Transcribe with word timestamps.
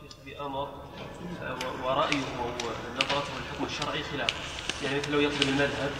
شيخ 0.00 0.12
بأمر 0.26 0.68
ورأيه 1.84 2.24
ونظرته 2.38 3.32
للحكم 3.36 3.64
الشرعي 3.64 4.02
خلاف. 4.12 4.30
يعني 4.84 4.98
مثل 4.98 5.12
لو 5.12 5.20
يقضي 5.20 5.44
بالمذهب 5.44 5.90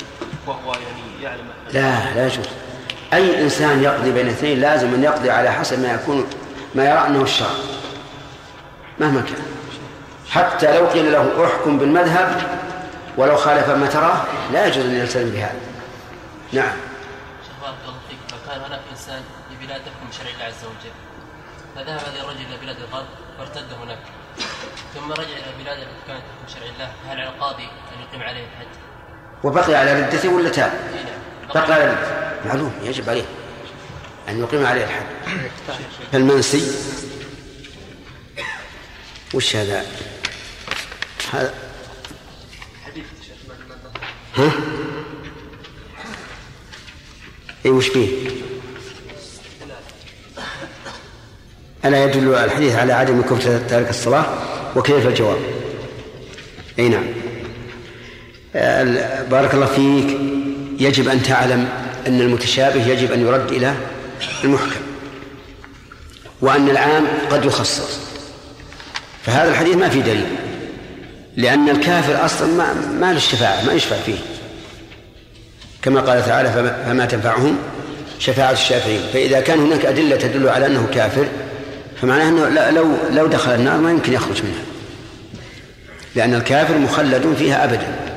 وهو 0.47 0.73
يعني 0.73 1.23
يعلم 1.23 1.49
لا 1.73 2.15
لا 2.15 2.27
يجوز. 2.27 2.47
أي 3.13 3.43
إنسان 3.43 3.83
يقضي 3.83 4.13
بين 4.13 4.29
اثنين 4.29 4.61
لازم 4.61 4.95
أن 4.95 5.03
يقضي 5.03 5.31
على 5.31 5.53
حسب 5.53 5.81
ما 5.81 5.93
يكون 5.93 6.27
ما 6.75 6.85
يرى 6.85 7.07
أنه 7.07 7.23
الشرع. 7.23 7.51
مهما 9.01 9.21
كان. 9.21 9.43
حتى 10.31 10.79
لو 10.79 10.87
قيل 10.87 11.13
له 11.13 11.47
احكم 11.47 11.79
بالمذهب 11.79 12.59
ولو 13.17 13.37
خالف 13.37 13.69
ما 13.69 13.87
تراه 13.87 14.25
لا 14.53 14.67
يجوز 14.67 14.85
أن 14.85 14.95
يلتزم 14.95 15.31
بهذا. 15.31 15.61
نعم. 16.53 16.77
شيخ 17.47 17.55
بارك 17.63 17.77
الله 17.85 17.99
فيك. 18.09 18.19
لو 18.33 18.39
كان 18.49 18.61
هناك 18.61 18.81
إنسان 18.91 19.23
في 19.49 19.67
بلاد 19.67 19.81
تحكم 19.81 20.13
شرع 20.13 20.31
الله 20.35 20.45
عز 20.45 20.65
وجل. 20.65 21.06
فذهب 21.77 22.01
هذا 22.01 22.23
الرجل 22.23 22.41
إلى 22.41 22.57
بلاد 22.63 22.77
الغرب 22.77 23.07
وارتد 23.39 23.73
هناك 23.83 23.99
ثم 24.95 25.13
رجع 25.13 25.23
إلى 25.23 25.65
بلاد 25.65 25.79
التي 25.79 26.07
كانت 26.07 26.23
تحكم 26.23 26.55
شرع 26.55 26.67
الله 26.75 26.93
هل 27.09 27.21
على 27.21 27.29
القاضي 27.29 27.63
أن 27.63 28.03
يقيم 28.09 28.23
عليه 28.23 28.45
الحد؟ 28.45 28.67
وبقي 29.45 29.75
على 29.75 30.03
ردته 30.03 30.29
ولا 30.29 30.49
تاب؟ 30.49 30.73
نعم 31.53 31.65
بقي 31.65 31.73
على 31.73 31.91
ردته 31.91 32.49
معلوم 32.49 32.73
يجب 32.83 33.11
عليه 33.11 33.25
أن 34.29 34.41
يقيم 34.41 34.67
عليه 34.67 34.85
الحد 34.85 35.07
فالمنسي 36.13 36.63
وش 39.35 39.57
هذا؟ 39.57 39.87
هذا 41.33 41.55
ها؟ 44.37 44.51
إي 47.67 47.71
وش 47.71 47.89
فيه؟ 47.89 48.31
ألا 51.87 52.05
يدل 52.05 52.35
الحديث 52.35 52.75
على 52.75 52.93
عدم 52.93 53.23
كفر 53.23 53.61
تارك 53.69 53.91
الصلاة؟ 53.91 54.25
وكيف 54.77 55.07
الجواب؟ 55.07 55.39
أي 56.79 56.89
نعم. 56.89 57.05
بارك 59.31 59.55
الله 59.55 59.67
فيك. 59.67 60.19
يجب 60.81 61.09
أن 61.09 61.23
تعلم 61.23 61.69
أن 62.07 62.21
المتشابه 62.21 62.87
يجب 62.87 63.13
أن 63.13 63.27
يرد 63.27 63.53
إلى 63.53 63.75
المحكم 64.45 64.81
وأن 66.41 66.71
العام 66.71 67.05
قد 67.31 67.45
يخصص. 67.45 67.99
فهذا 69.23 69.51
الحديث 69.51 69.77
ما 69.77 69.89
فيه 69.89 70.01
دليل 70.01 70.27
لأن 71.37 71.69
الكافر 71.69 72.25
أصلا 72.25 72.49
ما 72.49 72.75
ما 73.01 73.11
له 73.11 73.17
الشفاعة 73.17 73.65
ما 73.65 73.73
يشفع 73.73 73.97
فيه. 73.97 74.19
كما 75.83 76.01
قال 76.01 76.27
تعالى 76.27 76.53
فما 76.87 77.07
تنفعهم 77.07 77.59
شفاعة 78.19 78.53
الشافعين. 78.53 79.01
فإذا 79.13 79.41
كان 79.41 79.61
هناك 79.61 79.87
أدلة 79.87 80.17
تدل 80.17 80.49
على 80.49 80.67
أنه 80.67 80.89
كافر 80.95 81.27
فمعناه 82.03 82.29
أنه 82.29 82.71
لو 82.71 82.97
لو 83.11 83.27
دخل 83.27 83.51
النار 83.55 83.79
ما 83.81 83.91
يمكن 83.91 84.13
يخرج 84.13 84.43
منها. 84.43 84.63
لأن 86.15 86.35
الكافر 86.35 86.79
مخلد 86.79 87.35
فيها 87.39 87.65
أبدا. 87.65 88.17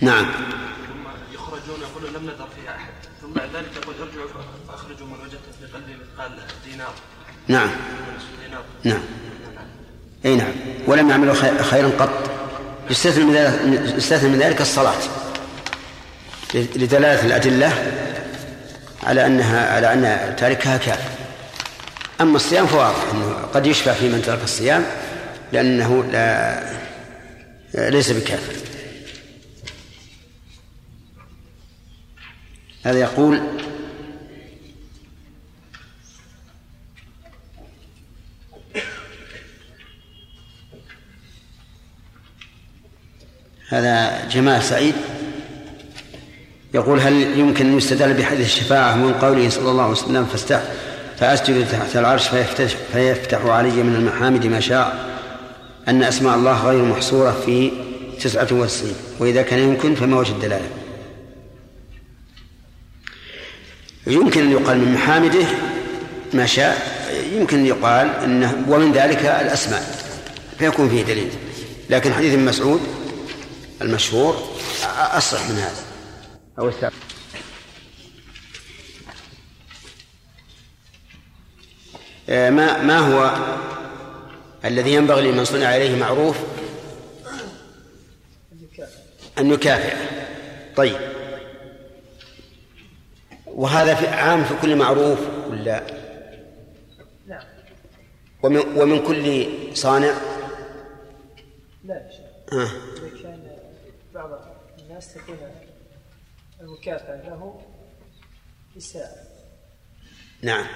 نعم. 0.00 0.24
ثم 0.24 1.34
يخرجون 1.34 1.80
يقولون 1.80 2.12
لم 2.12 2.22
نذر 2.26 2.48
فيها 2.60 2.76
احد 2.76 2.92
ثم 3.22 3.32
بعد 3.32 3.48
ذلك 3.56 3.70
يقول 3.82 3.94
ارجعوا 4.00 4.28
فاخرجوا 4.68 5.06
من 5.06 5.12
وجدتم 5.22 5.52
في 5.60 5.66
قلبي 5.74 5.92
مثقال 5.96 6.30
دينار 6.70 6.92
نعم. 7.48 7.68
نعم. 8.84 9.02
أي 10.24 10.36
نعم. 10.36 10.52
ولم 10.86 11.10
يعملوا 11.10 11.34
خي- 11.34 11.62
خيرا 11.62 11.88
قط. 11.98 12.30
يستثنى 12.90 13.24
من 13.24 13.34
ذلك 13.34 13.94
يستثنى 13.96 14.28
من 14.28 14.38
ذلك 14.38 14.60
الصلاة. 14.60 14.94
لدلالة 16.54 17.26
الأدلة 17.26 17.72
على 19.02 19.26
أنها 19.26 19.74
على 19.74 19.92
أن 19.92 20.36
تاركها 20.36 20.76
كافر 20.76 21.10
أما 22.20 22.36
الصيام 22.36 22.66
فواضح 22.66 23.10
أنه 23.12 23.32
قد 23.54 23.66
يشفع 23.66 23.92
في 23.92 24.08
من 24.08 24.22
ترك 24.22 24.42
الصيام 24.44 24.84
لأنه 25.52 26.04
لا 26.04 26.62
ليس 27.74 28.10
بكافر 28.10 28.52
هذا 32.84 32.98
يقول 32.98 33.40
هذا 43.68 44.28
جمال 44.28 44.62
سعيد. 44.62 44.94
يقول 46.74 47.00
هل 47.00 47.38
يمكن 47.38 47.66
أن 47.66 47.76
يستدل 47.78 48.14
بحديث 48.14 48.46
الشفاعة 48.46 48.96
من 48.96 49.12
قوله 49.12 49.48
صلى 49.48 49.70
الله 49.70 49.82
عليه 49.82 49.92
وسلم 49.92 50.24
فاستح 50.24 50.62
فأسجد 51.18 51.68
تحت 51.68 51.96
العرش 51.96 52.28
فيفتح, 52.28 52.76
فيفتح 52.92 53.46
علي 53.46 53.82
من 53.82 53.94
المحامد 53.94 54.46
ما 54.46 54.60
شاء 54.60 55.14
أن 55.88 56.02
أسماء 56.02 56.34
الله 56.36 56.66
غير 56.66 56.82
محصورة 56.82 57.42
في 57.46 57.70
تسعة 58.20 58.48
وتسعين 58.52 58.94
وإذا 59.18 59.42
كان 59.42 59.58
يمكن 59.58 59.94
فما 59.94 60.18
وجه 60.18 60.32
الدلالة؟ 60.32 60.66
يمكن 64.06 64.42
أن 64.42 64.52
يقال 64.52 64.78
من 64.78 64.94
محامده 64.94 65.46
ما 66.32 66.46
شاء 66.46 67.04
يمكن 67.32 67.58
أن 67.58 67.66
يقال 67.66 68.10
أنه 68.24 68.64
ومن 68.68 68.92
ذلك 68.92 69.18
الأسماء 69.18 70.06
فيكون 70.58 70.88
فيه 70.88 71.02
دليل 71.02 71.28
لكن 71.90 72.12
حديث 72.12 72.34
مسعود 72.34 72.80
المشهور 73.82 74.36
أصح 75.12 75.48
من 75.48 75.56
هذا. 75.56 75.93
أو 76.58 76.68
الثالث 76.68 76.94
ما 82.28 82.82
ما 82.82 82.98
هو 82.98 83.36
الذي 84.64 84.94
ينبغي 84.94 85.30
لمن 85.32 85.44
صنع 85.44 85.66
عليه 85.66 85.96
معروف؟ 85.96 86.36
أن 89.38 89.50
يكافئ 89.50 89.96
طيب. 90.76 90.96
وهذا 93.46 93.94
في 93.94 94.06
عام 94.06 94.44
في 94.44 94.54
كل 94.62 94.76
معروف 94.76 95.18
ولا؟ 95.50 95.82
نعم 97.26 97.44
ومن 98.42 98.58
ومن 98.58 99.02
كل 99.02 99.46
صانع؟ 99.76 100.14
لا 101.84 101.94
يا 101.94 102.10
شيخ. 102.10 102.58
آه. 102.60 102.68
كان 103.22 103.42
بعض 104.14 104.30
الناس 104.78 105.14
تكون 105.14 105.36
المكافأة 106.64 107.28
له 107.28 107.60
إساءة. 108.76 109.16
نعم. 110.42 110.66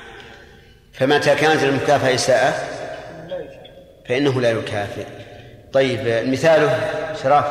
فمتى 0.92 1.34
كانت 1.34 1.62
المكافأة 1.62 2.14
إساءة؟ 2.14 2.50
فإنه 4.08 4.40
لا 4.40 4.50
يكافئ. 4.50 5.06
طيب 5.72 6.28
مثاله 6.28 6.92
شراف 7.14 7.44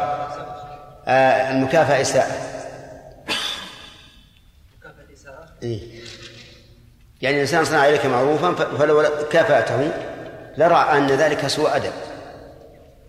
آه 1.07 1.51
المكافأة 1.51 2.01
إساءة. 2.01 2.47
إيه؟ 5.63 6.01
يعني 7.21 7.35
الإنسان 7.35 7.65
صنع 7.65 7.89
إليك 7.89 8.05
معروفا 8.05 8.53
فلو 8.53 9.03
كافأته 9.31 9.91
لرى 10.57 10.75
أن 10.75 11.07
ذلك 11.07 11.47
سوء 11.47 11.75
أدب. 11.75 11.93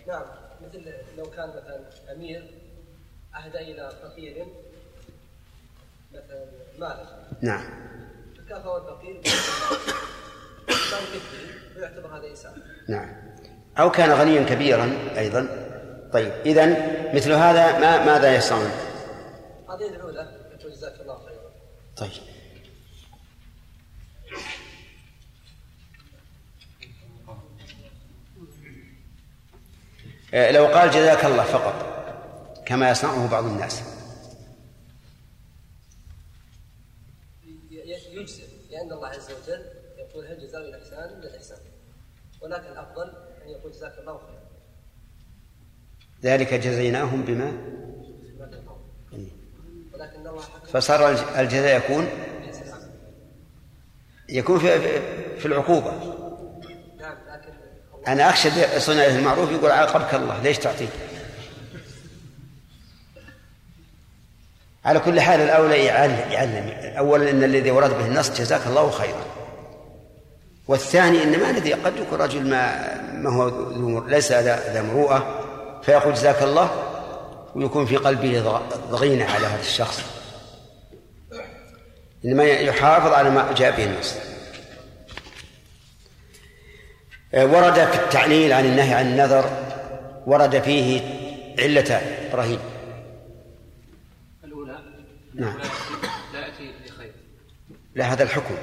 نعم. 0.06 0.22
مثل 0.60 0.92
لو 1.18 1.30
كان 1.30 1.48
مثلا 1.48 1.80
أمير 2.12 2.50
اهدى 3.36 3.58
إلى 3.58 3.92
فقير 4.02 4.46
مالا 6.78 7.06
نعم. 7.42 7.64
فكافأ 8.38 8.76
الفقير 8.76 9.22
ويعتبر 11.76 12.16
هذا 12.16 12.32
اساءه 12.32 12.54
نعم. 12.88 13.08
أو 13.78 13.90
كان 13.90 14.10
غنيا 14.10 14.42
كبيرا 14.42 14.98
أيضا. 15.16 15.48
طيب 16.12 16.32
إذا 16.46 16.66
مثل 17.14 17.32
هذا 17.32 17.78
ما 17.78 18.04
ماذا 18.04 18.36
يصنع؟ 18.36 18.70
هذا 19.68 19.86
يدعو 19.86 20.10
له 20.10 20.28
يقول 20.60 20.72
جزاك 20.72 21.00
الله 21.00 21.18
خيرا. 21.18 21.50
طيب. 21.96 22.22
آه، 30.34 30.50
لو 30.50 30.66
قال 30.66 30.90
جزاك 30.90 31.24
الله 31.24 31.44
فقط 31.44 31.74
كما 32.66 32.90
يصنعه 32.90 33.28
بعض 33.28 33.44
الناس. 33.44 33.97
لأن 38.78 38.92
الله 38.92 39.08
عز 39.08 39.28
وجل 39.32 39.64
يقول 39.98 40.26
هل 40.26 40.38
جزاء 40.40 40.60
الإحسان 40.60 41.04
الا 41.18 41.28
الإحسان؟ 41.30 41.58
ولكن 42.42 42.66
الأفضل 42.72 43.12
أن 43.44 43.48
يقول 43.48 43.72
جزاك 43.72 43.98
الله 43.98 44.18
خيرا. 44.18 44.48
ذلك 46.22 46.54
جزيناهم 46.54 47.22
بما. 47.22 47.52
ولكن 49.94 50.26
الله 50.26 50.42
فصار 50.72 51.10
الج- 51.10 51.38
الجزاء 51.38 51.76
يكون 51.76 52.08
يكون 54.28 54.58
في 54.58 54.78
في 55.38 55.46
العقوبة. 55.46 55.92
نعم 57.00 57.16
أنا 58.08 58.28
أخشى 58.30 58.80
صنع 58.80 59.06
المعروف 59.06 59.50
يقول 59.52 59.70
عاقبك 59.70 60.14
الله 60.14 60.42
ليش 60.42 60.58
تعطيه 60.58 60.88
على 64.84 65.00
كل 65.00 65.20
حال 65.20 65.40
الأولى 65.40 65.84
يعلم, 65.84 66.18
يعلم 66.30 66.72
أولا 66.98 67.30
أن 67.30 67.44
الذي 67.44 67.70
ورد 67.70 67.90
به 67.90 68.06
النص 68.06 68.30
جزاك 68.30 68.66
الله 68.66 68.90
خيرا. 68.90 69.24
والثاني 70.68 71.22
إنما 71.22 71.50
الذي 71.50 71.72
قد 71.72 71.96
يكون 71.96 72.18
رجل 72.18 72.50
ما 72.50 72.94
ما 73.12 73.30
هو 73.30 74.06
ليس 74.06 74.32
ذا 74.32 74.82
مروءة 74.82 75.44
فيقول 75.82 76.14
جزاك 76.14 76.42
الله 76.42 76.70
ويكون 77.54 77.86
في 77.86 77.96
قلبه 77.96 78.60
ضغينة 78.90 79.24
على 79.24 79.46
هذا 79.46 79.60
الشخص. 79.60 80.02
إنما 82.24 82.44
يحافظ 82.44 83.12
على 83.12 83.30
ما 83.30 83.54
جاء 83.56 83.76
به 83.76 83.84
النص. 83.84 84.14
ورد 87.34 87.74
في 87.74 87.94
التعليل 87.94 88.52
عن 88.52 88.64
النهي 88.64 88.94
عن 88.94 89.06
النذر 89.06 89.50
ورد 90.26 90.62
فيه 90.62 91.00
علتان 91.58 92.02
الأولى 92.32 92.58
نعم. 95.38 95.58
لا 96.32 96.46
يأتي 96.46 96.74
بخير 96.86 97.12
لا 97.94 98.12
هذا 98.12 98.22
الحكم. 98.22 98.54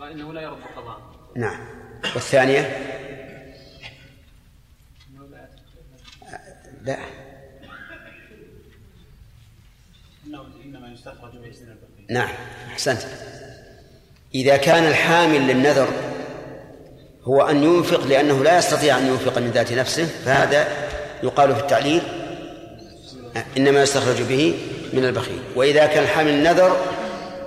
وإنه 0.00 0.32
لا 0.32 0.40
يرد 0.40 0.62
قضاء 0.76 1.00
نعم. 1.36 1.60
والثانية؟ 2.14 2.60
إنه 5.10 5.26
لا 5.30 5.38
يأتي 5.38 5.62
بخير. 6.20 6.32
لا. 6.82 6.98
إنه 10.26 10.46
إنما 10.64 10.92
يستخرج 10.92 11.34
البقيه 11.34 12.06
نعم. 12.10 12.30
أحسنت. 12.72 13.02
إذا 14.34 14.56
كان 14.56 14.84
الحامل 14.84 15.46
للنذر 15.46 15.88
هو 17.24 17.42
أن 17.42 17.64
ينفق 17.64 18.06
لأنه 18.06 18.44
لا 18.44 18.58
يستطيع 18.58 18.98
أن 18.98 19.06
ينفق 19.06 19.38
من 19.38 19.50
ذات 19.50 19.72
نفسه 19.72 20.04
فهذا 20.04 20.68
يقال 21.22 21.54
في 21.54 21.60
التعليل 21.60 22.17
إنما 23.56 23.82
يستخرج 23.82 24.22
به 24.22 24.58
من 24.92 25.04
البخيل. 25.04 25.42
وإذا 25.56 25.86
كان 25.86 26.06
حامل 26.06 26.30
النذر 26.30 26.76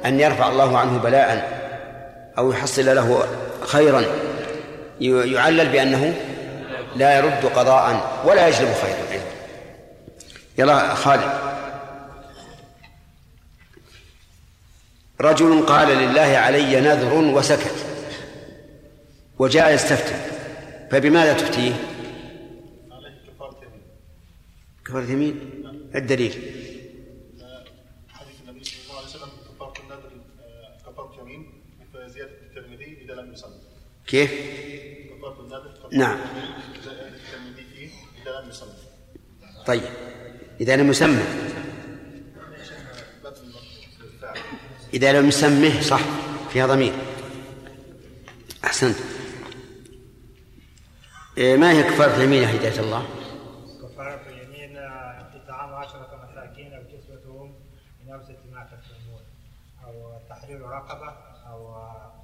أن 0.06 0.20
يرفع 0.20 0.50
الله 0.50 0.78
عنه 0.78 0.98
بلاء 0.98 1.62
أو 2.38 2.52
يحصل 2.52 2.86
له 2.86 3.28
خيرا 3.62 4.04
يعلل 5.02 5.70
بأنه 5.70 6.16
لا 6.96 7.18
يرد 7.18 7.46
قضاء 7.46 8.12
ولا 8.26 8.48
يجلب 8.48 8.74
خيرا 8.82 9.22
يلا 10.58 10.94
خالد. 10.94 11.52
رجل 15.22 15.66
قال 15.66 15.88
لله 15.88 16.22
علي 16.22 16.82
نذر 16.82 17.14
وسكت 17.14 17.76
وجاء 19.40 19.74
يستفتي 19.74 20.14
فبماذا 20.92 21.34
تفتيه؟ 21.34 21.74
كفارة 24.86 25.04
يمين؟ 25.04 25.61
الدليل. 25.96 26.32
حديث 28.10 28.36
النبي 28.42 28.64
صلى 28.64 28.84
الله 28.84 28.98
عليه 28.98 29.08
وسلم 29.08 29.30
النذر 29.84 30.12
آه، 30.42 30.78
يمين 31.20 31.62
زياده 32.08 32.32
الترمذي 32.32 32.98
إذا 33.02 33.14
لم 33.14 33.34
كيف؟ 34.08 34.32
النذر 35.40 35.90
نعم. 35.92 36.20
الترمذي 36.78 37.64
فيه 37.76 37.90
إذا 38.22 38.42
لم 38.42 38.50
طيب. 39.66 39.84
إذا 40.62 40.76
لم 40.76 40.90
يسمى 40.90 41.24
إذا 44.94 45.20
لم 45.20 45.28
يسمه 45.28 45.82
صح. 45.82 46.02
فيها 46.54 46.68
ضمير. 46.68 46.94
أحسنت. 48.64 48.96
إيه، 51.38 51.58
ما 51.58 51.72
هي 51.72 51.84
كفارة 51.84 52.16
اليمين 52.16 52.44
يا 52.44 52.56
هداية 52.56 52.80
الله؟ 52.80 53.06
كفارة 53.82 54.22
اليمين 54.30 54.78
إطعام 55.36 55.74
عشرة 55.74 56.30
مساكين 56.32 56.74
أو 56.74 56.84
كسوتهم 56.84 57.56
من 58.04 58.14
أوسط 58.14 58.38
ما 58.52 58.64
تكتمون 58.64 59.22
أو 59.84 60.20
تحرير 60.30 60.62
رقبة 60.62 61.10
أو 61.48 61.76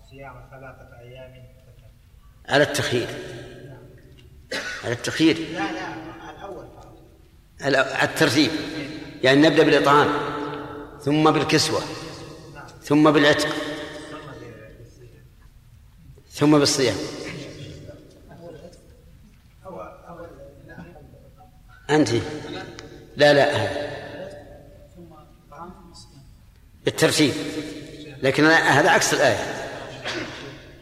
صيام 0.10 0.48
ثلاثة 0.52 1.00
أيام 1.00 1.46
على 2.50 2.64
التخيير. 2.64 3.08
على 4.84 4.94
التخيير. 4.94 5.38
لا 5.38 5.72
لا 5.72 5.94
الأول. 6.30 6.68
على 7.62 8.04
الترتيب. 8.04 8.52
يعني 9.24 9.42
نبدأ 9.42 9.64
بالإطعام 9.64 10.10
ثم 11.02 11.32
بالكسوة 11.32 11.82
ثم 12.84 13.12
بالعتق 13.12 13.56
ثم 16.32 16.60
بالصيام. 16.60 16.98
أنت؟ 21.90 22.10
لا 23.16 23.34
لا. 23.34 23.68
بالترتيب. 26.86 27.34
لكن 28.24 28.46
هذا 28.46 28.90
عكس 28.90 29.14
الآية. 29.14 29.68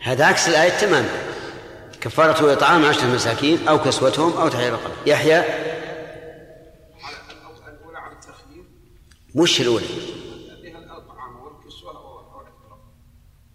هذا 0.02 0.26
عكس 0.26 0.48
الآية 0.50 0.70
تماما. 0.70 1.35
كفارة 2.06 2.54
إطعام 2.54 2.86
عشرة 2.86 3.08
مساكين 3.08 3.68
أو 3.68 3.80
كسوتهم 3.80 4.34
أو 4.38 4.48
تحرير 4.48 4.74
رقبة 4.74 4.94
يحيى. 5.06 5.44
مش 9.36 9.62
الأولى. 9.62 9.86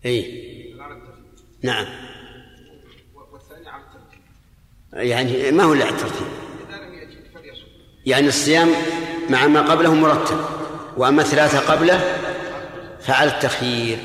أي. 0.07 0.75
نعم. 1.63 1.87
يعني 4.93 5.51
ما 5.51 5.63
هو 5.63 5.73
إلا 5.73 5.89
الترتيب. 5.89 6.27
يعني 8.07 8.29
الصيام 8.29 8.69
مع 9.31 9.47
ما 9.47 9.61
قبله 9.61 9.95
مرتب 9.95 10.45
وأما 10.97 11.23
ثلاثة 11.23 11.59
قبله 11.59 12.17
فعلى 13.01 13.31
التخيير. 13.31 13.99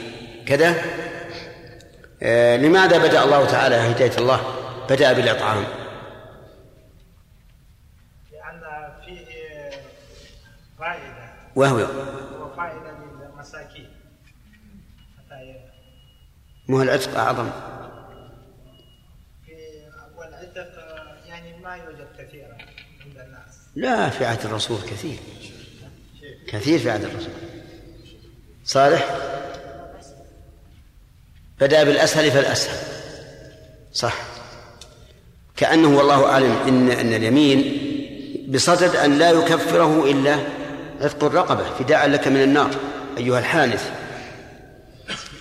كذا؟ 0.47 1.04
لماذا 2.57 2.97
بدأ 2.97 3.23
الله 3.23 3.45
تعالى 3.45 3.75
هداية 3.75 4.17
الله؟ 4.17 4.41
بدأ 4.89 5.13
بالإطعام 5.13 5.65
لأن 8.31 8.61
فيه 9.05 9.25
فائدة. 10.79 11.33
وهو. 11.55 11.77
وفائدة 12.45 12.91
للمساكين. 13.21 13.89
ما 16.67 16.77
هو 16.77 16.81
العتق 16.81 17.17
أعظم. 17.17 17.49
والعتق 20.17 20.71
يعني 21.25 21.57
ما 21.57 21.75
يوجد 21.75 22.07
كثيرا 22.17 22.57
عند 23.05 23.17
الناس. 23.17 23.67
لا 23.75 24.09
في 24.09 24.25
عهد 24.25 24.45
الرسول 24.45 24.81
كثير. 24.81 25.19
كثير 26.47 26.79
في 26.79 26.91
عهد 26.91 27.03
الرسول. 27.03 27.33
صالح؟ 28.63 29.15
بدأ 31.59 31.83
بالأسهل 31.83 32.31
فالأسهل. 32.31 32.77
صح. 33.93 34.13
كأنه 35.57 35.97
والله 35.97 36.25
أعلم 36.25 36.57
إن 36.67 36.91
أن 36.91 37.13
اليمين 37.13 37.81
بصدد 38.47 38.95
أن 38.95 39.17
لا 39.17 39.31
يكفره 39.31 40.11
إلا 40.11 40.37
عتق 41.01 41.23
الرقبة 41.23 41.63
فداء 41.79 42.07
لك 42.07 42.27
من 42.27 42.41
النار 42.41 42.69
أيها 43.17 43.39
الحانث. 43.39 43.89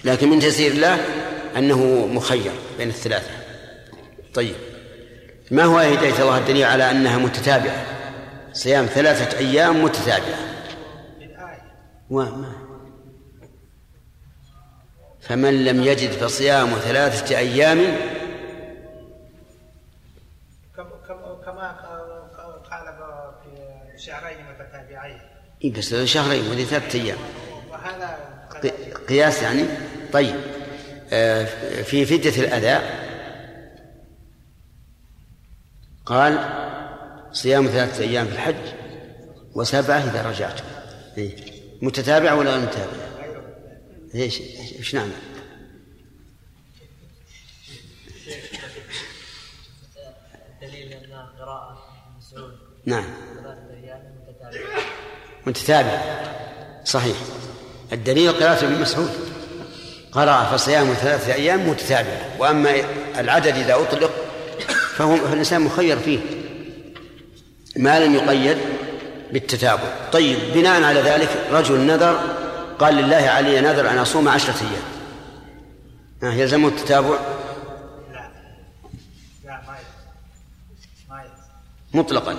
لكن 0.05 0.31
من 0.31 0.41
تيسير 0.41 0.73
الله 0.73 0.99
أنه 1.57 2.07
مخير 2.07 2.53
بين 2.79 2.89
الثلاثة. 2.89 3.31
طيب. 4.35 4.55
ما 5.51 5.65
هو 5.65 5.79
هداية 5.79 6.23
الله 6.23 6.39
الدليل 6.39 6.65
على 6.65 6.91
أنها 6.91 7.19
متتابعة؟ 7.19 7.85
صيام 8.53 8.87
ثلاثة 8.87 9.39
أيام 9.39 9.85
متتابعة. 9.85 10.39
في 11.19 11.25
الآية 11.25 11.63
وما 12.11 12.64
فمن 15.29 15.65
لم 15.65 15.83
يجد 15.83 16.11
فصيام 16.11 16.71
ثلاثة 16.71 17.39
أيام 17.39 17.79
كم- 20.77 20.89
كم- 21.09 21.43
كما 21.45 21.73
قال 21.73 22.25
في 23.45 23.99
شهرين 24.05 24.37
متتابعين. 24.51 25.21
إيه 25.65 25.73
بس 25.73 25.95
شهرين 25.95 26.47
وهذه 26.49 26.65
ثلاثة 26.65 26.99
أيام. 26.99 27.19
وهذا 27.71 28.19
قياس 29.09 29.43
يعني؟ 29.43 29.65
طيب. 30.13 30.35
آه، 31.13 31.45
في 31.83 32.05
فدية 32.07 32.43
الأذى. 32.43 32.85
قال 36.07 36.39
صيام 37.33 37.67
ثلاثة 37.67 38.05
أيام 38.05 38.27
في 38.27 38.33
الحج 38.33 38.55
وسبعة 39.55 39.99
إذا 39.99 40.23
رجعتم. 40.31 40.65
إيه. 41.19 41.37
متتابع 41.83 42.33
ولا 42.33 42.51
غير 42.51 42.69
إيش 44.15 44.41
إيش 44.79 44.95
نعمل؟ 44.95 45.13
دليل 50.63 50.93
أن 50.93 51.27
قراءة 51.39 51.79
مسعود 52.19 52.53
نعم. 52.85 53.05
متتابع. 55.47 56.01
صحيح. 56.85 57.17
الدليل 57.93 58.33
قراءة 58.33 58.65
ابن 58.65 58.81
مسعود 58.81 59.11
قرأ 60.13 60.45
فصيام 60.45 60.95
ثلاثة 60.95 61.35
أيام 61.35 61.69
متتابعة 61.69 62.31
وأما 62.39 62.75
العدد 63.21 63.57
إذا 63.57 63.75
أطلق 63.75 64.11
فهو 64.97 65.17
فالإنسان 65.17 65.61
مخير 65.61 65.99
فيه. 65.99 66.19
ما 67.77 68.01
لم 68.01 68.15
يقيد 68.15 68.59
بالتتابع. 69.33 70.11
طيب 70.13 70.39
بناء 70.55 70.83
على 70.83 71.01
ذلك 71.01 71.47
رجل 71.51 71.81
نذر 71.81 72.44
قال 72.85 72.95
لله 72.95 73.17
علي 73.17 73.61
نذر 73.61 73.91
أن 73.91 73.99
أصوم 73.99 74.29
عشرة 74.29 74.55
أيام. 74.61 74.83
ها 76.23 76.33
يلزمه 76.33 76.69
التتابع؟ 76.69 77.19
لا 78.13 78.31
لا 79.45 79.61
ما 79.67 79.79
ما 81.09 81.25
مطلقا. 81.95 82.37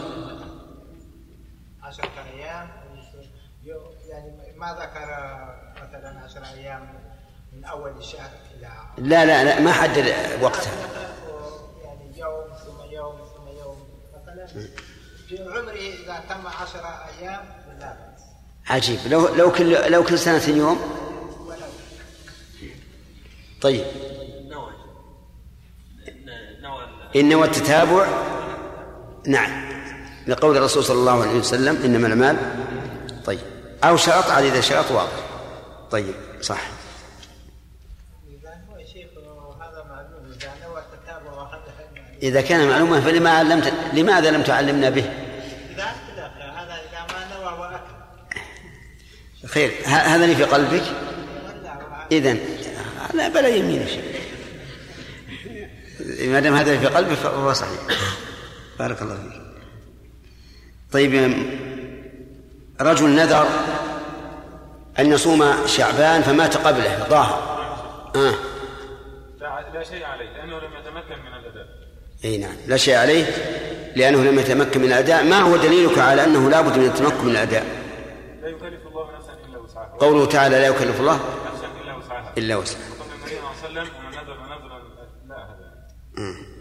عشرة 1.84 2.12
أيام 2.34 2.68
يعني 4.08 4.32
ما 4.58 4.74
ذكر 4.74 5.08
مثلا 5.88 6.20
عشرة 6.20 6.46
أيام 6.46 6.88
من 7.54 7.66
أول 7.66 7.98
الشهر 7.98 8.30
إلى 8.58 8.70
لا 8.98 9.26
لا 9.26 9.44
لا 9.44 9.60
ما 9.60 9.72
حدد 9.72 10.14
وقتها. 10.42 10.74
يعني 11.84 12.20
يوم 12.20 12.46
ثم 12.66 12.92
يوم 12.92 13.16
ثم 13.38 13.48
يوم 13.48 13.88
مثلا 14.16 14.48
في 15.28 15.44
عمره 15.44 16.04
إذا 16.04 16.24
تم 16.30 16.48
عشرة 16.48 17.06
أيام 17.20 17.46
عجيب. 18.70 19.00
لو 19.08 19.36
لو 19.36 19.52
كل 19.52 19.92
لو 19.92 20.04
كل 20.04 20.20
سنة 20.20 20.58
يوم؟ 20.58 20.80
طيب. 23.62 23.86
إن 27.16 27.30
نوى 27.30 27.46
التتابع 27.48 28.08
نعم. 29.28 29.66
لقول 30.28 30.58
الرسول 30.58 30.84
صلى 30.84 31.00
الله 31.00 31.22
عليه 31.22 31.40
وسلم 31.40 31.76
إنما 31.76 32.08
الأعمال 32.08 32.38
طيب. 33.26 33.40
أو 33.84 33.98
شرط 33.98 34.26
على 34.26 34.48
إذا 34.48 34.62
شرط 34.62 34.92
واضح. 34.92 35.26
طيب 35.92 36.16
صح. 36.42 36.62
إذا 42.24 42.42
كان 42.42 42.70
معلومة 42.70 43.02
فلما 43.02 43.30
علمت 43.30 43.74
لماذا 43.94 44.32
لم 44.32 44.42
تعلمنا 44.42 44.90
به؟ 44.90 45.06
إذا 45.74 45.84
اختلف 45.84 46.42
هذا 46.58 46.74
إذا 46.74 47.14
ما 47.14 47.36
نوى 47.36 47.60
وأكل 47.60 47.96
خير. 49.56 49.72
هذا 49.86 50.24
اللي 50.24 50.36
في 50.36 50.44
قلبك؟ 50.44 50.84
إذا 52.12 52.38
لا 53.14 53.28
بلا 53.28 53.48
يمين 53.48 53.88
ما 56.22 56.40
دام 56.40 56.56
هذا 56.56 56.78
في 56.80 56.88
قلبك 56.88 57.14
فهو 57.14 57.54
صحيح. 57.54 57.80
بارك 58.80 59.02
الله 59.02 59.16
فيك. 59.16 59.42
طيب 60.92 61.34
رجل 62.82 63.10
نذر 63.10 63.48
أن 65.00 65.12
يصوم 65.12 65.68
شعبان 65.68 66.22
فمات 66.22 66.58
قبله 66.58 67.06
ظاهر. 67.10 67.56
آه. 68.16 68.36
لا 69.74 69.84
شيء 69.84 70.06
عليه 70.06 70.26
لأنه 70.26 70.60
لم 70.60 70.72
يتمكن 70.80 71.22
من 71.22 71.34
الأداء. 71.40 71.68
إي 72.26 72.38
نعم 72.38 72.56
لا 72.68 72.78
شيء 72.78 72.96
عليه 72.96 73.26
لأنه 73.96 74.24
لم 74.24 74.40
يتمكن 74.40 74.80
من 74.80 74.86
الأداء. 74.86 75.24
ما 75.24 75.40
هو 75.40 75.58
دليلك 75.58 75.98
على 75.98 76.24
أنه 76.24 76.50
لا 76.50 76.62
بد 76.62 76.78
من 76.78 76.86
التمكن 76.86 77.26
من 77.26 77.32
الأداء؟ 77.32 77.85
قوله 80.00 80.26
تعالى 80.26 80.56
لا 80.56 80.68
يكلف 80.68 81.00
الله 81.00 81.20
إلا 82.38 82.56
وسعها. 82.56 82.96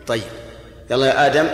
طيب. 0.06 0.22
يلا 0.90 1.06
يا 1.06 1.26
آدم. 1.26 1.48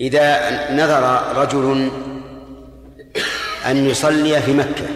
إذا 0.00 0.70
نذر 0.72 1.36
رجل 1.36 1.90
أن 3.66 3.86
يصلي 3.86 4.42
في 4.42 4.52
مكة 4.52 4.86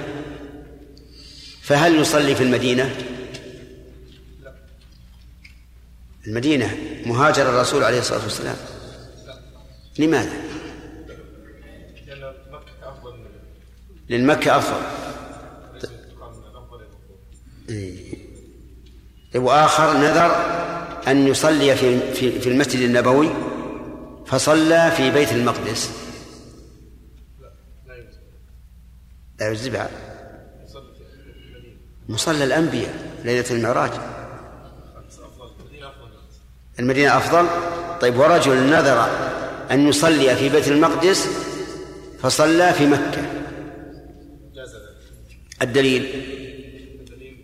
فهل 1.62 2.00
يصلي 2.00 2.35
في 2.35 2.42
المدينة؟ 2.42 2.97
المدينة 6.26 6.76
مهاجر 7.07 7.49
الرسول 7.49 7.85
عليه 7.85 7.99
الصلاة 7.99 8.23
والسلام. 8.23 8.57
لماذا 9.99 10.33
لأن 12.07 12.35
مكة 12.50 12.73
أفضل 12.83 13.16
من 13.16 13.26
من 14.09 14.27
الأفضل 16.50 16.81
إيه. 17.69 18.19
وآخر 19.35 19.97
نذر 19.97 20.31
أن 21.09 21.29
يصلي 21.29 21.77
في 21.77 22.15
في 22.15 22.41
في 22.41 22.49
المسجد 22.49 22.81
النبوي 22.81 23.31
فصلى 24.27 24.93
في 24.97 25.11
بيت 25.11 25.33
المقدس. 25.33 25.91
لا 29.41 29.50
يجزي 29.50 29.71
بعد. 29.71 29.91
مصلى 32.09 32.45
الأنبياء 32.45 32.95
ليلة 33.25 33.45
المعراج. 33.50 33.91
أفضل 33.91 34.03
المدينة 36.79 37.17
أفضل 37.17 37.17
أفضل؟ 37.17 37.47
طيب 38.00 38.19
ورجل 38.19 38.57
نذر 38.57 39.09
أن 39.71 39.88
يصلي 39.88 40.37
في 40.37 40.49
بيت 40.49 40.69
المقدس 40.69 41.29
فصلى 42.23 42.73
في 42.73 42.87
مكة. 42.87 43.38
الدليل. 45.62 46.03
الدليل 47.00 47.37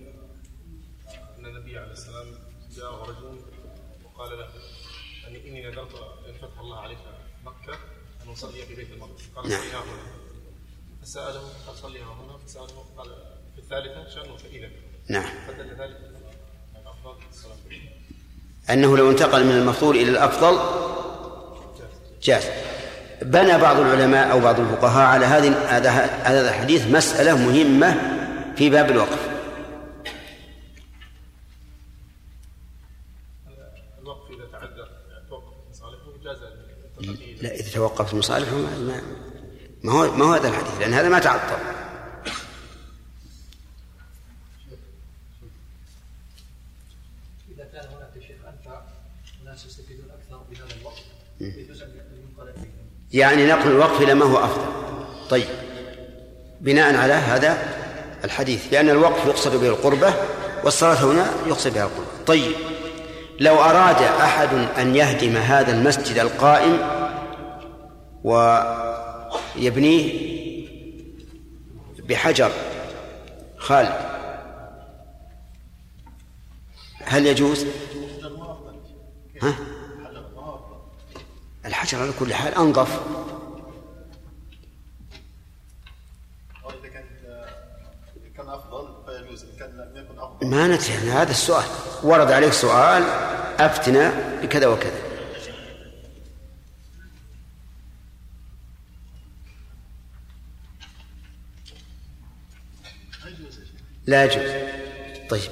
أن 1.39 1.47
النبي 1.47 1.79
عليه 1.79 1.93
السلام 1.93 2.27
رجل 2.79 3.39
وقال 4.05 4.39
له 4.39 4.49
أني 5.29 5.49
إني 5.49 5.63
نذرت 5.63 5.95
إن 6.29 6.35
فتح 6.35 6.61
الله 6.61 6.79
عليك 6.81 6.99
مكة 7.45 7.79
أن 8.25 8.33
أصلي 8.33 8.67
في 8.67 8.75
بيت 8.75 8.91
المقدس. 8.91 9.23
قال 9.37 9.49
نعم. 9.49 9.61
هنا. 9.61 10.03
فسأله 11.03 11.53
قال 11.67 11.77
صلي 11.77 12.01
ها 12.01 12.05
هنا. 12.05 12.39
فسأله 12.47 12.85
قال 12.97 13.09
في 13.55 13.59
الثالثة 13.59 14.09
شأنه 14.09 14.37
فإذا. 14.37 14.71
نعم. 15.09 15.47
فدل 15.47 15.69
ذلك 15.69 16.01
على 16.75 16.83
الأفضل 16.83 17.17
الصلاة. 17.31 17.57
أنه 18.71 18.97
لو 18.97 19.11
انتقل 19.11 19.45
من 19.45 19.53
المفضول 19.53 19.97
إلى 19.97 20.11
الأفضل 20.11 20.59
جاز. 22.23 22.45
بنى 23.25 23.59
بعض 23.59 23.81
العلماء 23.81 24.31
أو 24.31 24.41
بعض 24.41 24.61
الفقهاء 24.61 25.07
على 25.07 25.27
هذه 25.27 25.59
هذا 25.77 25.91
هذا 26.23 26.49
الحديث 26.51 26.87
مسألة 26.87 27.37
مهمة 27.37 27.97
في 28.57 28.71
باب 28.71 28.91
الوقف. 28.91 29.29
الوقف 34.03 34.31
إذا 34.31 34.47
توقف 35.29 35.55
مصالحه 35.71 36.13
جاز 36.25 36.39
لا 37.43 37.55
إذا 37.55 37.71
توقفت 37.75 38.15
مصالحه 38.15 38.57
ما 38.57 38.79
ما- 38.79 39.03
ما 39.83 39.93
هو 39.93 40.17
ما 40.17 40.25
هو 40.25 40.33
هذا 40.33 40.49
الحديث 40.49 40.81
لأن 40.81 40.93
هذا 40.95 41.09
ما 41.09 41.19
تعطل 41.19 41.57
إذا 47.55 47.65
كان 47.65 47.89
هناك 47.95 48.27
شيء 48.27 48.37
أنفع 48.49 48.83
وناس 49.43 49.67
يستفيدون 49.67 50.11
أكثر 50.11 50.43
بهذا 50.51 50.75
الوقت 50.81 51.03
يجوز 51.41 51.83
أن 51.83 51.91
ينقل 51.91 52.53
فيه 52.53 52.71
يعني 53.15 53.47
نقل 53.47 53.71
الوقف 53.71 54.03
إلى 54.03 54.15
ما 54.15 54.25
هو 54.25 54.37
أفضل 54.37 54.67
طيب 55.31 55.49
بناء 56.61 56.97
على 56.97 57.13
هذا 57.13 57.59
الحديث 58.25 58.73
لأن 58.73 58.91
الوقف 58.91 59.27
يقصد 59.27 59.61
به 59.61 59.69
القربة 59.69 60.15
والصلاة 60.65 61.05
هنا 61.05 61.27
يقصد 61.47 61.75
بها 61.75 61.85
القربة 61.85 62.25
طيب 62.27 62.53
لو 63.41 63.55
أراد 63.55 64.03
أحد 64.03 64.49
أن 64.79 64.97
يهدم 64.97 65.37
هذا 65.37 65.73
المسجد 65.73 66.19
القائم 66.19 66.79
ويبنيه 69.57 70.35
بحجر 72.09 72.51
خالد 73.59 73.95
هل 77.05 77.27
يجوز؟ 77.27 77.67
ها؟ 79.43 79.55
الحجر 81.67 81.99
على 82.03 82.13
كل 82.19 82.35
حال 82.35 82.55
أنظف. 82.55 83.01
ما 90.43 90.67
ندري 90.67 91.11
هذا 91.11 91.31
السؤال. 91.31 91.65
ورد 92.03 92.33
عليك 92.33 92.53
سؤال 92.53 93.03
أفتنا 93.59 94.13
بكذا 94.43 94.67
وكذا. 94.67 95.05
لا 104.07 104.25
يجوز. 104.25 104.51
طيب. 105.31 105.51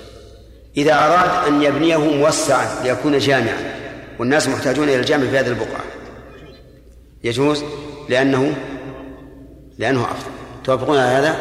إذا 0.76 0.94
أراد 0.94 1.46
أن 1.46 1.62
يبنيه 1.62 1.96
موسعا 1.96 2.82
ليكون 2.82 3.18
جامعا 3.18 3.72
والناس 4.18 4.48
محتاجون 4.48 4.88
إلى 4.88 5.00
الجامع 5.00 5.30
في 5.30 5.38
هذه 5.38 5.48
البقعة 5.48 6.01
يجوز 7.24 7.64
لأنه 8.08 8.54
لأنه 9.78 10.04
أفضل. 10.04 10.30
توافقون 10.64 10.98
على 10.98 11.08
هذا؟ 11.08 11.36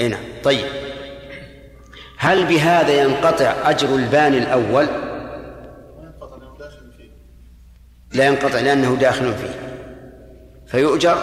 أي 0.00 0.08
نعم. 0.08 0.24
طيب. 0.44 0.66
هل 2.16 2.46
بهذا 2.46 3.02
ينقطع 3.02 3.70
أجر 3.70 3.94
الباني 3.94 4.38
الأول؟ 4.38 4.86
لا 8.12 8.26
ينقطع 8.26 8.60
لأنه 8.60 8.94
داخل 8.94 9.34
فيه. 9.34 9.82
فيؤجر 10.66 11.18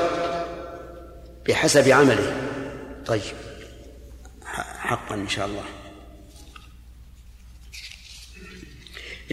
بحسب 1.48 1.90
عمله. 1.90 2.36
طيب. 3.06 3.22
حقا 4.78 5.16
إن 5.16 5.28
شاء 5.28 5.46
الله. 5.46 5.64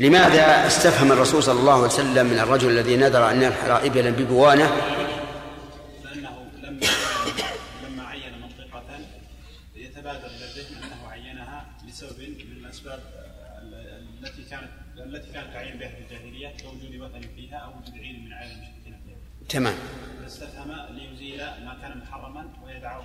لماذا 0.01 0.67
استفهم 0.67 1.13
الرسول 1.13 1.43
صلى 1.43 1.61
الله 1.61 1.73
عليه 1.73 1.85
وسلم 1.85 2.27
من 2.27 2.39
الرجل 2.39 2.71
الذي 2.71 2.97
نذر 2.97 3.31
أن 3.31 3.43
ينحر 3.43 3.87
إبلا 3.87 4.11
ببوانة 4.11 4.71
لأنه 6.05 6.47
لما 6.63 6.87
لما 7.89 8.03
عين 8.07 8.33
منطقة 8.43 8.83
يتبادر 9.77 10.27
إلى 10.27 10.45
الذهن 10.45 10.83
أنه 10.83 11.09
عينها 11.11 11.67
لسبب 11.89 12.21
من 12.21 12.65
الأسباب 12.65 13.01
التي 14.23 14.43
كانت 14.51 14.71
التي 14.97 15.33
كانت 15.33 15.53
تعين 15.53 15.79
بها 15.79 15.89
في 15.89 16.15
الجاهلية 16.15 16.49
كوجود 16.63 17.01
وثن 17.01 17.29
فيها 17.37 17.57
أو 17.57 17.71
وجود 17.71 17.95
عين 17.99 18.25
من 18.25 18.33
عين 18.33 18.51
المشركين 18.51 19.01
فيها. 19.07 19.49
تمام 19.49 19.75
فاستفهم 20.23 20.73
ليزيل 20.91 21.39
ما 21.39 21.77
كان 21.83 21.99
محرما 21.99 22.47
ويدعه. 22.67 23.05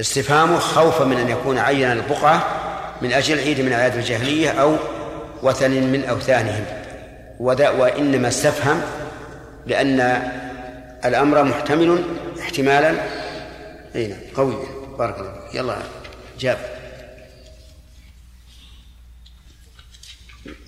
استفهامه 0.00 0.58
خوفا 0.58 1.04
من 1.04 1.16
أن 1.16 1.28
يكون 1.28 1.58
عين 1.58 1.92
البقعة 1.92 2.70
من 3.02 3.12
أجل 3.12 3.38
عيد 3.38 3.60
من 3.60 3.72
أعياد 3.72 3.96
الجاهلية 3.96 4.50
أو 4.50 4.76
وثن 5.42 5.70
من 5.70 6.04
أوثانهم. 6.04 6.64
وذا 7.40 7.70
وإنما 7.70 8.28
استفهم 8.28 8.82
لأن 9.66 10.00
الأمر 11.04 11.44
محتمل 11.44 12.04
احتمالا. 12.40 12.90
أي 13.94 14.06
نعم 14.06 14.20
قويا. 14.36 14.66
بارك 14.98 15.18
الله 15.18 15.48
يلا 15.54 15.82
جاب. 16.38 16.58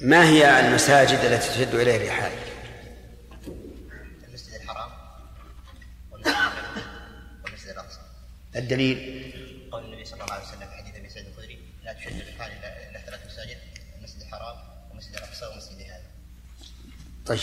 ما 0.00 0.28
هي 0.28 0.60
المساجد 0.60 1.18
التي 1.18 1.48
تشد 1.48 1.74
إليها 1.74 1.96
الرحال؟ 1.96 2.32
المسجد 4.28 4.54
الحرام 4.54 4.90
والمسجد 6.10 7.68
الأقصى. 7.68 7.98
الدليل 8.56 8.98
قول 9.72 9.84
النبي 9.84 10.04
صلى 10.04 10.20
الله 10.22 10.32
عليه 10.32 10.44
وسلم 10.44 10.68
في 10.68 10.76
حديث 10.76 10.96
ابي 10.96 11.08
سعيد 11.08 11.26
الخدري 11.26 11.58
لا 11.84 11.92
تشد 11.92 12.20
الرحال 12.20 12.52
الا 12.52 12.90
إلى 12.90 13.00
ثلاث 13.06 13.20
مساجد 13.26 13.56
المسجد 13.98 14.20
الحرام 14.20 14.56
والمسجد 14.90 15.16
الاقصى 15.16 15.46
ومسجد 15.46 15.80
هذا 15.80 16.02
طيب. 17.26 17.38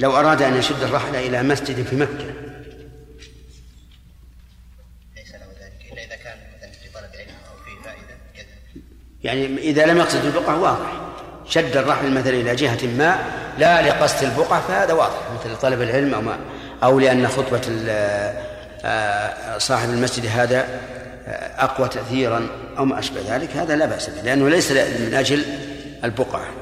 لو 0.00 0.16
أراد 0.16 0.42
أن 0.42 0.56
يشد 0.56 0.82
الرحل 0.82 1.16
إلى 1.16 1.42
مسجد 1.42 1.86
في 1.86 1.96
مكة. 1.96 2.34
ليس 5.16 5.30
له 5.32 5.46
ذلك 5.60 5.92
إلا 5.92 6.04
إذا 6.04 6.16
كان 6.16 6.38
مثلا 6.56 6.70
في 6.70 6.88
طلب 6.94 7.10
علم 7.14 7.34
أو 7.50 7.56
في 7.64 7.70
يذهب 7.70 8.82
يعني 9.24 9.58
إذا 9.58 9.86
لم 9.86 9.98
يقصد 9.98 10.24
البقعة 10.24 10.60
واضح. 10.60 11.02
شد 11.48 11.76
الرحل 11.76 12.10
مثلا 12.10 12.34
إلى 12.34 12.56
جهة 12.56 12.86
ما 12.86 13.18
لا 13.58 13.88
لقصد 13.88 14.24
البقعة 14.24 14.60
فهذا 14.60 14.92
واضح. 14.92 15.20
مثل 15.40 15.56
طلب 15.56 15.82
العلم 15.82 16.14
أو 16.14 16.20
ما 16.20 16.38
أو 16.82 17.00
لأن 17.00 17.28
خطبة 17.28 17.60
آه، 18.84 19.58
صاحب 19.58 19.90
المسجد 19.90 20.26
هذا 20.26 20.60
آه، 21.26 21.64
أقوى 21.64 21.88
تأثيرا 21.88 22.48
أو 22.78 22.84
ما 22.84 22.98
أشبه 22.98 23.36
ذلك 23.36 23.56
هذا 23.56 23.76
لا 23.76 23.86
بأس 23.86 24.10
به 24.10 24.22
لأنه 24.22 24.48
ليس 24.48 24.72
من 24.72 25.14
أجل 25.14 25.44
البقعة 26.04 26.46
آه، 26.46 26.52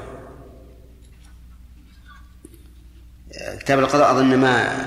كتاب 3.59 3.79
القضاء 3.79 4.11
أظن 4.11 4.37
ما 4.37 4.85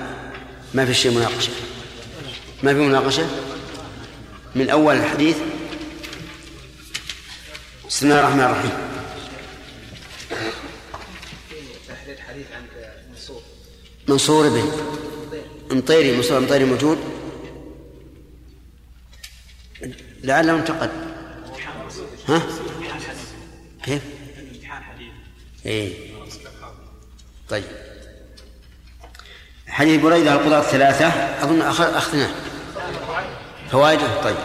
ما 0.73 0.85
في 0.85 0.93
شيء 0.93 1.11
مناقشة. 1.11 1.51
ما 2.63 2.73
في 2.73 2.79
مناقشة؟ 2.79 3.27
من 4.55 4.69
أول 4.69 4.95
الحديث. 4.95 5.37
بسم 7.87 8.05
الله 8.05 8.19
الرحمن 8.19 8.41
الرحيم. 8.41 8.71
تحرير 11.87 12.17
حديث 12.17 12.45
عن 12.55 12.65
منصور 13.11 13.41
منصور 14.07 14.49
بن 14.49 15.77
مطيري 15.77 16.17
منصور 16.17 16.39
مطيري 16.39 16.65
موجود. 16.65 16.97
لعله 20.23 20.55
انتقد 20.55 20.91
ها؟ 22.27 22.41
كيف؟ 23.83 24.01
امتحان 24.39 24.83
حديث. 24.83 25.11
إيه. 25.65 25.93
طيب. 27.49 27.84
حديث 29.75 30.01
بريدة 30.01 30.33
القضاة 30.33 30.59
الثلاثة 30.59 31.07
أظن 31.43 31.61
أخ- 31.73 31.95
أخذناه. 31.97 32.29
فوائده 33.71 34.21
طيب. 34.23 34.35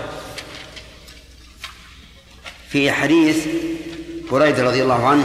في 2.68 2.92
حديث 2.92 3.36
بريدة 4.32 4.62
رضي 4.64 4.82
الله 4.82 5.06
عنه 5.06 5.24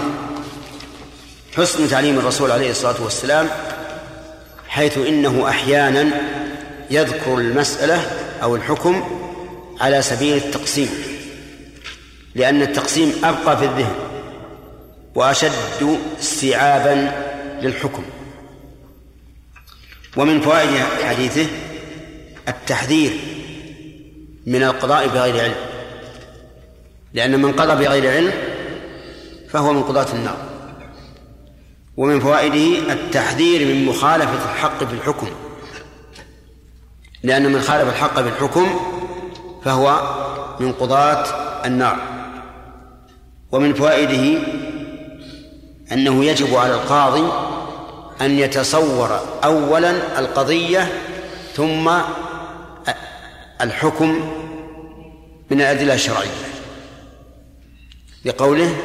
حسن 1.58 1.90
تعليم 1.90 2.20
الرسول 2.20 2.52
عليه 2.52 2.72
الصلاة 2.72 3.04
والسلام 3.04 3.50
حيث 4.68 4.98
إنه 4.98 5.50
أحيانا 5.50 6.12
يذكر 6.92 7.38
المسألة 7.38 8.12
أو 8.44 8.56
الحكم 8.56 9.04
على 9.82 10.02
سبيل 10.02 10.38
التقسيم 10.38 10.90
لأن 12.36 12.62
التقسيم 12.62 13.14
أبقى 13.24 13.58
في 13.58 13.66
الذهن 13.66 13.96
وأشد 15.16 16.00
استيعابا 16.20 17.12
للحكم. 17.62 18.04
ومن 20.18 20.42
فوائد 20.42 20.70
حديثه 21.04 21.48
التحذير 22.48 23.12
من 24.46 24.64
القضاء 24.64 25.08
بغير 25.08 25.44
علم. 25.44 25.56
لأن 27.14 27.42
من 27.42 27.52
قضى 27.52 27.86
بغير 27.86 28.12
علم 28.12 28.34
فهو 29.50 29.74
من 29.74 29.84
قضاة 29.84 30.14
النار. 30.14 30.38
ومن 31.98 32.20
فوائده 32.20 32.94
التحذير 32.94 33.68
من 33.68 33.86
مخالفة 33.86 34.54
الحق 34.54 34.84
في 34.84 34.94
الحكم. 34.94 35.28
لأن 37.24 37.52
من 37.52 37.62
خالف 37.62 37.90
الحق 37.90 38.22
في 38.22 38.28
الحكم 38.28 38.80
فهو 39.64 40.16
من 40.60 40.72
قضاة 40.72 41.26
النار. 41.66 41.98
ومن 43.52 43.74
فوائده 43.74 44.42
أنه 45.92 46.26
يجب 46.26 46.56
على 46.56 46.74
القاضي 46.74 47.55
أن 48.22 48.40
يتصور 48.40 49.20
أولا 49.44 50.20
القضية 50.20 51.02
ثم 51.56 51.92
الحكم 53.62 54.32
من 55.52 55.62
الأدلة 55.62 55.94
الشرعية. 55.94 56.30
بقوله 58.26 58.76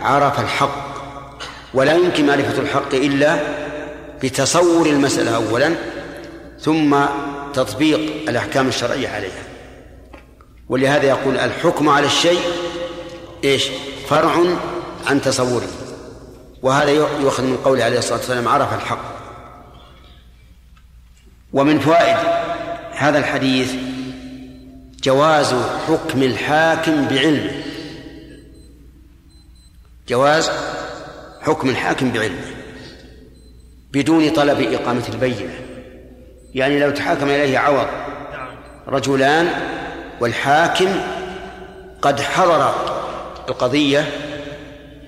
عرف 0.00 0.40
الحق 0.40 0.88
ولا 1.74 1.94
يمكن 1.94 2.26
معرفة 2.26 2.62
الحق 2.62 2.94
إلا 2.94 3.38
بتصور 4.22 4.86
المسألة 4.86 5.36
أولا 5.36 5.74
ثم 6.60 6.96
تطبيق 7.54 8.28
الأحكام 8.28 8.68
الشرعية 8.68 9.08
عليها. 9.08 9.42
ولهذا 10.68 11.06
يقول 11.06 11.36
الحكم 11.38 11.88
على 11.88 12.06
الشيء 12.06 12.40
إيش؟ 13.44 13.66
فرع 14.08 14.44
عن 15.06 15.20
تصوره. 15.20 15.68
وهذا 16.62 16.90
يؤخذ 16.90 17.44
من 17.44 17.56
قوله 17.56 17.84
عليه 17.84 17.98
الصلاة 17.98 18.18
والسلام 18.18 18.48
عرف 18.48 18.74
الحق. 18.74 19.18
ومن 21.52 21.78
فوائد 21.78 22.16
هذا 22.92 23.18
الحديث 23.18 23.72
جواز 25.02 25.54
حكم 25.88 26.22
الحاكم 26.22 27.08
بعلمه 27.08 27.62
جواز 30.08 30.50
حكم 31.40 31.68
الحاكم 31.70 32.10
بعلمه 32.12 32.44
بدون 33.92 34.30
طلب 34.30 34.60
إقامة 34.60 35.02
البينة. 35.08 35.54
يعني 36.54 36.80
لو 36.80 36.90
تحاكم 36.90 37.28
إليه 37.28 37.58
عوض 37.58 37.86
رجلان 38.88 39.48
والحاكم 40.20 40.88
قد 42.02 42.20
حضر 42.20 42.74
القضية 43.48 44.06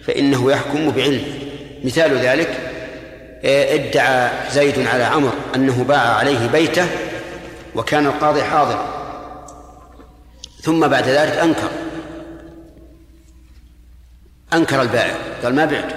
فإنه 0.04 0.52
يحكم 0.52 0.90
بعلمه 0.90 1.39
مثال 1.84 2.18
ذلك 2.18 2.70
ادعى 3.44 4.30
زيد 4.50 4.86
على 4.86 5.04
عمرو 5.04 5.32
أنه 5.54 5.84
باع 5.84 6.00
عليه 6.00 6.46
بيته 6.46 6.86
وكان 7.74 8.06
القاضي 8.06 8.42
حاضرا 8.42 9.00
ثم 10.62 10.88
بعد 10.88 11.08
ذلك 11.08 11.32
أنكر 11.32 11.70
أنكر 14.52 14.82
البائع 14.82 15.14
قال 15.42 15.54
ما 15.54 15.64
بعت 15.64 15.94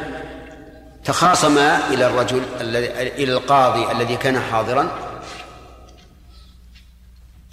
تخاصم 1.05 1.57
إلى 1.57 2.07
الرجل 2.07 2.41
إلى 3.17 3.33
القاضي 3.33 3.91
الذي 3.91 4.15
كان 4.15 4.39
حاضرا 4.39 4.91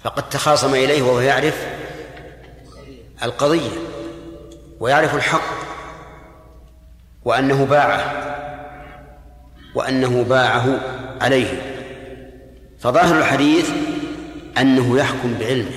فقد 0.03 0.29
تخاصم 0.29 0.73
إليه 0.73 1.01
وهو 1.01 1.19
يعرف 1.19 1.67
القضية 3.23 3.69
ويعرف 4.79 5.15
الحق. 5.15 5.70
وأنه 7.25 7.65
باعه 7.65 8.13
وأنه 9.75 10.23
باعه 10.23 10.79
عليه. 11.21 11.61
فظاهر 12.79 13.17
الحديث 13.17 13.69
أنه 14.57 14.97
يحكم 14.97 15.33
بعلمه 15.39 15.71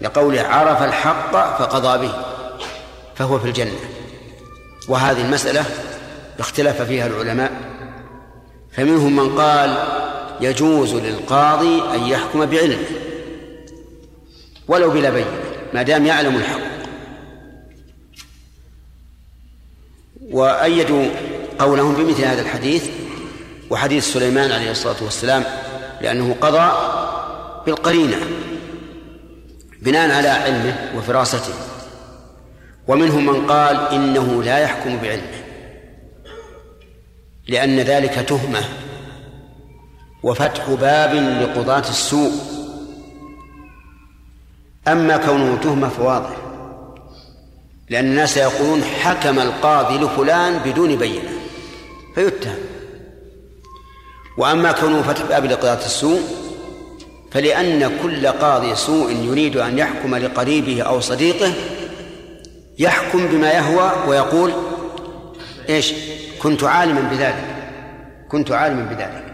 لقوله 0.00 0.42
عرف 0.42 0.82
الحق 0.82 1.58
فقضى 1.58 2.06
به 2.06 2.12
فهو 3.14 3.38
في 3.38 3.48
الجنة. 3.48 3.78
وهذه 4.88 5.20
المسألة 5.20 5.64
اختلف 6.38 6.82
فيها 6.82 7.06
العلماء. 7.06 7.52
فمنهم 8.72 9.16
من 9.16 9.38
قال 9.38 9.76
يجوز 10.40 10.94
للقاضي 10.94 11.82
أن 11.94 12.06
يحكم 12.06 12.46
بعلمه 12.46 12.84
ولو 14.68 14.90
بلا 14.90 15.10
بينة 15.10 15.30
ما 15.74 15.82
دام 15.82 16.06
يعلم 16.06 16.36
الحق. 16.36 16.71
وأيدوا 20.32 21.06
قولهم 21.58 21.94
بمثل 21.94 22.24
هذا 22.24 22.42
الحديث 22.42 22.88
وحديث 23.70 24.12
سليمان 24.12 24.52
عليه 24.52 24.70
الصلاة 24.70 24.96
والسلام 25.02 25.44
لأنه 26.00 26.36
قضى 26.40 26.72
بالقرينة 27.66 28.16
بناء 29.82 30.10
على 30.10 30.28
علمه 30.28 30.92
وفراسته. 30.96 31.54
ومنهم 32.88 33.26
من 33.26 33.46
قال 33.46 33.76
إنه 33.76 34.42
لا 34.42 34.58
يحكم 34.58 34.98
بعلمه 34.98 35.42
لأن 37.48 37.80
ذلك 37.80 38.14
تهمة 38.14 38.60
وفتح 40.22 40.70
باب 40.70 41.14
لقضاة 41.14 41.88
السوء. 41.88 42.32
أما 44.88 45.16
كونه 45.16 45.56
تهمة 45.56 45.88
فواضح. 45.88 46.36
لأن 47.92 48.04
الناس 48.04 48.36
يقولون 48.36 48.84
حكم 48.84 49.38
القاضي 49.38 49.98
لفلان 49.98 50.58
بدون 50.58 50.96
بينة. 50.96 51.30
فيتهم. 52.14 52.58
وأما 54.38 54.72
كونه 54.72 55.02
فتح 55.02 55.22
باب 55.22 55.44
لقضاة 55.44 55.86
السوء 55.86 56.20
فلأن 57.30 57.98
كل 58.02 58.26
قاضي 58.26 58.74
سوء 58.74 59.12
يريد 59.12 59.56
أن 59.56 59.78
يحكم 59.78 60.16
لقريبه 60.16 60.82
أو 60.82 61.00
صديقه 61.00 61.52
يحكم 62.78 63.26
بما 63.26 63.50
يهوى 63.50 63.92
ويقول 64.08 64.52
إيش؟ 65.68 65.92
كنت 66.42 66.64
عالما 66.64 67.00
بذلك. 67.00 67.44
كنت 68.28 68.52
عالما 68.52 68.82
بذلك. 68.82 69.24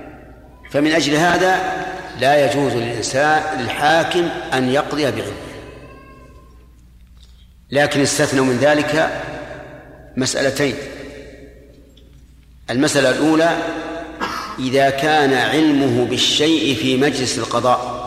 فمن 0.71 0.93
أجل 0.93 1.15
هذا 1.15 1.61
لا 2.21 2.45
يجوز 2.45 2.73
للإنسان 2.73 3.43
للحاكم 3.61 4.29
أن 4.55 4.69
يقضي 4.69 5.05
بعلمه. 5.05 5.48
لكن 7.71 8.01
استثنوا 8.01 8.45
من 8.45 8.57
ذلك 8.57 9.23
مسألتين. 10.17 10.75
المسألة 12.71 13.11
الأولى 13.11 13.57
إذا 14.59 14.91
كان 14.91 15.35
علمه 15.35 16.05
بالشيء 16.05 16.77
في 16.77 16.97
مجلس 16.97 17.39
القضاء. 17.39 17.99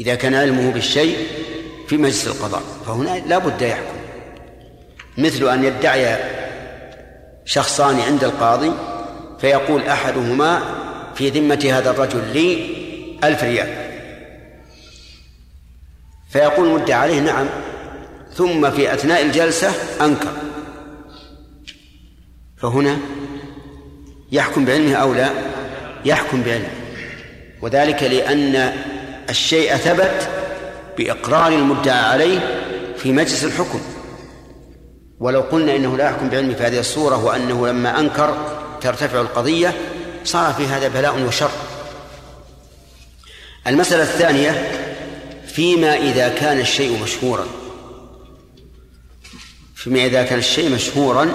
إذا 0.00 0.14
كان 0.14 0.34
علمه 0.34 0.70
بالشيء 0.70 1.26
في 1.88 1.96
مجلس 1.96 2.26
القضاء 2.26 2.62
فهنا 2.86 3.18
لا 3.26 3.38
بد 3.38 3.62
يحكم. 3.62 3.96
مثل 5.18 5.48
أن 5.48 5.64
يدعي 5.64 6.16
شخصان 7.44 8.00
عند 8.00 8.24
القاضي 8.24 8.72
فيقول 9.40 9.82
أحدهما 9.82 10.62
في 11.14 11.30
ذمة 11.30 11.68
هذا 11.72 11.90
الرجل 11.90 12.32
لي 12.32 12.76
ألف 13.24 13.42
ريال. 13.44 13.85
فيقول 16.28 16.68
المدعي 16.68 16.92
عليه 16.92 17.20
نعم. 17.20 17.46
ثم 18.34 18.70
في 18.70 18.94
أثناء 18.94 19.22
الجلسة 19.22 19.72
أنكر. 20.00 20.32
فهنا 22.56 22.98
يحكم 24.32 24.64
بعلمه 24.64 24.94
أو 24.94 25.14
لا؟ 25.14 25.30
يحكم 26.04 26.42
بعلمه. 26.42 26.70
وذلك 27.62 28.02
لأن 28.02 28.72
الشيء 29.30 29.76
ثبت 29.76 30.28
بإقرار 30.98 31.52
المدعى 31.52 31.98
عليه 31.98 32.62
في 32.96 33.12
مجلس 33.12 33.44
الحكم. 33.44 33.80
ولو 35.20 35.40
قلنا 35.40 35.76
إنه 35.76 35.96
لا 35.96 36.04
يحكم 36.04 36.28
بعلمه 36.28 36.54
في 36.54 36.62
هذه 36.62 36.78
الصورة 36.78 37.24
وأنه 37.24 37.68
لما 37.68 38.00
أنكر 38.00 38.36
ترتفع 38.80 39.20
القضية 39.20 39.74
صار 40.24 40.52
في 40.52 40.66
هذا 40.66 40.88
بلاء 40.88 41.22
وشر. 41.22 41.50
المسألة 43.66 44.02
الثانية 44.02 44.85
فيما 45.56 45.96
إذا 45.96 46.28
كان 46.28 46.60
الشيء 46.60 47.02
مشهورا. 47.02 47.46
فيما 49.74 50.06
إذا 50.06 50.22
كان 50.22 50.38
الشيء 50.38 50.74
مشهورا 50.74 51.32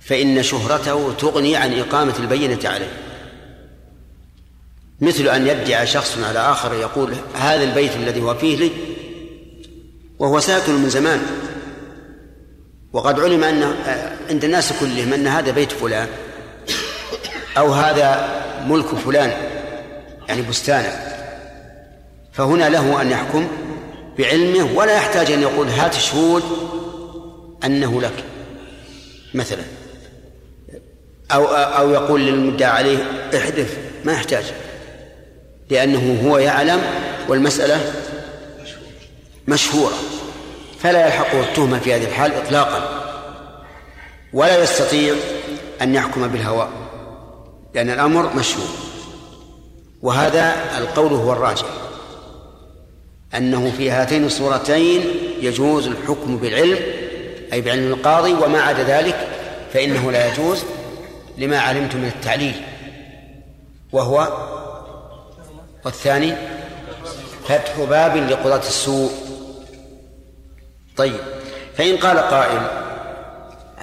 فإن 0.00 0.42
شهرته 0.42 1.12
تغني 1.12 1.56
عن 1.56 1.78
إقامة 1.78 2.14
البينة 2.18 2.58
عليه. 2.64 2.92
مثل 5.00 5.28
أن 5.28 5.46
يدعي 5.46 5.86
شخص 5.86 6.18
على 6.18 6.38
آخر 6.38 6.74
يقول 6.74 7.14
هذا 7.34 7.64
البيت 7.64 7.96
الذي 7.96 8.20
هو 8.20 8.34
فيه 8.34 8.56
لي 8.56 8.70
وهو 10.18 10.40
ساكن 10.40 10.72
من 10.72 10.88
زمان. 10.88 11.22
وقد 12.92 13.20
علم 13.20 13.44
أن 13.44 13.62
عند 14.30 14.44
الناس 14.44 14.72
كلهم 14.80 15.12
أن 15.12 15.26
هذا 15.26 15.50
بيت 15.50 15.72
فلان 15.72 16.08
أو 17.58 17.72
هذا 17.72 18.28
ملك 18.66 18.86
فلان 18.86 19.32
يعني 20.28 20.42
بستانه. 20.42 21.09
فهنا 22.32 22.68
له 22.68 23.02
أن 23.02 23.10
يحكم 23.10 23.48
بعلمه 24.18 24.68
ولا 24.74 24.96
يحتاج 24.96 25.32
أن 25.32 25.42
يقول 25.42 25.68
هات 25.68 25.94
شهود 25.94 26.42
أنه 27.64 28.00
لك 28.00 28.24
مثلا. 29.34 29.62
أو 31.32 31.46
أو 31.54 31.90
يقول 31.90 32.20
للمدعى 32.20 32.70
عليه 32.70 32.98
احدث 33.36 33.78
ما 34.04 34.12
يحتاج 34.12 34.44
لأنه 35.70 36.28
هو 36.28 36.38
يعلم 36.38 36.82
والمسألة 37.28 37.92
مشهورة 39.48 39.94
فلا 40.80 41.06
يلحقه 41.06 41.40
التهمة 41.40 41.78
في 41.78 41.94
هذه 41.94 42.04
الحال 42.04 42.34
إطلاقا. 42.34 43.00
ولا 44.32 44.62
يستطيع 44.62 45.14
أن 45.82 45.94
يحكم 45.94 46.28
بالهواء 46.28 46.70
لأن 47.74 47.90
الأمر 47.90 48.36
مشهور. 48.36 48.68
وهذا 50.02 50.54
القول 50.78 51.12
هو 51.12 51.32
الراجح. 51.32 51.79
أنه 53.36 53.72
في 53.76 53.90
هاتين 53.90 54.24
الصورتين 54.24 55.04
يجوز 55.40 55.86
الحكم 55.86 56.36
بالعلم 56.36 56.78
أي 57.52 57.60
بعلم 57.60 57.92
القاضي 57.92 58.32
وما 58.32 58.62
عدا 58.62 58.82
ذلك 58.82 59.28
فإنه 59.72 60.12
لا 60.12 60.32
يجوز 60.32 60.64
لما 61.38 61.58
علمت 61.58 61.94
من 61.94 62.12
التعليل. 62.16 62.62
وهو 63.92 64.28
والثاني 65.84 66.34
فتح 67.48 67.80
باب 67.80 68.16
لقضاة 68.16 68.58
السوء. 68.58 69.10
طيب 70.96 71.20
فإن 71.76 71.96
قال 71.96 72.18
قائل 72.18 72.60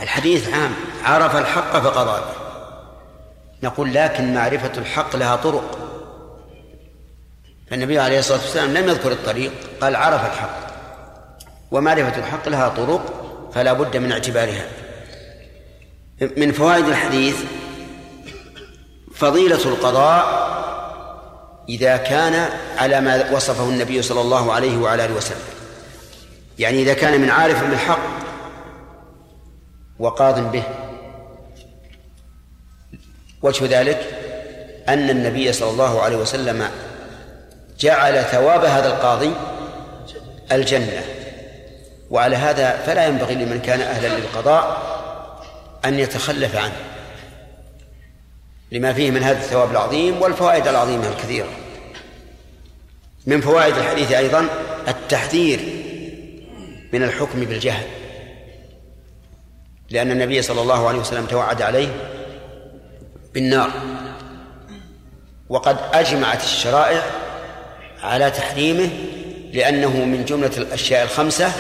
الحديث 0.02 0.54
عام 0.54 0.74
عرف 1.04 1.36
الحق 1.36 1.80
فقضى 1.80 2.22
به. 2.22 2.38
نقول 3.64 3.94
لكن 3.94 4.34
معرفة 4.34 4.72
الحق 4.78 5.16
لها 5.16 5.36
طرق. 5.36 5.87
فالنبي 7.70 8.00
عليه 8.00 8.20
الصلاة 8.20 8.40
والسلام 8.40 8.74
لم 8.74 8.90
يذكر 8.90 9.12
الطريق 9.12 9.52
قال 9.82 9.96
عرف 9.96 10.26
الحق 10.26 10.68
ومعرفة 11.72 12.20
الحق 12.20 12.50
لها 12.50 12.70
طرق 12.70 13.24
فلا 13.54 13.74
بد 13.74 13.98
من 13.98 14.12
اعتبارها. 14.12 14.66
من 16.38 16.52
فوائد 16.52 16.86
الحديث 16.86 17.36
فضيلة 19.16 19.66
القضاء 19.66 20.48
إذا 21.70 21.98
كان 21.98 22.50
على 22.78 23.02
ما 23.02 23.32
وصفه 23.32 23.64
النبي 23.64 24.02
صلى 24.02 24.22
الله 24.22 24.54
عليه 24.54 24.78
وعلى 24.78 25.06
آله 25.06 25.16
وسلم. 25.16 25.38
يعني 26.60 26.82
إذا 26.82 26.94
كان 26.94 27.22
من 27.22 27.30
عارف 27.30 27.64
بالحق 27.64 28.00
وقاض 30.00 30.52
به. 30.52 30.64
وجه 33.42 33.80
ذلك 33.80 34.00
أن 34.90 35.10
النبي 35.10 35.54
صلى 35.54 35.70
الله 35.70 36.02
عليه 36.02 36.18
وسلم 36.18 36.70
جعل 37.80 38.24
ثواب 38.24 38.66
هذا 38.66 38.88
القاضي 38.88 39.34
الجنة. 40.52 41.04
وعلى 42.10 42.36
هذا 42.36 42.78
فلا 42.86 43.08
ينبغي 43.08 43.36
لمن 43.36 43.60
كان 43.60 43.82
أهلا 43.82 44.08
للقضاء 44.08 44.82
أن 45.86 46.00
يتخلف 46.00 46.56
عنه. 46.56 46.78
لما 48.72 48.94
فيه 48.94 49.12
من 49.12 49.24
هذا 49.24 49.38
الثواب 49.38 49.72
العظيم 49.72 50.22
والفوائد 50.22 50.68
العظيمة 50.68 51.08
الكثيرة. 51.08 51.50
من 53.26 53.42
فوائد 53.42 53.78
الحديث 53.78 54.12
أيضا 54.12 54.48
التحذير 54.88 55.60
من 56.94 57.04
الحكم 57.04 57.40
بالجهل. 57.40 57.86
لأن 59.90 60.12
النبي 60.12 60.42
صلى 60.42 60.62
الله 60.62 60.88
عليه 60.88 61.00
وسلم 61.00 61.26
توعد 61.26 61.62
عليه 61.62 61.90
بالنار. 63.34 63.72
وقد 65.50 65.78
أجمعت 65.94 66.44
الشرائع 66.44 67.02
على 68.04 68.32
تحريمه 68.32 68.90
لأنه 69.54 69.90
من 69.90 70.26
جملة 70.26 70.52
الأشياء 70.58 71.04
الخمسة 71.04 71.52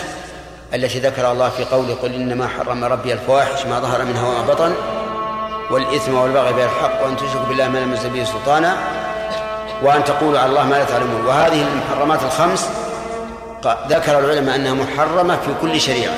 التي 0.73 0.99
ذكر 0.99 1.31
الله 1.31 1.49
في 1.49 1.63
قوله 1.63 1.93
قل 1.93 2.13
إنما 2.13 2.47
حرم 2.47 2.83
ربي 2.83 3.13
الفواحش 3.13 3.65
ما 3.65 3.79
ظهر 3.79 4.05
منها 4.05 4.27
وما 4.27 4.53
بطن 4.53 4.73
والإثم 5.71 6.13
والبغي 6.13 6.53
بغير 6.53 6.65
الحق 6.65 7.03
وأن 7.03 7.17
تشركوا 7.17 7.45
بالله 7.49 7.67
ما 7.67 7.77
لم 7.77 8.09
به 8.13 8.23
سلطانا 8.23 8.77
وأن 9.83 10.03
تقولوا 10.03 10.39
على 10.39 10.49
الله 10.49 10.63
ما 10.63 10.75
لا 10.75 10.83
تعلمون. 10.83 11.25
وهذه 11.25 11.67
المحرمات 11.67 12.23
الخمس 12.23 12.69
ذكر 13.87 14.19
العلماء 14.19 14.55
أنها 14.55 14.73
محرمة 14.73 15.37
في 15.37 15.53
كل 15.61 15.81
شريعة. 15.81 16.13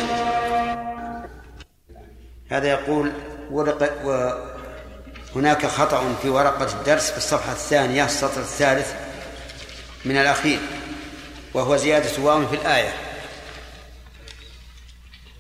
هذا 2.50 2.68
يقول 2.68 3.12
ورق 3.52 3.92
وهناك 5.36 5.66
خطأ 5.66 6.02
في 6.22 6.30
ورقة 6.30 6.68
الدرس 6.80 7.12
في 7.12 7.18
الصفحة 7.18 7.52
الثانية 7.52 8.06
السطر 8.06 8.42
الثالث. 8.42 8.94
من 10.06 10.18
الأخير 10.18 10.60
وهو 11.54 11.78
زيادة 11.78 12.24
واو 12.24 12.48
في 12.48 12.56
الآية 12.56 12.94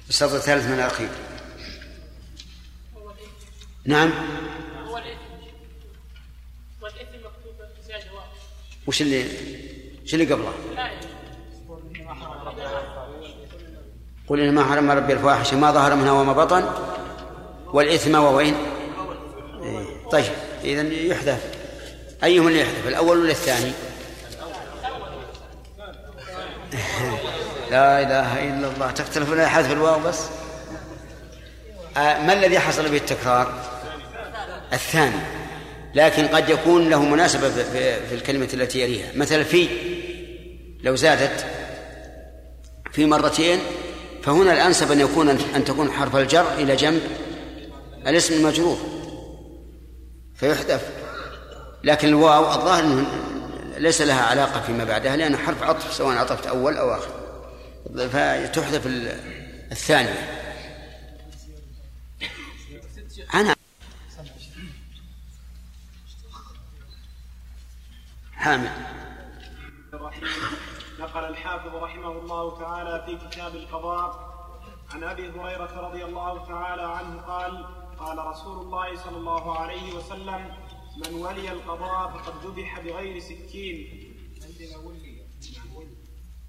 الشرط 0.09 0.31
الثالث 0.33 0.65
من 0.65 0.73
الأخير 0.73 1.09
نعم 3.85 4.11
وش 8.87 9.01
اللي 9.01 9.25
وش 10.03 10.13
اللي 10.13 10.33
قبله؟ 10.33 10.53
قل 14.27 14.39
إنما 14.39 14.63
حرم 14.63 14.91
ربي 14.91 15.13
الفواحش 15.13 15.53
ما 15.53 15.71
ظهر 15.71 15.95
منها 15.95 16.11
وما 16.11 16.33
بطن 16.33 16.69
والإثم 17.65 18.15
ووين؟ 18.15 18.55
إيه. 19.63 20.09
طيب 20.11 20.33
إذا 20.63 20.81
يحذف 20.93 21.51
أيهم 22.23 22.47
اللي 22.47 22.61
يحذف 22.61 22.87
الأول 22.87 23.17
ولا 23.17 23.31
الثاني؟ 23.31 23.71
لا 27.71 28.01
إله 28.01 28.49
إلا 28.49 28.71
الله. 28.75 28.91
تختلفون 28.91 29.39
على 29.39 29.49
حذف 29.49 29.71
الواو 29.71 29.99
بس؟ 29.99 30.19
آه، 31.97 32.25
ما 32.25 32.33
الذي 32.33 32.59
حصل 32.59 32.89
به 32.89 32.97
التكرار؟ 32.97 33.53
الثاني. 34.73 35.21
لكن 35.95 36.27
قد 36.27 36.49
يكون 36.49 36.89
له 36.89 37.01
مناسبة 37.01 37.49
في- 37.49 38.15
الكلمة 38.15 38.49
التي 38.53 38.79
يليها. 38.79 39.11
مثلا 39.15 39.43
في 39.43 39.67
لو 40.83 40.95
زادت 40.95 41.45
في 42.91 43.05
مرتين 43.05 43.59
فهنا 44.23 44.53
الأنسب 44.53 44.91
أن 44.91 44.99
يكون 44.99 45.29
أن 45.29 45.63
تكون 45.65 45.91
حرف 45.91 46.15
الجر 46.15 46.53
إلى 46.57 46.75
جنب 46.75 47.01
الاسم 48.07 48.33
المجرور. 48.33 48.77
فيحذف. 50.35 50.81
لكن 51.83 52.07
الواو 52.07 52.51
الظاهر 52.51 53.03
ليس 53.79 54.01
لها 54.01 54.21
علاقة 54.25 54.61
فيما 54.61 54.83
بعدها 54.83 55.15
لأنه 55.15 55.37
حرف 55.37 55.63
عطف 55.63 55.93
سواء 55.93 56.17
عطفت 56.17 56.47
أول 56.47 56.77
أو 56.77 56.91
آخر. 56.95 57.11
فتحذف 58.09 58.85
ال- 58.87 59.19
الثانية. 59.71 60.39
أنا 63.33 63.55
حامد. 68.33 68.71
نقل 70.99 71.25
الحافظ 71.25 71.75
رحمه 71.75 72.11
الله 72.11 72.59
تعالى 72.59 73.03
في 73.05 73.27
كتاب 73.27 73.55
القضاء. 73.55 74.29
عن 74.93 75.03
أبي 75.03 75.29
هريرة 75.29 75.79
رضي 75.89 76.05
الله 76.05 76.47
تعالى 76.47 76.81
عنه 76.81 77.21
قال 77.21 77.65
قال 77.99 78.17
رسول 78.17 78.61
الله 78.65 78.95
صلى 78.97 79.17
الله 79.17 79.59
عليه 79.59 79.93
وسلم 79.93 80.51
من 81.05 81.13
ولي 81.13 81.51
القضاء 81.51 82.09
فقد 82.09 82.45
ذبح 82.45 82.79
بغير 82.79 83.19
سكين. 83.19 84.05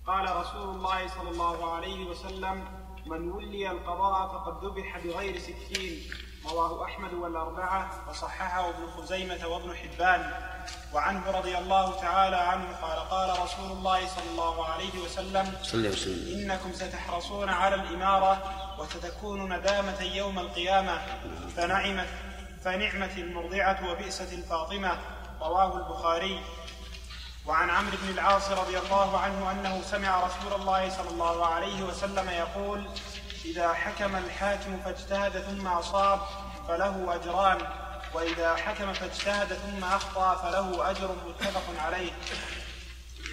قال 0.06 0.36
رسول 0.36 0.76
الله 0.76 1.08
صلى 1.08 1.30
الله 1.30 1.72
عليه 1.72 2.04
وسلم 2.04 2.64
من 3.06 3.30
ولي 3.30 3.70
القضاء 3.70 4.28
فقد 4.28 4.64
ذبح 4.64 4.98
بغير 4.98 5.38
سكين. 5.38 6.10
رواه 6.50 6.84
أحمد 6.84 7.14
والأربعة 7.14 8.10
وصححه 8.10 8.68
ابن 8.68 8.86
خزيمة 8.96 9.46
وابن 9.46 9.74
حبان. 9.74 10.32
وعنه 10.94 11.30
رضي 11.30 11.58
الله 11.58 12.00
تعالى 12.00 12.36
عنه 12.36 12.76
قال 12.76 12.98
قال 12.98 13.42
رسول 13.42 13.70
الله 13.70 14.06
صلى 14.06 14.30
الله 14.30 14.64
عليه 14.64 14.98
وسلم 15.04 15.54
صلى 15.62 15.74
الله 15.74 15.88
عليه 15.88 15.88
وسلم. 15.88 16.50
إنكم 16.50 16.72
ستحرصون 16.72 17.48
على 17.48 17.74
الإمارة 17.74 18.42
وستكون 18.80 19.52
ندامة 19.52 20.02
يوم 20.02 20.38
القيامة. 20.38 20.98
فنعمت 21.56 22.08
فنعمت 22.64 23.18
المرضعة 23.18 23.90
وبئست 23.90 24.32
الفاطمة 24.32 24.98
رواه 25.40 25.76
البخاري. 25.76 26.40
وعن 27.46 27.70
عمرو 27.70 27.96
بن 28.02 28.08
العاص 28.08 28.50
رضي 28.50 28.78
الله 28.78 29.18
عنه 29.18 29.50
أنه 29.50 29.82
سمع 29.82 30.24
رسول 30.24 30.60
الله 30.60 30.90
صلى 30.90 31.08
الله 31.10 31.46
عليه 31.46 31.82
وسلم 31.82 32.30
يقول 32.30 32.88
إذا 33.44 33.72
حكم 33.72 34.16
الحاكم 34.16 34.80
فاجتهد 34.84 35.40
ثم 35.40 35.66
أصاب 35.66 36.20
فله 36.68 37.14
أجران 37.14 37.58
وإذا 38.14 38.56
حكم 38.56 38.92
فاجتهد 38.92 39.54
ثم 39.54 39.84
أخطأ 39.84 40.34
فله 40.34 40.90
أجر 40.90 41.16
متفق 41.26 41.82
عليه. 41.84 42.12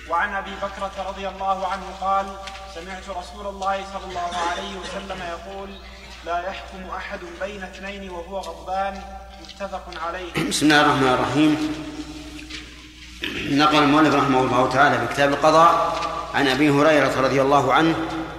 وعن 0.10 0.34
أبي 0.34 0.56
بكرة 0.56 0.92
رضي 1.08 1.28
الله 1.28 1.68
عنه 1.68 1.86
قال 2.02 2.36
سمعت 2.76 3.10
رسول 3.10 3.48
الله 3.48 3.86
صلى 3.94 4.06
الله 4.06 4.38
عليه 4.52 4.76
وسلم 4.76 5.22
يقول 5.22 5.80
لا 6.28 6.40
يحكم 6.40 6.90
أحد 6.98 7.20
بين 7.42 7.64
اثنين 7.64 8.10
وهو 8.10 8.40
غضبان 8.40 9.02
متفق 9.42 9.84
عليه. 10.08 10.34
بسم 10.50 10.66
الله 10.66 10.82
الرحمن 10.82 11.08
الرحيم. 11.08 11.58
نقل 13.52 13.84
المؤلف 13.84 14.16
رحمه 14.16 14.40
الله 14.42 14.70
تعالى 14.70 15.08
في 15.08 15.14
كتاب 15.14 15.30
القضاء 15.30 16.00
عن 16.34 16.48
أبي 16.48 16.70
هريرة 16.70 17.22
رضي 17.22 17.42
الله 17.42 17.74
عنه 17.74 17.96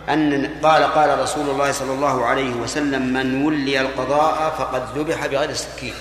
أن 0.09 0.51
قال 0.63 0.83
قال 0.83 1.19
رسول 1.19 1.51
الله 1.51 1.73
صلى 1.73 1.93
الله 1.93 2.25
عليه 2.25 2.55
وسلم 2.55 3.13
من 3.13 3.45
ولي 3.47 3.81
القضاء 3.81 4.55
فقد 4.59 4.99
ذبح 4.99 5.27
بغير 5.27 5.51
السكين. 5.51 5.95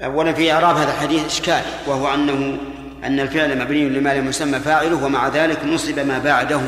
اولا 0.00 0.32
في 0.32 0.52
إعراب 0.52 0.76
هذا 0.76 0.92
الحديث 0.92 1.26
إشكال 1.26 1.62
وهو 1.86 2.14
أنه 2.14 2.58
أن 3.04 3.20
الفعل 3.20 3.58
مبني 3.58 3.88
لما 3.88 4.14
لم 4.14 4.28
يسمى 4.28 4.58
فاعله 4.58 5.04
ومع 5.04 5.28
ذلك 5.28 5.64
نصب 5.64 5.98
ما 5.98 6.18
بعده. 6.18 6.60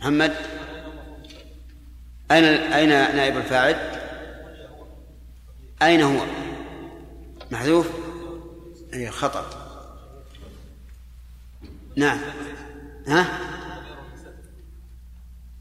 محمد؟ 0.00 0.57
أين 2.30 2.44
أين 2.44 2.88
نائب 2.88 3.36
الفاعل؟ 3.36 3.76
أين 5.82 6.02
هو؟ 6.02 6.24
محذوف؟ 7.50 7.90
أي 8.94 9.10
خطأ 9.10 9.46
نعم 11.96 12.18
ها؟ 13.06 13.26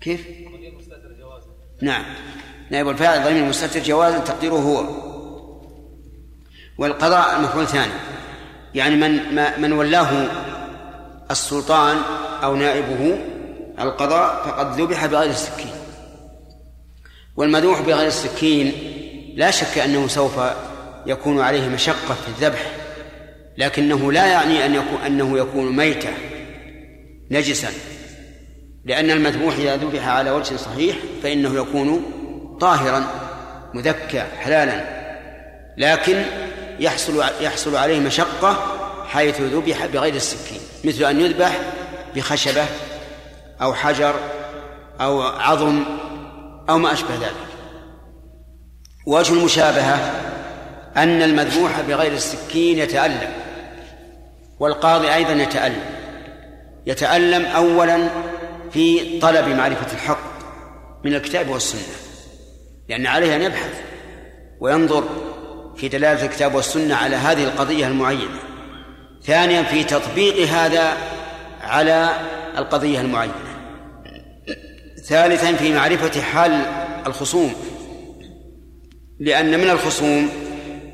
كيف؟ 0.02 0.28
نعم 1.82 2.04
نائب 2.70 2.90
الفاعل 2.90 3.24
ضمير 3.24 3.44
المستتر 3.44 3.80
جوازا 3.80 4.20
تقديره 4.20 4.56
هو 4.56 5.08
والقضاء 6.78 7.38
المفعول 7.38 7.68
ثاني 7.68 7.94
يعني 8.76 8.96
من 8.96 9.36
من 9.62 9.74
ولاه 9.74 10.28
السلطان 11.32 11.98
أو 12.44 12.56
نائبه 12.56 13.20
القضاء 13.80 14.44
فقد 14.46 14.82
ذبح 14.82 15.06
بغير 15.06 15.30
السكين 15.30 15.77
والمذبوح 17.38 17.82
بغير 17.82 18.08
السكين 18.08 18.74
لا 19.36 19.52
شك 19.52 19.78
أنه 19.78 20.08
سوف 20.08 20.40
يكون 21.06 21.42
عليه 21.42 21.68
مشقة 21.68 22.14
في 22.14 22.28
الذبح 22.28 22.72
لكنه 23.58 24.12
لا 24.12 24.26
يعني 24.26 24.66
أن 24.66 24.76
يكون 24.76 25.02
أنه 25.06 25.38
يكون 25.38 25.76
ميتة 25.76 26.10
نجسا. 27.32 27.70
لأن 28.86 29.12
المذبوح 29.12 29.56
إذا 29.56 29.76
ذبح 29.76 30.08
على 30.08 30.32
وجه 30.32 30.56
صحيح 30.56 30.96
فإنه 31.24 31.56
يكون 31.56 32.04
طاهرا 32.62 33.08
مذكى 33.74 34.24
حلالا. 34.40 34.98
لكن 35.78 36.24
يحصل 36.80 37.24
يحصل 37.42 37.76
عليه 37.76 38.00
مشقة 38.00 38.78
حيث 39.08 39.42
ذبح 39.42 39.86
بغير 39.86 40.16
السكين 40.16 40.60
مثل 40.84 41.04
أن 41.04 41.22
يذبح 41.22 41.60
بخشبة 42.16 42.66
أو 43.62 43.74
حجر 43.74 44.16
أو 45.02 45.22
عظم 45.22 45.84
أو 46.70 46.78
ما 46.78 46.94
أشبه 46.94 47.16
ذلك. 47.16 47.48
وجه 49.06 49.34
المشابهة 49.34 50.12
أن 50.98 51.22
المذبوح 51.22 51.82
بغير 51.82 52.14
السكين 52.14 52.78
يتألم 52.78 53.34
والقاضي 54.60 55.14
أيضا 55.14 55.34
يتألم. 55.34 55.82
يتألم 56.86 57.46
أولا 57.46 58.10
في 58.72 59.20
طلب 59.20 59.48
معرفة 59.48 59.94
الحق 59.94 60.38
من 61.06 61.14
الكتاب 61.14 61.50
والسنة 61.50 61.96
لأن 62.90 63.08
عليه 63.08 63.36
أن 63.36 63.42
يبحث 63.42 63.82
وينظر 64.60 65.04
في 65.76 65.88
دلالة 65.88 66.26
الكتاب 66.26 66.56
والسنة 66.56 66.96
على 66.96 67.16
هذه 67.16 67.44
القضية 67.44 67.88
المعينة. 67.88 68.40
ثانيا 69.24 69.64
في 69.64 69.84
تطبيق 69.84 70.48
هذا 70.48 70.94
على 71.62 72.10
القضية 72.58 73.02
المعينة. 73.02 73.47
ثالثا 75.08 75.54
في 75.54 75.74
معرفة 75.74 76.22
حال 76.22 76.52
الخصوم. 77.08 77.54
لأن 79.20 79.60
من 79.60 79.70
الخصوم 79.70 80.30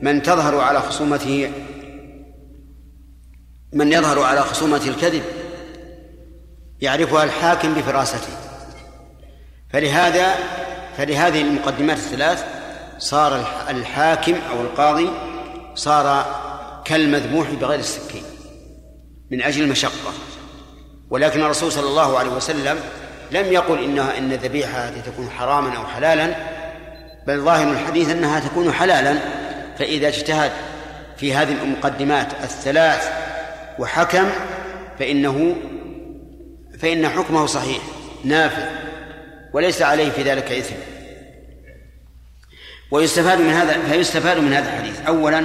من 0.01 0.21
تظهر 0.21 0.59
على 0.59 0.79
خصومته 0.79 1.51
من 3.73 3.91
يظهر 3.91 4.19
على 4.19 4.41
خصومته 4.41 4.87
الكذب 4.87 5.23
يعرفها 6.81 7.23
الحاكم 7.23 7.73
بفراسته. 7.73 8.33
فلهذا 9.69 10.35
فلهذه 10.97 11.41
المقدمات 11.41 11.97
الثلاث 11.97 12.45
صار 12.97 13.45
الحاكم 13.69 14.35
أو 14.51 14.61
القاضي 14.61 15.09
صار 15.75 16.25
كالمذبوح 16.85 17.49
بغير 17.49 17.79
السكين 17.79 18.23
من 19.31 19.41
أجل 19.41 19.63
المشقة. 19.63 20.13
ولكن 21.09 21.41
الرسول 21.41 21.71
صلى 21.71 21.87
الله 21.87 22.19
عليه 22.19 22.29
وسلم 22.29 22.79
لم 23.33 23.53
يقل 23.53 23.83
إنها 23.83 24.17
إن 24.17 24.31
الذبيحة 24.31 24.77
هذه 24.77 24.99
تكون 25.05 25.29
حراما 25.29 25.77
أو 25.77 25.85
حلالا 25.85 26.35
بل 27.27 27.39
ظاهر 27.39 27.71
الحديث 27.71 28.09
أنها 28.09 28.39
تكون 28.39 28.73
حلالا. 28.73 29.19
فإذا 29.77 30.07
اجتهد 30.07 30.51
في 31.17 31.33
هذه 31.33 31.63
المقدمات 31.63 32.27
الثلاث 32.43 33.11
وحكم 33.79 34.29
فإنه 34.99 35.55
فإن 36.79 37.09
حكمه 37.09 37.45
صحيح 37.45 37.81
نافذ 38.23 38.65
وليس 39.53 39.81
عليه 39.81 40.09
في 40.09 40.23
ذلك 40.23 40.51
إثم. 40.51 40.75
ويستفاد 42.91 43.39
من 43.39 43.49
هذا 43.49 43.77
فيستفاد 43.91 44.37
من 44.37 44.53
هذا 44.53 44.69
الحديث. 44.69 45.01
أولا 45.07 45.43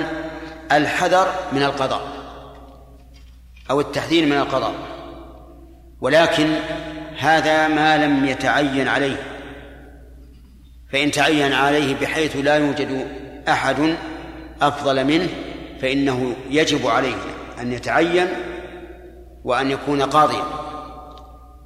الحذر 0.72 1.34
من 1.52 1.62
القضاء 1.62 2.02
أو 3.70 3.80
التحذير 3.80 4.26
من 4.26 4.36
القضاء. 4.36 4.74
ولكن 6.00 6.54
هذا 7.18 7.68
ما 7.68 8.06
لم 8.06 8.24
يتعين 8.24 8.88
عليه 8.88 9.16
فإن 10.92 11.10
تعين 11.10 11.52
عليه 11.52 11.94
بحيث 12.00 12.36
لا 12.36 12.54
يوجد 12.54 13.06
أحد 13.48 13.96
أفضل 14.62 15.04
منه 15.04 15.28
فإنه 15.82 16.34
يجب 16.50 16.86
عليه 16.86 17.16
أن 17.60 17.72
يتعين 17.72 18.26
وأن 19.44 19.70
يكون 19.70 20.02
قاضيا 20.02 20.44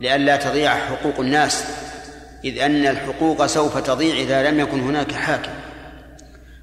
لئلا 0.00 0.36
تضيع 0.36 0.74
حقوق 0.74 1.20
الناس 1.20 1.64
إذ 2.44 2.58
أن 2.58 2.86
الحقوق 2.86 3.46
سوف 3.46 3.78
تضيع 3.78 4.14
إذا 4.14 4.50
لم 4.50 4.60
يكن 4.60 4.80
هناك 4.80 5.12
حاكم. 5.12 5.52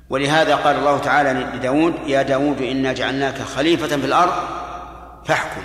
ولهذا 0.09 0.55
قال 0.55 0.75
الله 0.75 0.97
تعالى 0.97 1.57
لداود 1.57 1.93
يا 2.07 2.21
داود 2.21 2.61
إنا 2.61 2.93
جعلناك 2.93 3.37
خليفة 3.37 3.87
في 3.87 4.05
الأرض 4.05 4.33
فاحكم. 5.25 5.61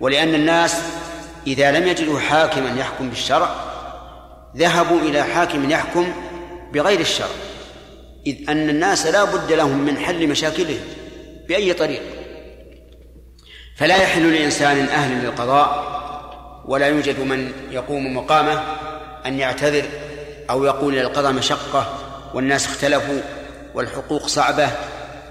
ولأن 0.00 0.34
الناس 0.34 0.82
إذا 1.46 1.72
لم 1.72 1.86
يجدوا 1.86 2.20
حاكما 2.20 2.80
يحكم 2.80 3.08
بالشرع 3.08 3.54
ذهبوا 4.56 5.00
إلى 5.00 5.22
حاكم 5.22 5.70
يحكم 5.70 6.12
بغير 6.72 7.00
الشرع 7.00 7.28
إذ 8.26 8.50
أن 8.50 8.68
الناس 8.68 9.06
لا 9.06 9.24
بد 9.24 9.52
لهم 9.52 9.78
من 9.78 9.98
حل 9.98 10.28
مشاكلهم 10.28 10.80
بأي 11.48 11.72
طريق. 11.72 12.02
فلا 13.76 13.96
يحل 13.96 14.32
لإنسان 14.32 14.86
أهل 14.86 15.24
للقضاء 15.24 15.96
ولا 16.64 16.86
يوجد 16.86 17.20
من 17.20 17.52
يقوم 17.70 18.16
مقامه 18.16 18.62
أن 19.26 19.38
يعتذر 19.38 19.84
أو 20.50 20.64
يقول 20.64 20.98
القضاء 20.98 21.32
مشقة 21.32 21.98
والناس 22.34 22.66
اختلفوا 22.66 23.20
والحقوق 23.74 24.26
صعبة 24.26 24.68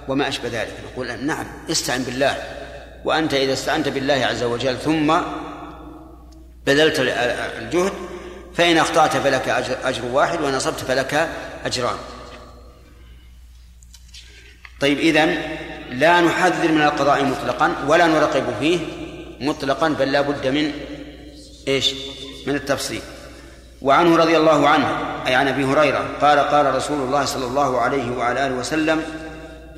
وما 0.08 0.28
أشبه 0.28 0.50
ذلك. 0.50 0.74
نقول 0.92 1.26
نعم 1.26 1.46
استعن 1.72 2.04
بالله 2.04 2.38
وأنت 3.06 3.34
إذا 3.34 3.54
استعنت 3.54 3.88
بالله 3.88 4.26
عز 4.26 4.44
وجل 4.44 4.78
ثم 4.78 5.14
بذلت 6.66 7.00
الجهد 7.60 7.94
فإن 8.56 8.78
أخطأت 8.78 9.18
فلك 9.18 9.50
أجر 9.84 10.06
واحد 10.06 10.42
وإن 10.42 10.54
أصبت 10.54 10.80
فلك 10.80 11.30
أجران. 11.66 11.96
طيب 14.82 15.00
إذن 15.00 15.38
لا 15.92 16.22
نحذر 16.22 16.72
من 16.72 16.82
القضاء 16.82 17.24
مطلقا 17.24 17.76
ولا 17.88 18.08
نرقب 18.08 18.44
فيه 18.60 18.80
مطلقا 19.40 19.90
بل 19.90 20.12
لا 20.12 20.22
بد 20.22 20.48
من 20.48 20.72
إيش؟ 21.68 21.94
من 22.48 22.56
التفصيل. 22.56 23.02
وعنه 23.82 24.18
رضي 24.18 24.38
الله 24.38 24.70
عنه 24.70 24.88
أي 25.28 25.36
عن 25.36 25.48
أبي 25.48 25.64
هريرة 25.64 26.06
قال 26.22 26.40
قال 26.40 26.76
رسول 26.76 27.02
الله 27.02 27.26
صلى 27.26 27.46
الله 27.46 27.82
عليه 27.82 28.12
وعلى 28.12 28.48
آله 28.48 28.56
وسلم 28.56 29.04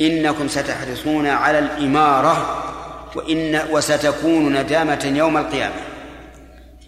إنكم 0.02 0.48
ستحرصون 0.48 1.28
على 1.28 1.60
الإمارة 1.60 2.64
وإن 3.16 3.62
وستكون 3.72 4.54
ندامة 4.54 5.14
يوم 5.16 5.38
القيامة. 5.38 5.76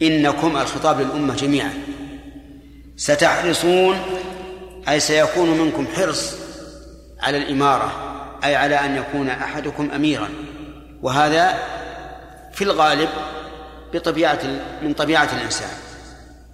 إنكم 0.02 0.58
الخطاب 0.58 1.02
للأمة 1.02 1.36
جميعا. 1.36 1.74
ستحرصون 2.98 4.02
أي 4.90 5.00
سيكون 5.00 5.50
منكم 5.50 5.88
حرص 5.96 6.34
على 7.20 7.38
الإمارة 7.38 7.92
أي 8.44 8.56
على 8.56 8.76
أن 8.76 8.98
يكون 8.98 9.30
أحدكم 9.30 9.92
أميرا. 9.92 10.30
وهذا 11.02 11.64
في 12.54 12.64
الغالب 12.64 13.10
بطبيعة 13.94 14.40
من 14.82 14.94
طبيعة 14.94 15.30
الإنسان. 15.34 15.70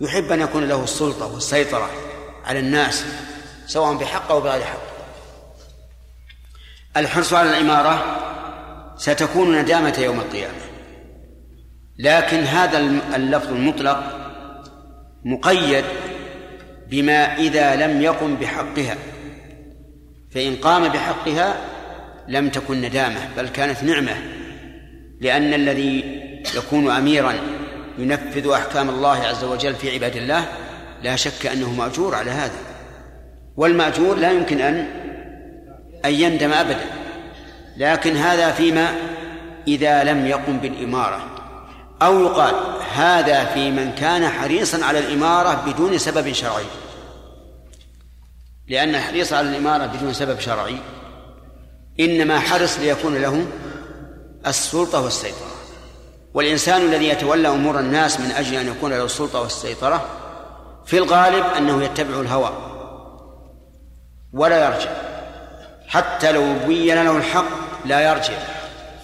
يحب 0.01 0.31
أن 0.31 0.41
يكون 0.41 0.67
له 0.67 0.83
السلطة 0.83 1.33
والسيطرة 1.33 1.89
على 2.45 2.59
الناس 2.59 3.05
سواء 3.67 3.93
بحق 3.93 4.31
أو 4.31 4.41
بغير 4.41 4.63
حق. 4.63 4.85
الحرص 6.97 7.33
على 7.33 7.49
الإمارة 7.49 8.21
ستكون 8.97 9.61
ندامة 9.61 9.95
يوم 9.99 10.19
القيامة. 10.19 10.64
لكن 11.97 12.39
هذا 12.39 12.77
اللفظ 13.15 13.53
المطلق 13.53 14.03
مقيد 15.25 15.85
بما 16.89 17.37
إذا 17.37 17.75
لم 17.75 18.01
يقم 18.01 18.35
بحقها 18.35 18.97
فإن 20.31 20.55
قام 20.55 20.87
بحقها 20.87 21.55
لم 22.27 22.49
تكن 22.49 22.81
ندامة 22.81 23.19
بل 23.37 23.47
كانت 23.47 23.83
نعمة 23.83 24.15
لأن 25.21 25.53
الذي 25.53 26.21
يكون 26.55 26.91
أميرا 26.91 27.33
ينفذ 27.97 28.47
أحكام 28.47 28.89
الله 28.89 29.17
عز 29.17 29.43
وجل 29.43 29.75
في 29.75 29.93
عباد 29.93 30.15
الله 30.15 30.45
لا 31.03 31.15
شك 31.15 31.45
أنه 31.45 31.73
مأجور 31.73 32.15
على 32.15 32.31
هذا 32.31 32.59
والمأجور 33.55 34.15
لا 34.15 34.31
يمكن 34.31 34.61
أن 34.61 34.87
أن 36.05 36.13
يندم 36.13 36.53
أبدا 36.53 36.85
لكن 37.77 38.15
هذا 38.15 38.51
فيما 38.51 38.87
إذا 39.67 40.03
لم 40.03 40.25
يقم 40.25 40.57
بالإمارة. 40.57 41.34
أو 42.01 42.19
يقال 42.19 42.55
هذا 42.93 43.45
في 43.45 43.71
من 43.71 43.91
كان 43.91 44.29
حريصا 44.29 44.85
على 44.85 44.99
الإمارة 44.99 45.63
بدون 45.65 45.97
سبب 45.97 46.31
شرعي. 46.31 46.65
لأن 48.67 48.95
الحريص 48.95 49.33
على 49.33 49.49
الإمارة 49.49 49.85
بدون 49.85 50.13
سبب 50.13 50.39
شرعي 50.39 50.77
إنما 51.99 52.39
حرص 52.39 52.79
ليكون 52.79 53.15
له 53.15 53.45
السلطة 54.47 55.01
والسيطرة. 55.01 55.51
والإنسان 56.33 56.81
الذي 56.81 57.09
يتولى 57.09 57.47
أمور 57.47 57.79
الناس 57.79 58.19
من 58.19 58.31
أجل 58.31 58.55
أن 58.55 58.67
يكون 58.67 58.91
له 58.91 59.05
السلطة 59.05 59.41
والسيطرة 59.41 60.05
في 60.85 60.97
الغالب 60.97 61.45
أنه 61.57 61.83
يتبع 61.83 62.19
الهوى 62.21 62.51
ولا 64.33 64.65
يرجع. 64.65 64.89
حتى 65.87 66.31
لو 66.31 66.53
بين 66.67 67.03
له 67.03 67.17
الحق 67.17 67.45
لا 67.85 68.11
يرجع. 68.11 68.37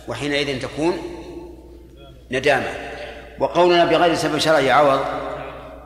وحينئذ 0.07 0.61
تكون 0.61 1.10
ندامة. 2.31 2.73
وقولنا 3.39 3.85
بغير 3.85 4.15
سبب 4.15 4.37
شرعي 4.37 4.71
عوض. 4.71 4.99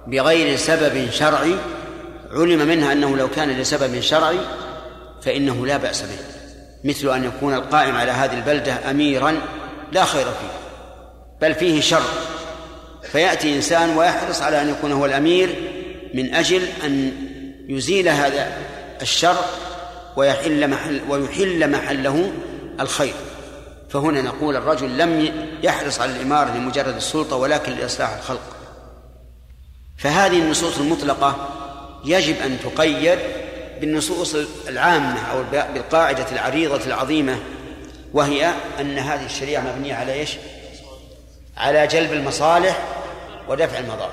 بغير 0.08 0.55
سبب 0.55 1.12
شرعي 1.12 1.55
علم 2.31 2.67
منها 2.67 2.91
أنه 2.91 3.17
لو 3.17 3.27
كان 3.27 3.49
لسبب 3.49 3.99
شرعي 3.99 4.38
فإنه 5.21 5.65
لا 5.65 5.77
بأس 5.77 6.01
به. 6.01 6.17
مثل 6.84 7.15
أن 7.15 7.23
يكون 7.23 7.53
القائم 7.53 7.95
على 7.95 8.12
هذه 8.12 8.34
البلدة 8.34 8.89
أميرا 8.89 9.41
لا 9.91 10.05
خير 10.05 10.25
فيه 10.25 10.58
بل 11.41 11.53
فيه 11.53 11.81
شر. 11.81 12.03
فيأتي 13.12 13.55
إنسان 13.55 13.97
ويحرص 13.97 14.41
على 14.41 14.62
أن 14.62 14.69
يكون 14.69 14.91
هو 14.91 15.05
الأمير 15.05 15.55
من 16.13 16.34
أجل 16.34 16.62
أن 16.86 17.12
يزيل 17.69 18.10
هذا 18.10 18.51
الشر 19.01 19.36
ويحل 20.15 20.69
محل 20.69 21.01
ويحل 21.10 21.71
محله 21.71 22.31
الخير. 22.79 23.13
فهنا 23.89 24.21
نقول 24.21 24.56
الرجل 24.56 24.98
لم 24.98 25.32
يحرص 25.63 26.00
على 26.00 26.12
الإمارة 26.12 26.50
لمجرد 26.50 26.95
السلطة 26.95 27.36
ولكن 27.36 27.71
لإصلاح 27.71 28.13
الخلق. 28.13 28.56
فهذه 29.98 30.39
النصوص 30.39 30.78
المطلقة 30.78 31.50
يجب 32.06 32.36
أن 32.41 32.58
تقيد 32.60 33.19
بالنصوص 33.82 34.36
العامة 34.67 35.32
أو 35.32 35.43
بالقاعدة 35.74 36.32
العريضة 36.32 36.86
العظيمة 36.86 37.39
وهي 38.13 38.54
أن 38.80 38.98
هذه 38.98 39.26
الشريعة 39.26 39.62
مبنية 39.62 39.95
على 39.95 40.13
إيش؟ 40.13 40.38
على 41.58 41.88
جلب 41.88 42.13
المصالح 42.13 42.80
ودفع 43.48 43.80
المضار. 43.80 44.12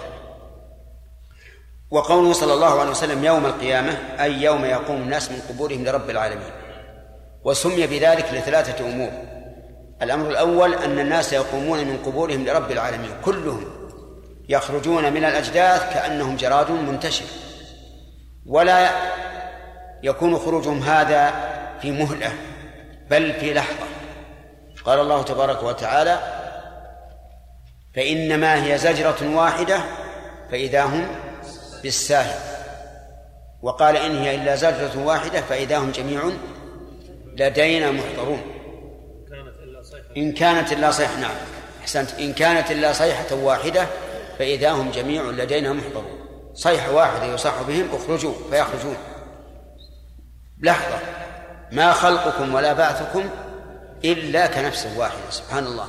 وقوله 1.90 2.32
صلى 2.32 2.54
الله 2.54 2.80
عليه 2.80 2.90
وسلم 2.90 3.24
يوم 3.24 3.46
القيامة 3.46 3.98
أي 4.20 4.42
يوم 4.42 4.64
يقوم 4.64 4.96
الناس 4.96 5.30
من 5.30 5.40
قبورهم 5.48 5.84
لرب 5.84 6.10
العالمين 6.10 6.50
وسمي 7.44 7.86
بذلك 7.86 8.26
لثلاثة 8.32 8.84
أمور. 8.84 9.31
الأمر 10.02 10.30
الأول 10.30 10.74
أن 10.74 10.98
الناس 10.98 11.32
يقومون 11.32 11.78
من 11.78 11.98
قبورهم 12.06 12.44
لرب 12.44 12.70
العالمين 12.70 13.10
كلهم 13.24 13.64
يخرجون 14.48 15.12
من 15.12 15.24
الأجداث 15.24 15.94
كأنهم 15.94 16.36
جراد 16.36 16.70
منتشر 16.70 17.24
ولا 18.46 18.90
يكون 20.02 20.38
خروجهم 20.38 20.82
هذا 20.82 21.30
في 21.82 21.90
مهلة 21.90 22.32
بل 23.10 23.32
في 23.32 23.54
لحظة. 23.54 23.86
قال 24.84 25.00
الله 25.00 25.22
تبارك 25.22 25.62
وتعالى 25.62 26.18
فإنما 27.94 28.64
هي 28.64 28.78
زجرة 28.78 29.36
واحدة 29.36 29.80
فإذا 30.50 30.82
هم 30.84 31.06
بالساهل 31.82 32.38
وقال 33.62 33.96
إن 33.96 34.16
هي 34.16 34.34
إلا 34.34 34.56
زجرة 34.56 35.04
واحدة 35.04 35.40
فإذا 35.40 35.78
هم 35.78 35.90
جميع 35.90 36.22
لدينا 37.36 37.90
محضرون. 37.90 38.61
إن 40.16 40.32
كانت 40.32 40.72
إلا 40.72 40.90
صيحة 40.90 41.20
نعم. 41.20 41.34
أحسنت. 41.80 42.10
إن 42.20 42.32
كانت 42.32 42.70
إلا 42.70 42.92
صيحة 42.92 43.34
واحدة 43.34 43.86
فإذا 44.38 44.70
هم 44.70 44.90
جميع 44.90 45.22
لدينا 45.22 45.72
محضرون. 45.72 46.26
صيحة 46.54 46.92
واحدة 46.92 47.24
يصح 47.24 47.62
بهم 47.62 47.88
اخرجوا 47.92 48.34
فيخرجون. 48.50 48.96
لحظة. 50.60 50.98
ما 51.72 51.92
خلقكم 51.92 52.54
ولا 52.54 52.72
بعثكم 52.72 53.24
إلا 54.04 54.46
كنفس 54.46 54.88
واحدة. 54.96 55.30
سبحان 55.30 55.66
الله. 55.66 55.86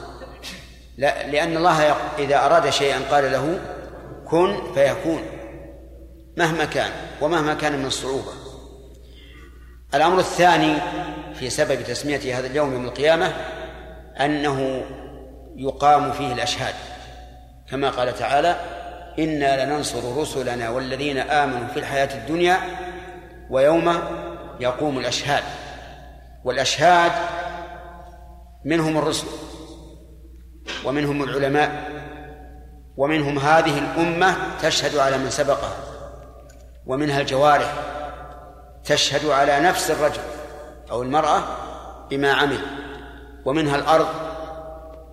لا 0.97 1.27
لأن 1.27 1.57
الله 1.57 1.95
إذا 2.19 2.45
أراد 2.45 2.69
شيئا 2.69 2.99
قال 3.11 3.31
له 3.31 3.59
كن 4.27 4.73
فيكون. 4.73 5.23
مهما 6.37 6.65
كان 6.65 6.91
ومهما 7.21 7.53
كان 7.53 7.79
من 7.79 7.85
الصعوبة. 7.85 8.33
الأمر 9.93 10.19
الثاني 10.19 10.75
في 11.33 11.49
سبب 11.49 11.81
تسمية 11.81 12.39
هذا 12.39 12.47
اليوم 12.47 12.73
يوم 12.73 12.85
القيامة 12.85 13.33
أنه 14.21 14.81
يقام 15.55 16.11
فيه 16.11 16.33
الأشهاد. 16.33 16.73
كما 17.69 17.89
قال 17.89 18.15
تعالى 18.15 18.55
إنا 19.19 19.65
لننصر 19.65 20.17
رسلنا 20.17 20.69
والذين 20.69 21.17
آمنوا 21.17 21.67
في 21.67 21.79
الحياة 21.79 22.17
الدنيا 22.17 22.57
ويوم 23.49 23.93
يقوم 24.59 24.99
الأشهاد. 24.99 25.43
والأشهاد 26.43 27.11
منهم 28.65 28.97
الرسل 28.97 29.27
ومنهم 30.85 31.23
العلماء 31.23 31.71
ومنهم 32.97 33.39
هذه 33.39 33.79
الأمة 33.79 34.35
تشهد 34.61 34.97
على 34.97 35.17
من 35.17 35.29
سبقها 35.29 35.75
ومنها 36.85 37.21
الجوارح 37.21 37.73
تشهد 38.85 39.25
على 39.25 39.59
نفس 39.59 39.91
الرجل 39.91 40.21
أو 40.91 41.01
المرأة 41.01 41.43
بما 42.09 42.33
عمل. 42.33 42.59
ومنها 43.45 43.75
الأرض 43.75 44.07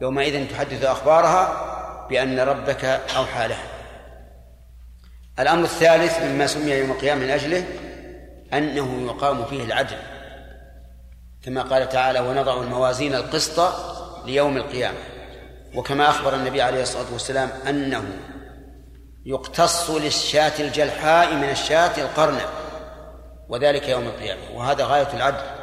يومئذ 0.02 0.48
تحدث 0.48 0.84
أخبارها 0.84 1.66
بأن 2.10 2.40
ربك 2.40 2.84
أوحى 3.16 3.48
لها. 3.48 3.64
الأمر 5.38 5.64
الثالث 5.64 6.22
مما 6.22 6.46
سمي 6.46 6.70
يوم 6.70 6.90
القيامة 6.90 7.24
من 7.24 7.30
أجله 7.30 7.64
أنه 8.52 9.02
يقام 9.06 9.44
فيه 9.44 9.64
العدل 9.64 9.96
كما 11.44 11.62
قال 11.62 11.88
تعالى 11.88 12.20
ونضع 12.20 12.62
الموازين 12.62 13.14
القسط 13.14 13.74
ليوم 14.26 14.56
القيامة 14.56 14.98
وكما 15.74 16.10
أخبر 16.10 16.34
النبي 16.34 16.62
عليه 16.62 16.82
الصلاة 16.82 17.12
والسلام 17.12 17.50
أنه 17.68 18.04
يقتص 19.26 19.90
للشاة 19.90 20.52
الجلحاء 20.60 21.34
من 21.34 21.50
الشاة 21.50 22.00
القرنة 22.00 22.44
وذلك 23.48 23.88
يوم 23.88 24.02
القيامة 24.02 24.40
وهذا 24.54 24.84
غاية 24.84 25.08
العدل. 25.14 25.59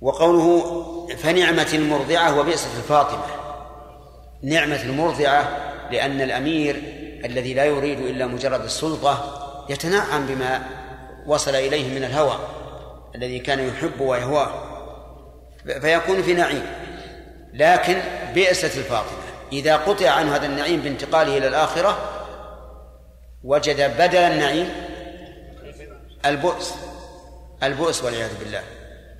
وقوله 0.00 0.82
فنعمة 1.16 1.68
المرضعة 1.74 2.40
وبئسة 2.40 2.78
الفاطمة 2.78 3.26
نعمة 4.42 4.82
المرضعة 4.82 5.48
لأن 5.90 6.20
الأمير 6.20 6.82
الذي 7.24 7.54
لا 7.54 7.64
يريد 7.64 8.00
إلا 8.00 8.26
مجرد 8.26 8.64
السلطة 8.64 9.42
يتنعم 9.68 10.26
بما 10.26 10.62
وصل 11.26 11.54
إليه 11.54 11.98
من 11.98 12.04
الهوى 12.04 12.38
الذي 13.14 13.38
كان 13.38 13.68
يحب 13.68 14.00
ويهواه 14.00 14.50
فيكون 15.80 16.22
في 16.22 16.34
نعيم. 16.34 16.66
لكن 17.54 18.02
بئست 18.34 18.78
الفاطمة 18.78 19.26
إذا 19.52 19.76
قطع 19.76 20.10
عنه 20.10 20.36
هذا 20.36 20.46
النعيم 20.46 20.80
بانتقاله 20.80 21.38
إلى 21.38 21.48
الآخرة 21.48 21.98
وجد 23.44 23.96
بدل 23.98 24.18
النعيم 24.18 24.68
البؤس. 26.26 26.74
البؤس 27.62 28.04
والعياذ 28.04 28.38
بالله. 28.38 28.62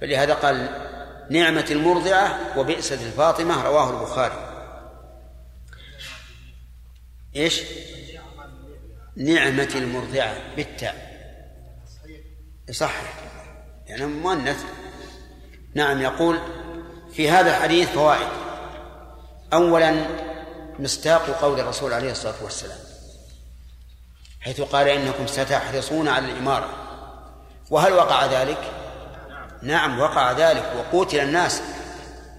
فلهذا 0.01 0.35
قال 0.35 0.69
نعمة 1.31 1.67
المرضعة 1.71 2.59
وبئست 2.59 2.93
الفاطمة 2.93 3.63
رواه 3.63 3.91
البخاري. 3.91 4.53
إيش؟ 7.37 7.63
نعمة 9.17 9.71
المرضعة 9.75 10.37
بالتاء. 10.57 11.17
صح 12.71 12.95
يعني 13.87 14.07
مؤنث. 14.07 14.65
نعم 15.75 16.03
يقول 16.03 16.39
في 17.13 17.31
هذا 17.31 17.51
الحديث 17.51 17.89
فوائد. 17.89 18.29
أولا 19.53 20.07
مصداق 20.79 21.23
قول 21.23 21.61
الرسول 21.61 21.93
عليه 21.93 22.11
الصلاة 22.11 22.45
والسلام 22.45 22.79
حيث 24.41 24.61
قال 24.61 24.89
إنكم 24.89 25.27
ستحرصون 25.27 26.09
على 26.09 26.33
الإمارة. 26.33 26.69
وهل 27.71 27.93
وقع 27.93 28.27
ذلك؟ 28.27 28.76
نعم 29.67 30.01
وقع 30.01 30.33
ذلك 30.33 30.73
وقتل 30.93 31.19
الناس 31.19 31.63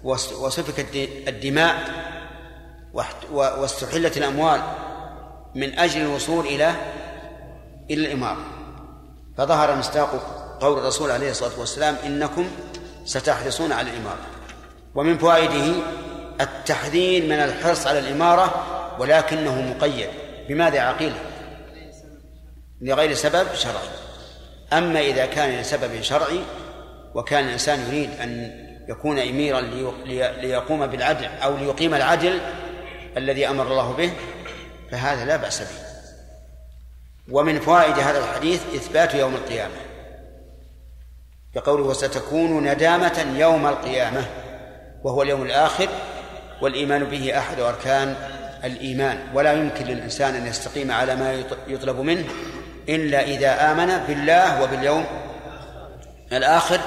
وسفكت 0.03 0.95
الدماء 1.27 1.75
واستحلت 3.31 4.17
الأموال 4.17 4.61
من 5.55 5.79
أجل 5.79 6.01
الوصول 6.01 6.45
إلى 6.45 6.75
إلى 7.89 8.07
الإمارة. 8.07 8.45
فظهر 9.37 9.75
مصداق 9.75 10.09
قول 10.61 10.79
الرسول 10.79 11.11
عليه 11.11 11.31
الصلاة 11.31 11.59
والسلام 11.59 11.95
إنكم 12.05 12.47
ستحرصون 13.05 13.71
على 13.71 13.89
الإمارة. 13.89 14.25
ومن 14.95 15.17
فوائده 15.17 15.73
التحذير 16.41 17.23
من 17.23 17.39
الحرص 17.39 17.87
على 17.87 17.99
الإمارة 17.99 18.65
ولكنه 18.99 19.61
مقيد. 19.61 20.09
بماذا 20.49 20.79
عقيل؟ 20.79 21.13
لغير 22.81 23.13
سبب 23.13 23.47
شرعي. 23.53 23.89
أما 24.73 24.99
إذا 24.99 25.25
كان 25.25 25.61
لسبب 25.61 26.01
شرعي 26.01 26.39
وكان 27.15 27.45
الإنسان 27.45 27.79
يريد 27.87 28.09
أن 28.21 28.51
يكون 28.89 29.19
أميرا 29.19 29.61
ليقوم 30.41 30.87
بالعدل 30.87 31.25
أو 31.25 31.57
ليقيم 31.57 31.93
العدل 31.93 32.39
الذي 33.17 33.49
أمر 33.49 33.67
الله 33.67 33.91
به 33.91 34.11
فهذا 34.91 35.25
لا 35.25 35.35
بأس 35.35 35.61
به. 35.61 35.87
ومن 37.31 37.59
فوائد 37.59 37.99
هذا 37.99 38.19
الحديث 38.19 38.61
إثبات 38.75 39.15
يوم 39.15 39.35
القيامة. 39.35 39.75
بقوله 41.55 41.83
وستكون 41.83 42.71
ندامة 42.71 43.25
يوم 43.37 43.67
القيامة 43.67 44.25
وهو 45.03 45.21
اليوم 45.21 45.41
الآخر 45.41 45.89
والإيمان 46.61 47.03
به 47.03 47.37
أحد 47.37 47.59
أركان 47.59 48.15
الإيمان. 48.63 49.17
ولا 49.33 49.53
يمكن 49.53 49.85
للإنسان 49.85 50.35
أن 50.35 50.47
يستقيم 50.47 50.91
على 50.91 51.15
ما 51.15 51.43
يطلب 51.67 51.99
منه 51.99 52.25
إلا 52.89 53.23
إذا 53.23 53.71
آمن 53.71 53.97
بالله 54.07 54.63
وباليوم 54.63 55.05
الآخر 56.33 56.79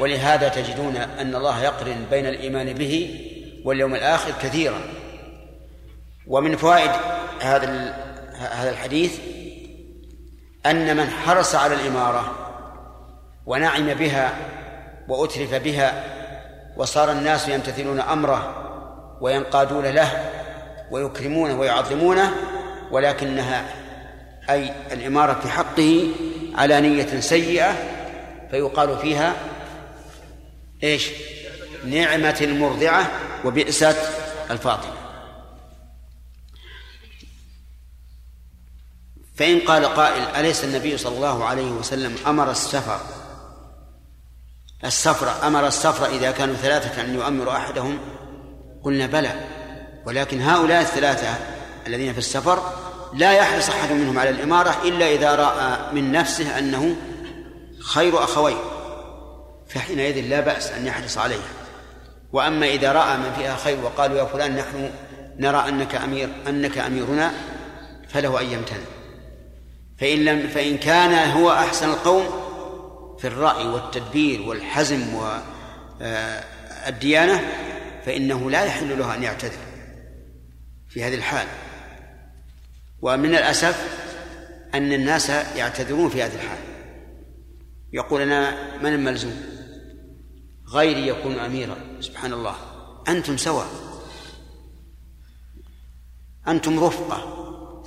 ولهذا 0.00 0.48
تجدون 0.48 0.96
أن 0.96 1.34
الله 1.34 1.62
يقرن 1.62 2.06
بين 2.10 2.26
الإيمان 2.26 2.72
به 2.72 3.20
واليوم 3.64 3.94
الآخر 3.94 4.32
كثيرا. 4.42 4.80
ومن 6.26 6.56
فوائد 6.56 6.90
هذا 7.40 7.94
هذا 8.38 8.70
الحديث 8.70 9.18
أن 10.66 10.96
من 10.96 11.10
حرص 11.10 11.54
على 11.54 11.74
الإمارة 11.74 12.34
ونعم 13.46 13.94
بها 13.94 14.34
وأترف 15.08 15.54
بها 15.54 16.04
وصار 16.76 17.12
الناس 17.12 17.48
يمتثلون 17.48 18.00
أمره 18.00 18.66
وينقادون 19.20 19.86
له 19.86 20.30
ويكرمونه 20.90 21.58
ويعظمونه 21.60 22.32
ولكنها 22.90 23.64
أي 24.50 24.72
الإمارة 24.92 25.32
في 25.32 25.48
حقه 25.48 26.08
على 26.54 26.80
نية 26.80 27.20
سيئة 27.20 27.72
فيقال 28.50 28.98
فيها 28.98 29.34
إيش؟ 30.82 31.10
نعمة 31.84 32.36
المرضعة 32.40 33.10
وبئست 33.44 33.96
الفاطمة. 34.50 34.92
فإن 39.36 39.60
قال 39.60 39.84
قائل 39.84 40.22
أليس 40.22 40.64
النبي 40.64 40.98
صلى 40.98 41.16
الله 41.16 41.44
عليه 41.44 41.70
وسلم 41.70 42.16
أمر 42.26 42.50
السفر؟ 42.50 43.00
السفر 44.84 45.46
أمر 45.46 45.66
السفر 45.66 46.06
إذا 46.06 46.30
كانوا 46.30 46.54
ثلاثة 46.54 47.00
أن 47.00 47.14
يؤمر 47.14 47.50
أحدهم؟ 47.50 47.98
قلنا 48.82 49.06
بلى. 49.06 49.34
ولكن 50.06 50.42
هؤلاء 50.42 50.80
الثلاثة 50.80 51.34
الذين 51.86 52.12
في 52.12 52.18
السفر 52.18 52.72
لا 53.14 53.32
يحرص 53.32 53.68
أحد 53.68 53.92
منهم 53.92 54.18
على 54.18 54.30
الإمارة 54.30 54.76
إلا 54.84 55.12
إذا 55.12 55.34
رأى 55.34 55.92
من 55.92 56.12
نفسه 56.12 56.58
أنه 56.58 56.96
خير 57.86 58.24
أخويه 58.24 58.56
فحينئذ 59.68 60.20
لا 60.20 60.40
بأس 60.40 60.70
أن 60.70 60.86
يحرص 60.86 61.18
عليها. 61.18 61.48
وأما 62.32 62.66
إذا 62.66 62.92
رأى 62.92 63.16
من 63.16 63.32
فيها 63.38 63.56
خير 63.56 63.80
وقالوا 63.84 64.18
يا 64.18 64.24
فلان 64.24 64.56
نحن 64.56 64.90
نرى 65.38 65.68
أنك 65.68 65.94
أمير 65.94 66.28
أنك 66.48 66.78
أميرنا 66.78 67.32
فله 68.08 68.40
أن 68.40 68.46
يمتنع. 68.46 68.86
فإن 69.98 70.24
لم 70.24 70.48
فإن 70.48 70.78
كان 70.78 71.30
هو 71.30 71.52
أحسن 71.52 71.88
القوم 71.88 72.26
في 73.18 73.26
الرأي 73.26 73.66
والتدبير 73.66 74.42
والحزم 74.42 75.14
والديانة 76.84 77.40
فإنه 78.06 78.50
لا 78.50 78.64
يحل 78.64 78.98
له 78.98 79.14
أن 79.14 79.22
يعتذر 79.22 79.58
في 80.88 81.04
هذه 81.04 81.14
الحال. 81.14 81.46
ومن 83.02 83.34
الأسف 83.34 83.86
أن 84.74 84.92
الناس 84.92 85.30
يعتذرون 85.56 86.08
في 86.08 86.22
هذه 86.22 86.34
الحال. 86.34 86.58
يقول 87.96 88.22
أنا 88.22 88.56
من 88.82 88.92
الملزوم؟ 88.92 89.42
غيري 90.72 91.08
يكون 91.08 91.38
أميرا 91.38 91.76
سبحان 92.00 92.32
الله. 92.32 92.56
أنتم 93.08 93.36
سواء 93.36 93.66
أنتم 96.48 96.84
رفقة 96.84 97.36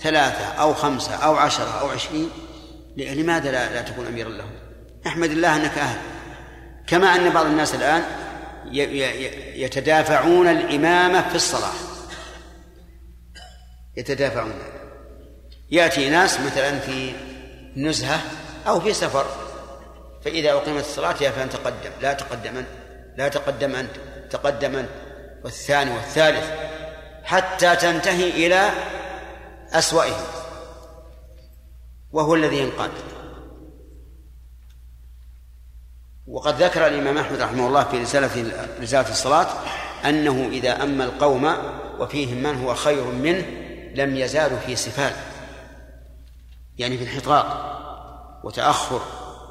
ثلاثة 0.02 0.46
أو 0.46 0.74
خمسة 0.74 1.16
أو 1.16 1.36
عشرة 1.36 1.80
أو 1.80 1.90
عشرين. 1.90 2.30
لماذا 2.98 3.52
لا, 3.52 3.74
لا 3.74 3.82
تكون 3.82 4.06
أميرا 4.06 4.30
لهم؟ 4.30 4.52
احمد 5.08 5.30
الله 5.32 5.56
أنك 5.56 5.78
أهل. 5.78 6.00
كما 6.88 7.16
أن 7.16 7.30
بعض 7.30 7.46
الناس 7.46 7.76
الآن 7.76 8.04
يتدافعون 9.56 10.48
الإمامة 10.48 11.30
في 11.30 11.36
الصلاة. 11.36 11.74
يتدافعون. 13.98 14.54
يأتي 15.72 16.10
ناس 16.10 16.40
مثلا 16.40 16.80
في 16.80 17.14
نزهة 17.76 18.22
أو 18.68 18.80
في 18.80 18.94
سفر. 18.94 19.49
فإذا 20.26 20.52
أقيمت 20.52 20.84
الصلاة 20.84 21.14
فلان 21.14 21.50
تقدم 21.50 21.92
لا 22.02 22.14
تقدم 22.14 22.58
أنت 22.58 22.68
لا 23.18 23.28
تقدم 23.28 23.76
أنت 23.76 23.92
تقدم 24.30 24.76
أنت. 24.76 24.90
والثاني 25.44 25.92
والثالث 25.92 26.52
حتى 27.24 27.76
تنتهي 27.76 28.30
إلى 28.30 28.70
أسوأهم 29.72 30.26
وهو 32.12 32.36
الذي 32.36 32.58
ينقاد. 32.58 32.92
وقد 36.28 36.64
ذكر 36.64 36.88
الإمام 36.88 37.18
أحمد 37.18 37.42
رحمه 37.42 37.68
الله 37.68 37.84
في 37.84 37.98
رسالة 37.98 38.52
رسالة 38.82 39.10
الصلاة 39.10 39.48
أنه 40.06 40.50
إذا 40.52 40.84
أما 40.84 41.04
القوم 41.04 41.54
وفيهم 42.00 42.44
من 42.44 42.64
هو 42.64 42.76
خير 42.76 43.04
منه 43.04 43.46
لم 43.96 44.16
يزالوا 44.16 44.60
في 44.60 44.76
سفال 44.76 45.14
يعني 46.78 46.98
في 46.98 47.04
انحطاط 47.04 47.46
وتأخر. 48.44 49.02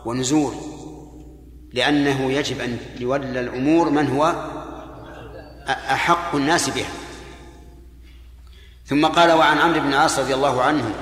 ونزول 0.05 0.55
لأنه 1.73 2.33
يجب 2.33 2.61
أن 2.61 2.79
يولى 3.01 3.41
الأمور 3.41 3.91
من 3.91 4.09
هو 4.09 4.35
أحق 5.69 6.35
الناس 6.35 6.71
بها. 6.71 6.91
ثم 8.87 9.07
قال 9.07 9.33
وعن 9.33 9.59
عمرو 9.59 9.81
بن 9.81 9.89
العاص 9.89 10.19
رضي 10.19 10.35
الله 10.35 10.63
عنه 10.63 10.95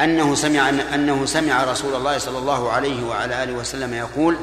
أنه 0.00 0.34
سمع 0.34 0.68
أنه 0.68 1.26
سمع 1.26 1.64
رسول 1.64 1.94
الله 1.94 2.18
صلى 2.18 2.38
الله 2.38 2.70
عليه 2.70 3.04
وعلى 3.04 3.42
آله 3.42 3.52
وسلم 3.52 3.94
يقول 3.94 4.36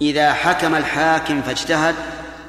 إذا 0.00 0.32
حكم 0.32 0.74
الحاكم 0.74 1.42
فاجتهد 1.42 1.94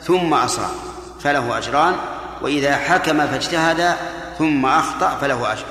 ثم 0.02 0.34
أصاب 0.34 0.72
فله 1.20 1.58
أجران 1.58 1.96
وإذا 2.42 2.76
حكم 2.76 3.28
فاجتهد 3.28 3.96
ثم 4.38 4.66
أخطأ 4.66 5.18
فله 5.18 5.54
أجر. 5.54 5.66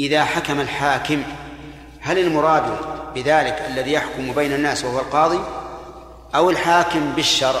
إذا 0.00 0.24
حكم 0.24 0.60
الحاكم 0.60 1.22
هل 2.06 2.18
المراد 2.18 2.78
بذلك 3.14 3.62
الذي 3.68 3.92
يحكم 3.92 4.32
بين 4.32 4.52
الناس 4.52 4.84
وهو 4.84 4.98
القاضي 4.98 5.40
أو 6.34 6.50
الحاكم 6.50 7.12
بالشرع 7.12 7.60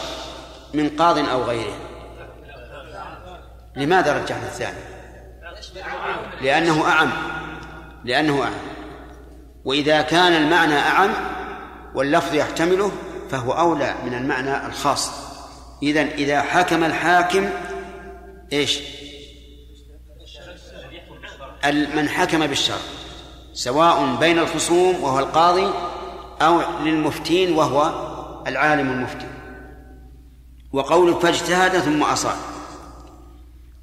من 0.74 0.88
قاض 0.88 1.18
أو 1.18 1.42
غيره؟ 1.42 1.76
لماذا 3.76 4.22
رجحنا 4.22 4.46
الثاني؟ 4.46 4.78
لأنه 6.40 6.88
أعم 6.88 7.12
لأنه 8.04 8.42
أعم. 8.42 8.52
وإذا 9.64 10.02
كان 10.02 10.32
المعنى 10.32 10.78
أعم 10.78 11.10
واللفظ 11.94 12.34
يحتمله 12.34 12.92
فهو 13.30 13.52
أولى 13.52 13.94
من 14.04 14.14
المعنى 14.14 14.66
الخاص. 14.66 15.10
إذا 15.82 16.02
إذا 16.02 16.42
حكم 16.42 16.84
الحاكم 16.84 17.48
إيش؟ 18.52 18.78
من 21.94 22.08
حكم 22.08 22.46
بالشرع. 22.46 22.95
سواء 23.56 24.16
بين 24.20 24.38
الخصوم 24.38 25.02
وهو 25.02 25.18
القاضي 25.18 25.70
أو 26.42 26.60
للمفتين 26.82 27.52
وهو 27.52 28.06
العالم 28.46 28.90
المفتي. 28.90 29.26
وقول 30.72 31.20
فاجتهد 31.20 31.78
ثم 31.78 32.02
أصاب. 32.02 32.36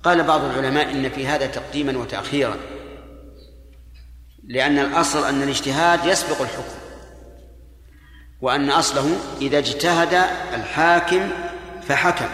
قال 0.04 0.24
بعض 0.24 0.44
العلماء 0.44 0.92
إن 0.92 1.10
في 1.10 1.28
هذا 1.28 1.48
تقديما 1.48 1.98
وتأخيرا 1.98 2.56
لأن 4.48 4.80
الأصل 4.80 5.24
أن 5.24 5.44
الاجتهاد 5.44 6.06
يسبق 6.06 6.42
الحكم 6.42 6.78
وأن 8.42 8.70
أصله 8.70 9.18
إذا 9.42 9.58
اجتهد 9.58 10.14
الحاكم 10.54 11.30
فحكم 11.88 12.30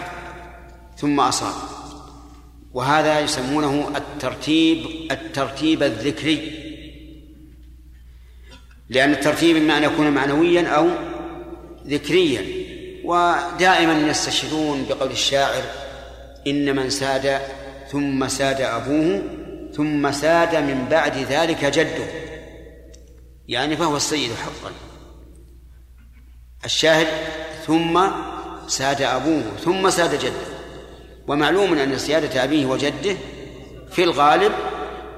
ثم 0.96 1.20
أصاب. 1.20 1.54
وهذا 2.72 3.20
يسمونه 3.20 3.92
الترتيب 3.96 4.86
الترتيب 5.10 5.82
الذكري. 5.82 6.69
لأن 8.90 9.12
الترتيب 9.12 9.56
إما 9.56 9.78
أن 9.78 9.82
يكون 9.82 10.10
معنويا 10.10 10.68
أو 10.68 10.88
ذكريا. 11.86 12.44
ودائما 13.04 14.08
يستشهدون 14.10 14.86
بقول 14.88 15.10
الشاعر 15.10 15.62
إن 16.46 16.76
من 16.76 16.90
ساد 16.90 17.40
ثم 17.92 18.28
ساد 18.28 18.60
أبوه 18.60 19.22
ثم 19.76 20.12
ساد 20.12 20.56
من 20.56 20.86
بعد 20.90 21.16
ذلك 21.16 21.64
جده. 21.64 22.06
يعني 23.48 23.76
فهو 23.76 23.96
السيد 23.96 24.30
حقا. 24.32 24.72
الشاهد 26.64 27.06
ثم 27.66 28.00
ساد 28.66 29.02
أبوه 29.02 29.42
ثم 29.64 29.90
ساد 29.90 30.14
جده. 30.14 30.60
ومعلوم 31.28 31.78
أن 31.78 31.98
سيادة 31.98 32.44
أبيه 32.44 32.66
وجده 32.66 33.16
في 33.90 34.04
الغالب 34.04 34.52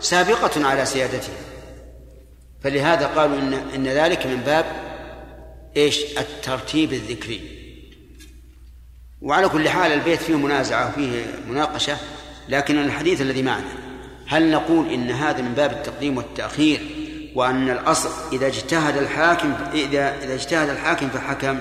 سابقة 0.00 0.66
على 0.66 0.84
سيادته. 0.84 1.32
فلهذا 2.64 3.06
قالوا 3.06 3.38
إن 3.38 3.52
إن 3.74 3.86
ذلك 3.86 4.26
من 4.26 4.36
باب 4.36 4.64
إيش؟ 5.76 6.18
الترتيب 6.18 6.92
الذكري. 6.92 7.40
وعلى 9.22 9.48
كل 9.48 9.68
حال 9.68 9.92
البيت 9.92 10.22
فيه 10.22 10.34
منازعة 10.34 10.88
وفيه 10.88 11.24
مناقشة 11.48 11.96
لكن 12.48 12.78
الحديث 12.78 13.20
الذي 13.20 13.42
معنا 13.42 13.68
هل 14.26 14.50
نقول 14.50 14.88
إن 14.88 15.10
هذا 15.10 15.42
من 15.42 15.54
باب 15.54 15.72
التقديم 15.72 16.16
والتأخير 16.16 16.80
وأن 17.34 17.70
الأصل 17.70 18.10
إذا 18.32 18.46
اجتهد 18.46 18.96
الحاكم 18.96 19.54
إذا 19.74 20.24
إذا 20.24 20.34
اجتهد 20.34 20.68
الحاكم 20.68 21.08
فحكم؟ 21.08 21.58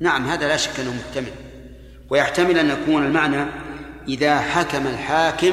نعم 0.00 0.26
هذا 0.26 0.48
لا 0.48 0.56
شك 0.56 0.80
أنه 0.80 0.94
محتمل. 0.94 1.32
ويحتمل 2.10 2.58
أن 2.58 2.70
يكون 2.70 3.06
المعنى 3.06 3.46
إذا 4.08 4.38
حكم 4.38 4.86
الحاكم 4.86 5.52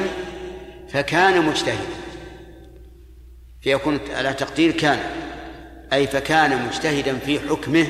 فكان 0.92 1.46
مجتهدا. 1.46 2.03
فيكون 3.64 4.00
على 4.10 4.32
تقدير 4.32 4.70
كان 4.70 4.98
أي 5.92 6.06
فكان 6.06 6.66
مجتهدا 6.66 7.18
في 7.18 7.40
حكمه 7.40 7.86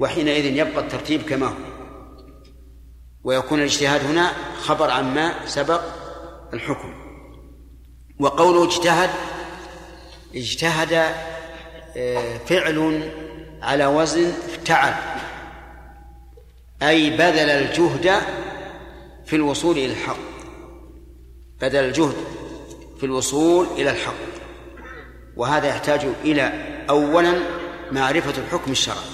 وحينئذ 0.00 0.44
يبقى 0.44 0.84
الترتيب 0.84 1.22
كما 1.22 1.46
هو. 1.46 1.54
ويكون 3.24 3.58
الاجتهاد 3.58 4.04
هنا 4.04 4.32
خبر 4.60 4.90
عن 4.90 5.14
ما 5.14 5.46
سبق 5.46 5.82
الحكم. 6.52 6.94
وقوله 8.20 8.64
اجتهد 8.64 9.10
اجتهد 10.34 10.92
آه، 11.96 12.38
فعل 12.38 13.10
على 13.62 13.86
وزن 13.86 14.32
افتعل 14.48 14.94
أي 16.82 17.10
بذل 17.10 17.50
الجهد 17.50 18.22
في 19.26 19.36
الوصول 19.36 19.78
إلى 19.78 19.92
الحق. 19.92 20.16
بذل 21.60 21.84
الجهد 21.84 22.16
في 23.00 23.06
الوصول 23.06 23.66
إلى 23.66 23.90
الحق. 23.90 24.31
وهذا 25.36 25.68
يحتاج 25.68 26.06
إلى 26.24 26.52
أولا 26.90 27.34
معرفة 27.92 28.42
الحكم 28.42 28.72
الشرعي 28.72 29.10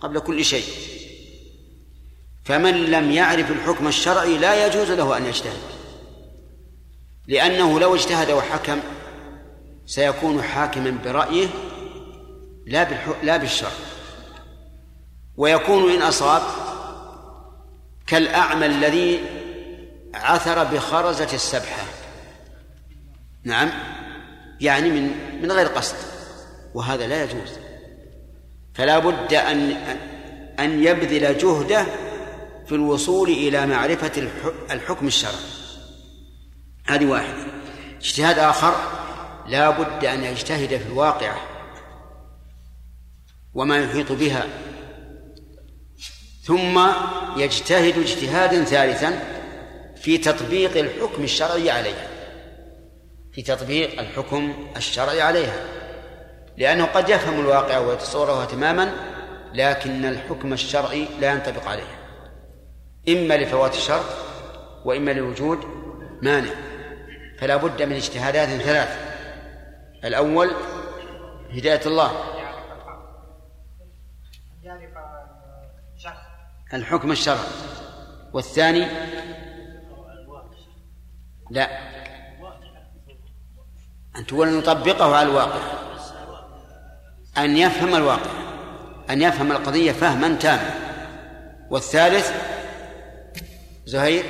قبل 0.00 0.20
كل 0.20 0.44
شيء. 0.44 0.64
فمن 2.44 2.74
لم 2.74 3.10
يعرف 3.10 3.50
الحكم 3.50 3.88
الشرعي 3.88 4.38
لا 4.38 4.66
يجوز 4.66 4.90
له 4.90 5.16
أن 5.16 5.26
يجتهد 5.26 5.60
لأنه 7.26 7.80
لو 7.80 7.94
اجتهد 7.94 8.30
وحكم 8.30 8.80
سيكون 9.86 10.42
حاكما 10.42 10.98
برأيه 11.04 11.46
لا 12.66 12.88
لا 13.22 13.36
بالشرع. 13.36 13.70
ويكون 15.36 15.92
إن 15.92 16.02
أصاب 16.02 16.42
كالأعمى 18.06 18.66
الذي 18.66 19.20
عثر 20.14 20.64
بخرزة 20.64 21.34
السبحة. 21.34 21.84
نعم. 23.44 23.97
يعني 24.60 24.90
من 24.90 25.10
من 25.42 25.52
غير 25.52 25.66
قصد. 25.66 25.96
وهذا 26.74 27.06
لا 27.06 27.24
يجوز. 27.24 27.58
فلا 28.74 28.98
بد 28.98 29.34
أن 29.34 29.70
أن 30.58 30.84
يبذل 30.84 31.38
جهده 31.38 31.86
في 32.66 32.74
الوصول 32.74 33.28
إلى 33.28 33.66
معرفة 33.66 34.28
الحكم 34.70 35.06
الشرعي. 35.06 35.34
هذه 36.86 37.06
واحدة 37.06 37.46
اجتهاد 38.00 38.38
آخر. 38.38 38.74
لا 39.48 39.70
بد 39.70 40.04
أن 40.04 40.24
يجتهد 40.24 40.68
في 40.68 40.86
الواقعة 40.86 41.40
وما 43.54 43.78
يحيط 43.78 44.12
بها. 44.12 44.46
ثم 46.42 46.80
يجتهد 47.36 47.98
اجتهادا 47.98 48.64
ثالثا 48.64 49.38
في 49.96 50.18
تطبيق 50.18 50.76
الحكم 50.76 51.24
الشرعي 51.24 51.70
عليها 51.70 52.07
في 53.38 53.44
تطبيق 53.44 54.00
الحكم 54.00 54.68
الشرعي 54.76 55.22
عليها 55.22 55.64
لأنه 56.56 56.84
قد 56.84 57.08
يفهم 57.08 57.40
الواقع 57.40 57.78
ويتصوره 57.78 58.44
تماما 58.44 58.92
لكن 59.54 60.04
الحكم 60.04 60.52
الشرعي 60.52 61.08
لا 61.20 61.30
ينطبق 61.30 61.68
عليه. 61.68 61.98
إما 63.08 63.34
لفوات 63.34 63.74
الشرط 63.74 64.04
وإما 64.84 65.10
لوجود 65.10 65.58
مانع 66.22 66.50
فلا 67.38 67.56
بد 67.56 67.82
من 67.82 67.92
اجتهادات 67.92 68.48
ثلاث. 68.48 68.98
الأول 70.04 70.50
هداية 71.50 71.86
الله. 71.86 72.12
الحكم 76.74 77.12
الشرعي. 77.12 77.48
والثاني 78.32 78.86
لا. 81.50 81.97
أن 84.18 84.26
تقول 84.26 84.48
أن 84.48 84.58
نطبقه 84.58 85.16
على 85.16 85.28
الواقع. 85.28 85.60
أن 87.38 87.56
يفهم 87.56 87.94
الواقع. 87.94 88.30
أن 89.10 89.22
يفهم 89.22 89.52
القضية 89.52 89.92
فهما 89.92 90.34
تاما. 90.34 90.74
والثالث 91.70 92.32
زهير 93.86 94.24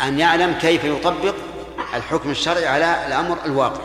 أن 0.00 0.18
يعلم 0.18 0.52
كيف 0.52 0.84
يطبق 0.84 1.34
الحكم 1.94 2.30
الشرعي 2.30 2.66
على 2.66 3.06
الأمر 3.06 3.44
الواقع. 3.44 3.80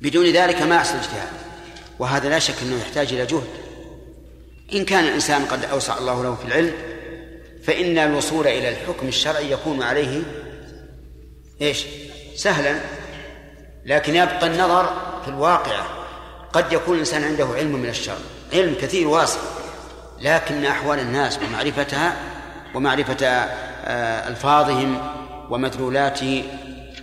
بدون 0.00 0.26
ذلك 0.26 0.62
ما 0.62 0.74
يحصل 0.74 0.96
اجتهاد 0.96 1.28
وهذا 1.98 2.28
لا 2.28 2.38
شك 2.38 2.62
أنه 2.62 2.80
يحتاج 2.80 3.12
إلى 3.12 3.26
جهد. 3.26 3.48
إن 4.72 4.84
كان 4.84 5.04
الإنسان 5.04 5.44
قد 5.44 5.64
أوسع 5.64 5.98
الله 5.98 6.22
له 6.22 6.34
في 6.34 6.44
العلم 6.44 6.93
فإن 7.66 7.98
الوصول 7.98 8.46
إلى 8.46 8.68
الحكم 8.68 9.08
الشرعي 9.08 9.50
يكون 9.50 9.82
عليه 9.82 10.22
إيش؟ 11.60 11.86
سهلا. 12.36 12.80
لكن 13.86 14.16
يبقى 14.16 14.46
النظر 14.46 14.84
في 15.22 15.28
الواقعة 15.28 15.86
قد 16.52 16.72
يكون 16.72 16.94
الإنسان 16.94 17.24
عنده 17.24 17.46
علم 17.46 17.72
من 17.72 17.88
الشرع 17.88 18.16
علم 18.52 18.74
كثير 18.80 19.08
واسع. 19.08 19.40
لكن 20.20 20.64
أحوال 20.64 20.98
الناس 20.98 21.38
ومعرفتها 21.38 22.16
ومعرفة 22.74 23.26
آه، 23.26 24.28
ألفاظهم 24.28 25.00
ومدلولاته 25.50 26.44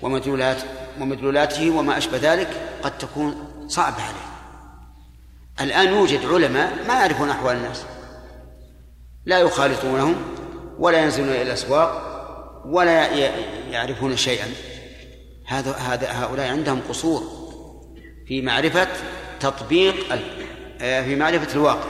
ومدلولات 0.01 0.57
ومدلولاته 0.99 1.69
وما 1.69 1.97
أشبه 1.97 2.17
ذلك 2.17 2.49
قد 2.83 2.97
تكون 2.97 3.35
صعبة 3.67 4.03
عليه. 4.03 4.31
الآن 5.61 5.87
يوجد 5.87 6.25
علماء 6.25 6.73
ما 6.87 6.93
يعرفون 6.93 7.29
أحوال 7.29 7.55
الناس. 7.55 7.83
لا 9.25 9.39
يخالطونهم. 9.39 10.40
ولا 10.81 11.03
ينزلون 11.03 11.29
إلى 11.29 11.41
الأسواق 11.41 12.11
ولا 12.65 13.07
يعرفون 13.71 14.17
شيئا. 14.17 14.47
هذا 15.47 15.71
هذا 15.71 16.11
هؤلاء 16.11 16.51
عندهم 16.51 16.81
قصور 16.89 17.23
في 18.27 18.41
معرفة 18.41 18.87
تطبيق 19.39 19.95
آه، 20.81 21.01
في 21.01 21.15
معرفة 21.15 21.53
الواقع. 21.53 21.89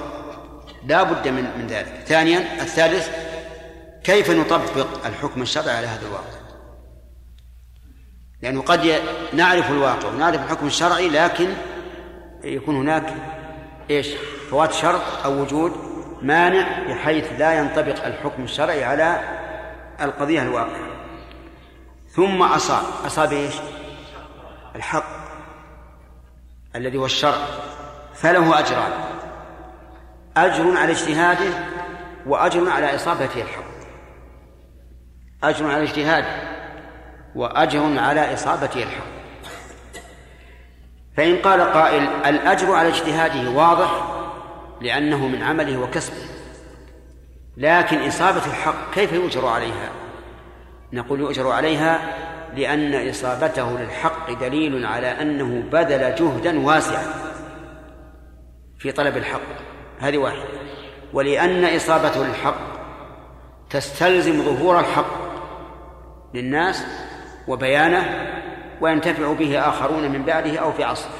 لا 0.87 1.03
بد 1.03 1.27
من 1.27 1.43
من 1.57 1.67
ذلك. 1.67 2.03
ثانيا 2.05 2.61
الثالث 2.61 3.09
كيف 4.03 4.31
نطبق 4.31 5.05
الحكم 5.05 5.41
الشرعي 5.41 5.77
على 5.77 5.87
هذا 5.87 6.07
الواقع؟ 6.07 6.41
لأنه 8.41 8.61
قد 8.61 9.01
نعرف 9.33 9.71
الواقع 9.71 10.09
ونعرف 10.09 10.43
الحكم 10.43 10.67
الشرعي 10.67 11.09
لكن 11.09 11.53
يكون 12.43 12.75
هناك 12.75 13.13
إيش؟ 13.89 14.07
فوات 14.49 14.73
شرط 14.73 15.01
أو 15.25 15.41
وجود 15.41 15.90
مانع 16.21 16.79
بحيث 16.87 17.39
لا 17.39 17.59
ينطبق 17.59 18.05
الحكم 18.05 18.43
الشرعي 18.43 18.83
على 18.83 19.19
القضية 20.01 20.41
الواقعة. 20.41 20.91
ثم 22.09 22.41
أصاب 22.41 22.83
أصاب 23.05 23.33
إيش؟ 23.33 23.53
الحق 24.75 25.21
الذي 26.75 26.97
هو 26.97 27.05
الشرع 27.05 27.45
فله 28.13 28.59
أجران. 28.59 28.91
أجر 30.37 30.77
على 30.77 30.91
اجتهاده 30.91 31.53
وأجر 32.25 32.69
على 32.69 32.95
إصابته 32.95 33.41
الحق. 33.41 33.71
أجر 35.43 35.71
على 35.71 35.83
اجتهاده 35.83 36.51
وأجر 37.35 37.99
على 37.99 38.33
إصابته 38.33 38.83
الحق. 38.83 39.11
فإن 41.17 41.37
قال 41.37 41.61
قائل 41.61 42.03
الأجر 42.25 42.75
على 42.75 42.89
اجتهاده 42.89 43.49
واضح 43.49 44.10
لأنه 44.81 45.27
من 45.27 45.43
عمله 45.43 45.77
وكسبه. 45.77 46.25
لكن 47.57 48.07
إصابة 48.07 48.45
الحق 48.45 48.93
كيف 48.93 49.13
يؤجر 49.13 49.47
عليها؟ 49.47 49.89
نقول 50.93 51.19
يؤجر 51.19 51.51
عليها 51.51 52.17
لأن 52.55 53.09
إصابته 53.09 53.79
للحق 53.79 54.31
دليل 54.31 54.85
على 54.85 55.07
أنه 55.07 55.69
بذل 55.71 56.15
جهدا 56.15 56.59
واسعا 56.59 57.03
في 58.79 58.91
طلب 58.91 59.17
الحق. 59.17 59.41
هذه 59.99 60.17
واحدة. 60.17 60.43
ولأن 61.13 61.75
إصابته 61.75 62.27
للحق 62.27 62.71
تستلزم 63.69 64.41
ظهور 64.41 64.79
الحق 64.79 65.21
للناس 66.33 66.85
وبيانه 67.47 68.31
وينتفع 68.81 69.33
به 69.33 69.59
آخرون 69.59 70.11
من 70.11 70.23
بعده 70.23 70.57
أو 70.57 70.71
في 70.71 70.83
عصره. 70.83 71.11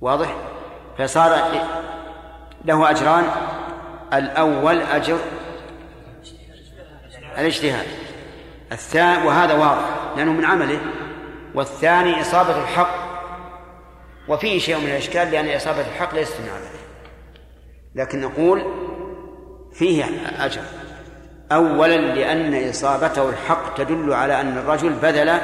واضح؟ 0.00 0.55
فصار 0.98 1.52
له 2.64 2.90
أجران. 2.90 3.24
الأول 4.12 4.82
أجر 4.82 5.18
الاجتهاد. 7.38 7.86
الثاني 8.72 9.26
وهذا 9.26 9.54
واضح 9.54 9.84
لأنه 10.16 10.32
من 10.32 10.44
عمله. 10.44 10.80
والثاني 11.54 12.20
إصابة 12.20 12.62
الحق. 12.62 13.06
وفيه 14.28 14.58
شيء 14.58 14.78
من 14.78 14.86
الإشكال 14.86 15.30
لأن 15.30 15.56
إصابة 15.56 15.80
الحق 15.80 16.14
ليست 16.14 16.40
من 16.40 16.48
عمله. 16.48 16.76
لكن 17.94 18.20
نقول 18.20 18.64
فيه 19.72 20.04
أجر. 20.38 20.62
أولا 21.52 21.96
لأن 21.96 22.70
إصابته 22.70 23.28
الحق 23.28 23.74
تدل 23.74 24.12
على 24.12 24.40
أن 24.40 24.58
الرجل 24.58 24.92
بذل 24.92 25.38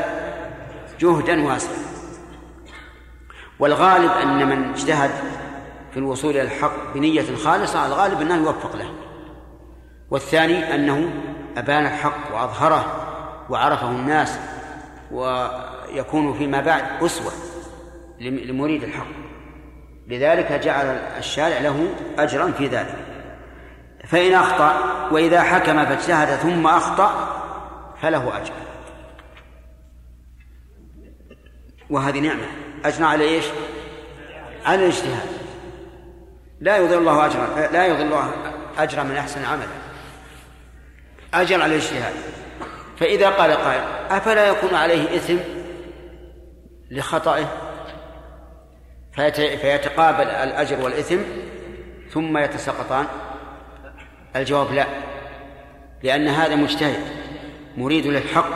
جهدا 1.00 1.46
واسعا. 1.46 1.76
والغالب 3.58 4.10
أن 4.10 4.48
من 4.48 4.70
اجتهد 4.70 5.10
في 5.92 5.98
الوصول 5.98 6.30
إلى 6.30 6.42
الحق 6.42 6.94
بنية 6.94 7.36
خالصة 7.36 7.86
الغالب 7.86 8.20
أنه 8.20 8.36
يوفق 8.36 8.76
له. 8.76 8.94
والثاني 10.10 10.74
أنه 10.74 11.12
أبان 11.56 11.86
الحق 11.86 12.34
وأظهره 12.34 12.84
وعرفه 13.50 13.90
الناس 13.90 14.38
ويكون 15.10 16.34
فيما 16.34 16.60
بعد 16.60 16.84
أسوة 17.02 17.32
لمريد 18.20 18.84
الحق. 18.84 19.06
لذلك 20.08 20.52
جعل 20.52 20.86
الشارع 21.18 21.58
له 21.58 21.94
أجرا 22.18 22.50
في 22.50 22.66
ذلك. 22.66 22.96
فإن 24.04 24.34
أخطأ 24.34 24.74
وإذا 25.10 25.42
حكم 25.42 25.84
فاجتهد 25.84 26.36
ثم 26.36 26.66
أخطأ 26.66 27.38
فله 28.02 28.36
أجر. 28.36 28.52
وهذه 31.90 32.20
نعمة. 32.20 32.46
أجر 32.84 33.04
على 33.04 33.24
إيش؟ 33.24 33.44
على 34.64 34.82
الاجتهاد. 34.82 35.41
لا 36.62 36.76
يضل 36.76 36.98
الله 36.98 37.26
أجرا 37.26 37.68
لا 37.72 37.86
يضل 37.86 38.02
الله 38.02 38.32
أجر 38.78 39.04
من 39.04 39.16
أحسن 39.16 39.44
عملا 39.44 39.66
أجر 41.34 41.62
على 41.62 41.74
الاجتهاد. 41.74 42.14
فإذا 42.96 43.30
قال 43.30 43.52
قائل 43.52 43.82
أفلا 44.10 44.48
يكون 44.48 44.74
عليه 44.74 45.16
إثم 45.16 45.36
لخطئه؟ 46.90 47.48
فيتقابل 49.36 50.26
الأجر 50.28 50.84
والإثم 50.84 51.18
ثم 52.10 52.38
يتساقطان 52.38 53.06
الجواب 54.36 54.72
لا 54.72 54.86
لأن 56.02 56.28
هذا 56.28 56.54
مجتهد 56.54 57.00
مريد 57.76 58.06
للحق 58.06 58.48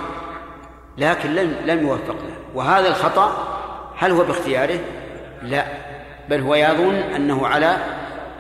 لكن 0.98 1.34
لم 1.34 1.57
لم 1.64 1.86
يوفق 1.86 2.14
له 2.14 2.36
وهذا 2.54 2.88
الخطأ 2.88 3.59
هل 3.98 4.11
هو 4.11 4.24
باختياره؟ 4.24 4.78
لا. 5.42 5.86
بل 6.29 6.41
هو 6.41 6.55
يظن 6.55 6.95
أنه 6.95 7.47
على 7.47 7.77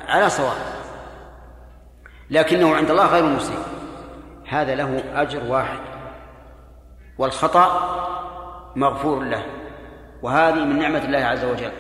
على 0.08 0.30
صواب. 0.30 0.56
لكنه 2.30 2.76
عند 2.76 2.90
الله 2.90 3.06
غير 3.06 3.24
مصيب 3.24 3.58
هذا 4.48 4.74
له 4.74 5.02
أجر 5.14 5.44
واحد. 5.44 5.78
والخطأ 7.18 7.96
مغفور 8.76 9.22
له. 9.22 9.42
وهذه 10.22 10.64
من 10.64 10.78
نعمة 10.78 11.04
الله 11.04 11.18
عز 11.18 11.44
وجل. 11.44 11.72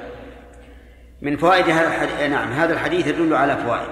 من 1.22 1.36
فوائد 1.36 1.68
هذا 1.68 1.86
الحديث 1.86 2.30
نعم 2.30 2.52
هذا 2.52 2.72
الحديث 2.72 3.06
يدل 3.06 3.34
على 3.34 3.56
فوائد. 3.56 3.88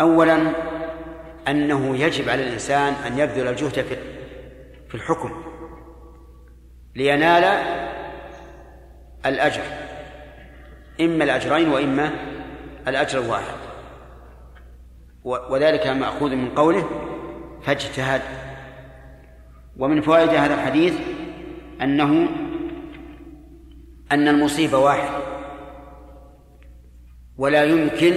أولا 0.00 0.52
أنه 1.48 1.96
يجب 1.96 2.28
على 2.28 2.42
الإنسان 2.42 2.94
أن 3.06 3.18
يبذل 3.18 3.48
الجهد 3.48 3.72
في 3.72 3.96
في 4.88 4.94
الحكم 4.94 5.44
لينال 6.96 7.44
الأجر. 9.26 9.62
إما 11.00 11.24
الأجرين 11.24 11.68
وإما 11.68 12.10
الأجر 12.88 13.20
الواحد. 13.20 13.54
وذلك 15.24 15.86
مأخوذ 15.86 16.36
من 16.36 16.50
قوله 16.50 16.90
فاجتهد. 17.62 18.22
ومن 19.76 20.00
فوائد 20.00 20.28
هذا 20.28 20.54
الحديث 20.54 20.94
أنه 21.82 22.28
أن 24.12 24.28
المصيبة 24.28 24.78
واحد. 24.78 25.22
ولا 27.38 27.64
يمكن 27.64 28.14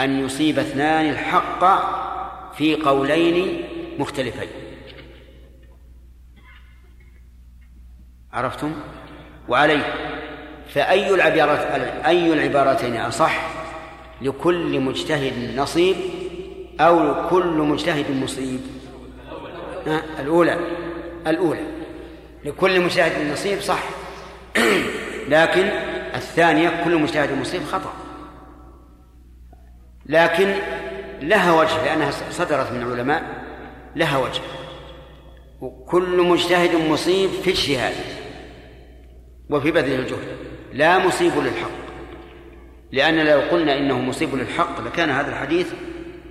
أن 0.00 0.24
يصيب 0.24 0.58
اثنان 0.58 1.10
الحق 1.10 1.64
في 2.54 2.76
قولين 2.76 3.64
مختلفين. 3.98 4.48
عرفتم؟ 8.32 8.74
وعليه. 9.48 10.09
فأي 10.74 11.14
العبارات 11.14 11.58
أي 12.06 12.32
العبارتين 12.32 12.96
أصح 12.96 13.40
لكل 14.22 14.80
مجتهد 14.80 15.56
نصيب 15.56 15.96
أو 16.80 17.28
كل 17.28 17.56
مجتهد 17.56 18.10
مصيب؟ 18.10 18.60
الأولى. 20.18 20.58
الأولى. 21.26 21.60
لكل 22.44 22.80
مجتهد 22.80 23.32
نصيب 23.32 23.60
صح. 23.60 23.82
لكن 25.28 25.70
الثانية 26.14 26.84
كل 26.84 26.96
مجتهد 26.96 27.32
مصيب 27.32 27.62
خطأ. 27.64 27.92
لكن 30.06 30.54
لها 31.22 31.52
وجه 31.52 31.84
لأنها 31.84 32.10
صدرت 32.10 32.72
من 32.72 32.92
علماء 32.92 33.22
لها 33.96 34.18
وجه. 34.18 34.42
وكل 35.60 36.22
مجتهد 36.22 36.74
مصيب 36.74 37.30
في 37.30 37.50
اجتهاده 37.50 38.04
وفي 39.50 39.70
بذل 39.70 40.00
الجهد. 40.00 40.49
لا 40.72 40.98
مصيب 40.98 41.38
للحق. 41.38 41.70
لأن 42.92 43.26
لو 43.26 43.40
قلنا 43.40 43.78
إنه 43.78 43.98
مصيب 43.98 44.34
للحق 44.34 44.80
لكان 44.80 45.10
هذا 45.10 45.28
الحديث 45.28 45.72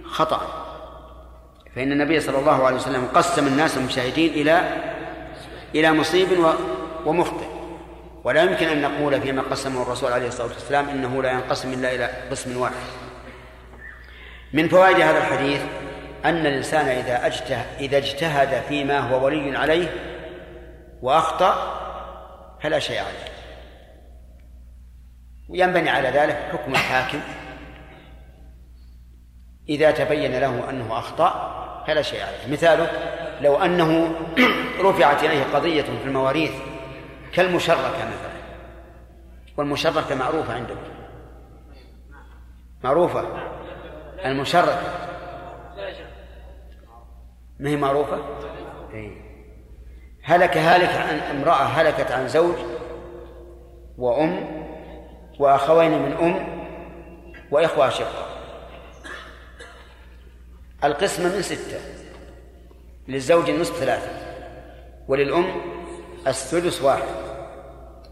خطأ. 0.04 0.66
فإن 1.76 1.92
النبي 1.92 2.20
صلى 2.20 2.40
الله 2.40 2.66
عليه 2.66 2.76
وسلم 2.76 3.08
قسم 3.14 3.48
الناس 3.48 3.78
المجتهدين 3.78 4.34
إلى 4.34 4.70
إلى 5.76 5.94
مصيب 5.94 6.28
ومخطئ. 7.06 7.46
ولا 8.24 8.44
يمكن 8.44 8.68
أن 8.68 8.82
نقول 8.82 9.22
فيما 9.22 9.42
قسمه 9.42 9.82
الرسول 9.82 10.12
عليه 10.12 10.28
الصلاة 10.28 10.48
والسلام 10.48 10.90
إنه 10.90 11.24
لا 11.24 11.32
ينقسم 11.32 11.74
إلا 11.74 11.96
إلى 11.96 12.10
قسم 12.32 12.58
واحد. 12.58 12.74
من 14.54 14.68
فوائد 14.68 15.00
هذا 15.00 15.18
الحديث 15.18 15.62
أن 16.26 16.46
الإنسان 16.46 16.86
إذا 16.86 17.28
اجتهد 17.28 17.66
إذا 17.80 17.98
اجتهد 17.98 18.62
فيما 18.70 19.00
هو 19.00 19.26
ولي 19.26 19.58
عليه 19.58 19.94
وأخطأ 21.02 21.80
فلا 22.64 22.80
شيء 22.80 23.00
عليه. 23.00 23.39
وينبني 25.50 25.90
على 25.90 26.10
ذلك 26.10 26.36
حكم 26.52 26.72
الحاكم. 26.72 27.20
إذا 29.70 29.92
تبين 29.92 30.40
له 30.40 30.70
أنه 30.70 31.00
أخطأ 31.00 31.56
فلا 31.88 32.02
شيء 32.02 32.22
عليه. 32.22 32.54
مثاله 32.54 32.90
لو 33.42 33.56
أنه 33.56 34.16
رفعت 34.90 35.24
إليه 35.24 35.44
قضية 35.44 35.82
في 35.82 36.04
المواريث 36.06 36.52
كالمشركة 37.34 37.98
مثلا. 37.98 38.40
والمشركة 39.58 40.16
معروفة 40.16 40.54
عندكم 40.54 40.90
معروفة؟ 42.84 43.26
المشركة 44.26 44.82
ما 47.60 47.70
هي 47.70 47.76
معروفة؟ 47.76 48.20
إيه. 48.94 49.30
هلك 50.24 50.58
هالك 50.58 50.90
عن 50.90 51.38
امرأة 51.38 51.64
هلكت 51.64 52.12
عن 52.12 52.28
زوج 52.28 52.56
وأم 53.98 54.59
وأخوين 55.40 55.92
من 55.92 56.12
أم 56.12 56.60
وإخوة 57.52 57.90
شقة. 57.90 58.26
القسمة 60.84 61.36
من 61.36 61.42
ستة. 61.42 61.80
للزوج 63.08 63.50
النصف 63.50 63.80
ثلاثة. 63.80 64.10
وللأم 65.08 65.62
الثلث 66.28 66.82
واحد. 66.82 67.04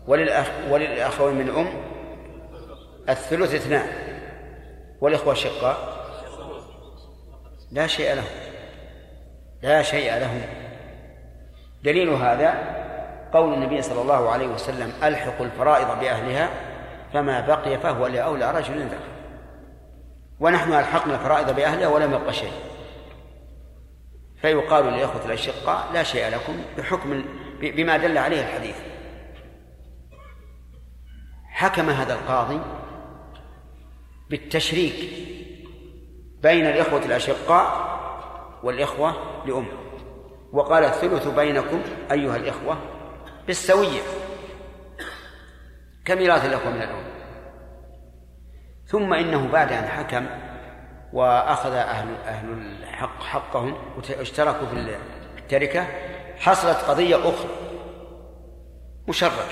وللأخ 0.07 0.47
وللأخوين 0.69 1.35
من 1.35 1.49
الأم 1.49 1.73
الثلث 3.09 3.55
اثنان. 3.55 3.87
والإخوة 5.01 5.33
الشقاء 5.33 5.97
لا 7.71 7.87
شيء 7.87 8.13
لهم. 8.13 8.25
لا 9.61 9.81
شيء 9.81 10.17
لهم. 10.17 10.41
دليل 11.83 12.09
هذا 12.09 12.77
قول 13.33 13.53
النبي 13.53 13.81
صلى 13.81 14.01
الله 14.01 14.29
عليه 14.29 14.47
وسلم 14.47 14.93
ألحقوا 15.03 15.45
الفرائض 15.45 15.99
بأهلها 15.99 16.66
فما 17.13 17.47
بقي 17.47 17.77
فهو 17.77 18.07
لأولى 18.07 18.51
رجل 18.51 18.85
ذكر 18.85 19.17
ونحن 20.39 20.73
ألحقنا 20.73 21.15
الفرائض 21.15 21.55
بأهلها 21.55 21.87
ولم 21.87 22.13
يبق 22.13 22.31
شيء. 22.31 22.51
فيقال 24.41 24.85
للإخوة 24.85 25.25
الأشقاء 25.25 25.93
لا 25.93 26.03
شيء 26.03 26.29
لكم 26.29 26.61
بحكم 26.77 27.23
بما 27.61 27.97
دل 27.97 28.17
عليه 28.17 28.41
الحديث. 28.41 28.75
حكم 31.43 31.89
هذا 31.89 32.13
القاضي 32.13 32.61
بالتشريك 34.29 35.09
بين 36.43 36.65
الإخوة 36.65 37.05
الأشقاء 37.05 37.97
والإخوة 38.63 39.13
لأم 39.45 39.67
وقال 40.53 40.83
الثلث 40.83 41.27
بينكم 41.27 41.81
أيها 42.11 42.35
الإخوة 42.35 42.77
بالسوية. 43.47 44.01
كميراث 46.07 46.45
الأخوة 46.45 46.69
من 46.69 46.81
الأم. 46.81 47.03
ثم 48.85 49.13
إنه 49.13 49.47
بعد 49.47 49.71
أن 49.71 49.87
حكم 49.87 50.25
وأخذ 51.13 51.73
أهل 51.73 52.15
أهل 52.25 52.49
الحق 52.49 53.23
حقهم 53.23 53.75
واشتركوا 54.17 54.67
في 54.67 54.97
التركة 55.37 55.87
حصلت 56.37 56.77
قضية 56.77 57.15
أخرى 57.15 57.49
مشركة. 59.07 59.45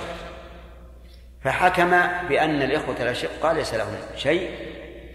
فحكم 1.41 1.89
بأن 2.29 2.61
الإخوة 2.61 2.95
الأشقاء 2.99 3.53
ليس 3.53 3.73
لهم 3.73 3.95
شيء 4.15 4.49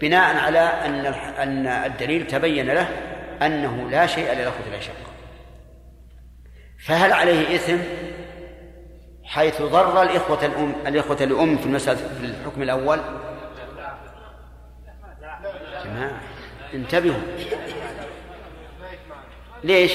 بناء 0.01 0.37
على 0.37 0.59
أن 0.59 1.05
أن 1.37 1.67
الدليل 1.67 2.27
تبين 2.27 2.69
له 2.69 2.87
أنه 3.41 3.89
لا 3.89 4.07
شيء 4.07 4.33
للأخوة 4.33 4.67
الأشقاء. 4.67 5.11
فهل 6.85 7.13
عليه 7.13 7.55
إثم؟ 7.55 7.77
حيث 9.31 9.61
ضر 9.61 10.01
الإخوة 10.01 10.45
الأم 10.45 10.75
الإخوة 10.87 11.17
الأم 11.21 11.57
في 11.57 11.65
المسألة 11.65 11.97
في 11.97 12.25
الحكم 12.25 12.61
الأول. 12.61 12.99
جماعة 15.85 16.21
انتبهوا. 16.73 17.21
ليش؟ 19.63 19.91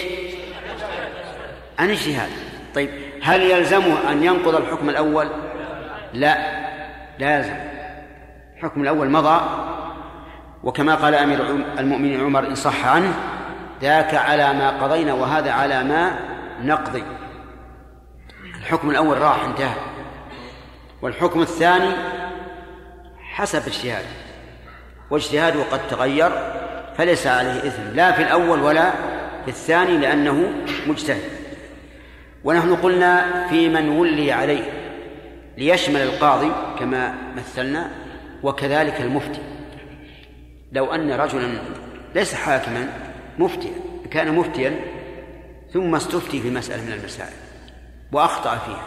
عن 1.79 1.91
اجتهاد. 1.91 2.31
طيب 2.75 2.91
هل 3.23 3.43
يلزمه 3.43 4.13
أن 4.13 4.23
ينقض 4.23 4.55
الحكم 4.55 4.89
الأول؟ 4.89 5.29
لا 6.13 6.37
لا 7.19 7.37
يلزم. 7.37 7.57
الحكم 8.57 8.83
الأول 8.83 9.11
مضى 9.11 9.41
وكما 10.65 10.95
قال 10.95 11.15
أمير 11.15 11.41
المؤمنين 11.79 12.21
عمر 12.21 12.47
إن 12.47 12.55
صح 12.55 12.87
عنه 12.87 13.15
ذاك 13.83 14.15
على 14.15 14.53
ما 14.53 14.71
قضينا 14.71 15.13
وهذا 15.13 15.51
على 15.51 15.85
ما 15.85 16.19
نقضي. 16.63 17.05
الحكم 18.67 18.91
الأول 18.91 19.19
راح 19.19 19.45
انتهى. 19.45 19.77
والحكم 21.03 21.41
الثاني 21.41 21.91
حسب 23.21 23.67
اجتهاده. 23.67 24.07
واجتهاده 25.11 25.63
قد 25.63 25.89
تغير 25.89 26.31
فليس 26.97 27.27
عليه 27.27 27.59
إثم. 27.59 27.83
لا 27.95 28.13
في 28.13 28.23
الأول 28.23 28.63
ولا 28.63 28.91
في 29.45 29.49
الثاني 29.49 29.99
لأنه 29.99 30.53
مجتهد. 30.87 31.31
ونحن 32.45 32.77
قلنا 32.77 33.47
في 33.49 33.69
من 33.69 33.89
ولي 33.89 34.33
عليه 34.33 34.73
ليشمل 35.59 36.01
القاضي 36.01 36.53
كما 36.79 37.15
مثلنا 37.37 37.91
وكذلك 38.43 39.01
المفتي. 39.01 39.43
لو 40.73 40.95
أن 40.95 41.11
رجلا 41.11 41.59
ليس 42.15 42.35
حاكما 42.35 42.89
مفتيا 43.39 43.73
كان 44.11 44.35
مفتيا 44.35 44.81
ثم 45.73 45.95
استفتي 45.95 46.41
في 46.41 46.51
مسألة 46.51 46.83
من 46.83 46.93
المسائل. 46.93 47.46
وأخطأ 48.13 48.57
فيها. 48.57 48.87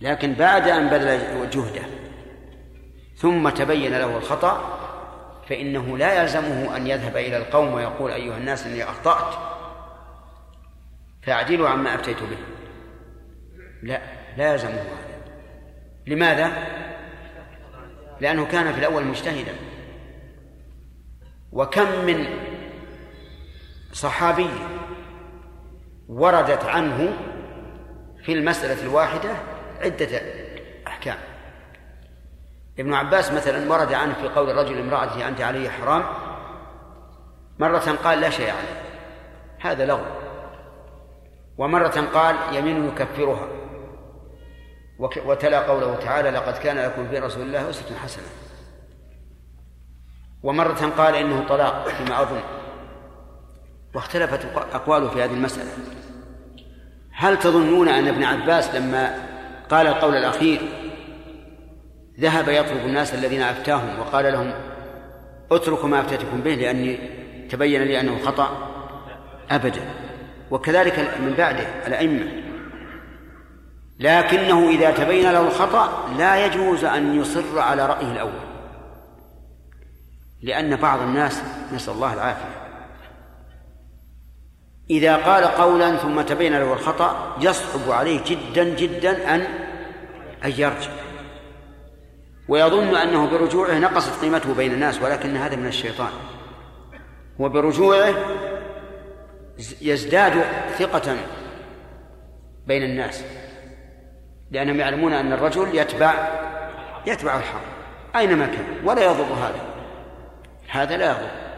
لكن 0.00 0.34
بعد 0.34 0.68
أن 0.68 0.88
بذل 0.88 1.50
جهده 1.50 1.82
ثم 3.16 3.48
تبين 3.48 3.92
له 3.92 4.16
الخطأ 4.16 4.76
فإنه 5.48 5.98
لا 5.98 6.22
يلزمه 6.22 6.76
أن 6.76 6.86
يذهب 6.86 7.16
إلى 7.16 7.36
القوم 7.36 7.72
ويقول 7.74 8.10
أيها 8.10 8.36
الناس 8.36 8.66
إني 8.66 8.84
أخطأت. 8.84 9.34
فأعدلوا 11.22 11.68
عما 11.68 11.94
أفتيت 11.94 12.22
به. 12.22 12.38
لا 13.82 14.00
لا 14.36 14.52
يلزمه 14.52 14.70
هذا. 14.70 15.20
لماذا؟ 16.06 16.52
لأنه 18.20 18.46
كان 18.46 18.72
في 18.72 18.78
الأول 18.78 19.04
مجتهدا. 19.04 19.54
وكم 21.52 22.04
من 22.06 22.26
صحابي 23.92 24.50
وردت 26.08 26.64
عنه 26.64 27.16
في 28.30 28.36
المسألة 28.36 28.82
الواحدة 28.82 29.30
عدة 29.80 30.22
أحكام. 30.86 31.16
ابن 32.78 32.94
عباس 32.94 33.32
مثلا 33.32 33.72
ورد 33.72 33.92
عنه 33.92 34.14
في 34.14 34.28
قول 34.28 34.50
الرجل 34.50 34.78
امرأته 34.78 35.28
أنت 35.28 35.40
علي 35.40 35.70
حرام 35.70 36.04
مرة 37.58 37.98
قال 38.04 38.20
لا 38.20 38.30
شيء 38.30 38.50
عليه 38.50 38.82
هذا 39.60 39.86
لغو. 39.86 40.04
ومرة 41.58 42.08
قال 42.14 42.36
يمين 42.52 42.88
يكفرها. 42.88 43.48
وتلا 44.98 45.60
قوله 45.60 45.94
تعالى 45.94 46.30
لقد 46.30 46.58
كان 46.58 46.78
لكم 46.78 47.08
في 47.08 47.18
رسول 47.18 47.42
الله 47.42 47.70
أسوة 47.70 47.96
حسنة. 47.98 48.26
ومرة 50.42 50.92
قال 50.98 51.14
إنه 51.14 51.48
طلاق 51.48 51.88
فيما 51.88 52.22
أظن. 52.22 52.40
واختلفت 53.94 54.44
أقواله 54.74 55.08
في 55.08 55.24
هذه 55.24 55.34
المسألة. 55.34 55.70
هل 57.20 57.38
تظنون 57.38 57.88
أن 57.88 58.08
ابن 58.08 58.24
عباس 58.24 58.74
لما 58.74 59.14
قال 59.70 59.86
القول 59.86 60.16
الأخير 60.16 60.60
ذهب 62.20 62.48
يطلب 62.48 62.86
الناس 62.86 63.14
الذين 63.14 63.42
أفتاهم 63.42 63.98
وقال 63.98 64.32
لهم 64.32 64.52
اتركوا 65.52 65.88
ما 65.88 66.00
أفتيتكم 66.00 66.40
به 66.40 66.54
لأني 66.54 66.98
تبين 67.50 67.82
لي 67.82 68.00
أنه 68.00 68.18
خطأ؟ 68.18 68.68
أبدا. 69.50 69.80
وكذلك 70.50 70.98
من 70.98 71.34
بعده 71.38 71.86
الأئمة. 71.86 72.26
لكنه 73.98 74.68
إذا 74.68 74.90
تبين 74.90 75.32
له 75.32 75.40
الخطأ 75.40 76.08
لا 76.18 76.46
يجوز 76.46 76.84
أن 76.84 77.20
يصر 77.20 77.58
على 77.58 77.86
رأيه 77.86 78.12
الأول. 78.12 78.40
لأن 80.42 80.76
بعض 80.76 81.00
الناس 81.00 81.42
نسأل 81.72 81.94
الله 81.94 82.14
العافية 82.14 82.59
إذا 84.90 85.16
قال 85.16 85.44
قولا 85.44 85.96
ثم 85.96 86.20
تبين 86.20 86.52
له 86.52 86.72
الخطأ 86.72 87.36
يصعب 87.40 87.90
عليه 87.90 88.20
جدا 88.26 88.64
جدا 88.64 89.34
أن 89.34 89.40
أن 90.44 90.50
يرجع. 90.50 90.90
ويظن 92.48 92.96
أنه 92.96 93.30
برجوعه 93.30 93.78
نقصت 93.78 94.20
قيمته 94.20 94.54
بين 94.54 94.72
الناس 94.72 95.02
ولكن 95.02 95.36
هذا 95.36 95.56
من 95.56 95.66
الشيطان. 95.66 96.10
وبرجوعه 97.38 98.14
يزداد 99.80 100.44
ثقة 100.78 101.16
بين 102.66 102.82
الناس 102.82 103.24
لأنهم 104.50 104.80
يعلمون 104.80 105.12
أن 105.12 105.32
الرجل 105.32 105.74
يتبع 105.74 106.14
يتبع 107.06 107.36
الحق 107.36 107.62
أينما 108.16 108.46
كان 108.46 108.66
ولا 108.84 109.04
يضر 109.04 109.34
هذا. 109.34 109.60
هذا 110.68 110.96
لا 110.96 111.10
يضر. 111.10 111.49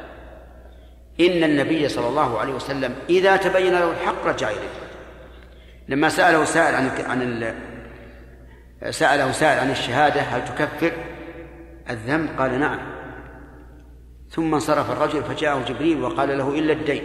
إن 1.21 1.45
النبي 1.45 1.89
صلى 1.89 2.09
الله 2.09 2.39
عليه 2.39 2.53
وسلم 2.53 2.95
إذا 3.11 3.37
تبين 3.37 3.73
له 3.73 3.91
الحق 3.91 4.27
رجع 4.27 4.51
إليه. 4.51 4.69
لما 5.89 6.09
سأله 6.09 6.45
سائل 6.45 6.75
عن 6.75 6.89
عن 7.07 7.55
سأله 8.91 9.33
سائل 9.33 9.59
عن 9.59 9.71
الشهادة 9.71 10.21
هل 10.21 10.45
تكفر؟ 10.45 10.93
الذنب؟ 11.91 12.29
قال 12.39 12.61
نعم. 12.61 12.79
ثم 14.31 14.55
انصرف 14.55 14.91
الرجل 14.91 15.23
فجاءه 15.23 15.65
جبريل 15.69 16.03
وقال 16.03 16.39
له 16.39 16.59
إلا 16.59 16.73
الدين. 16.73 17.03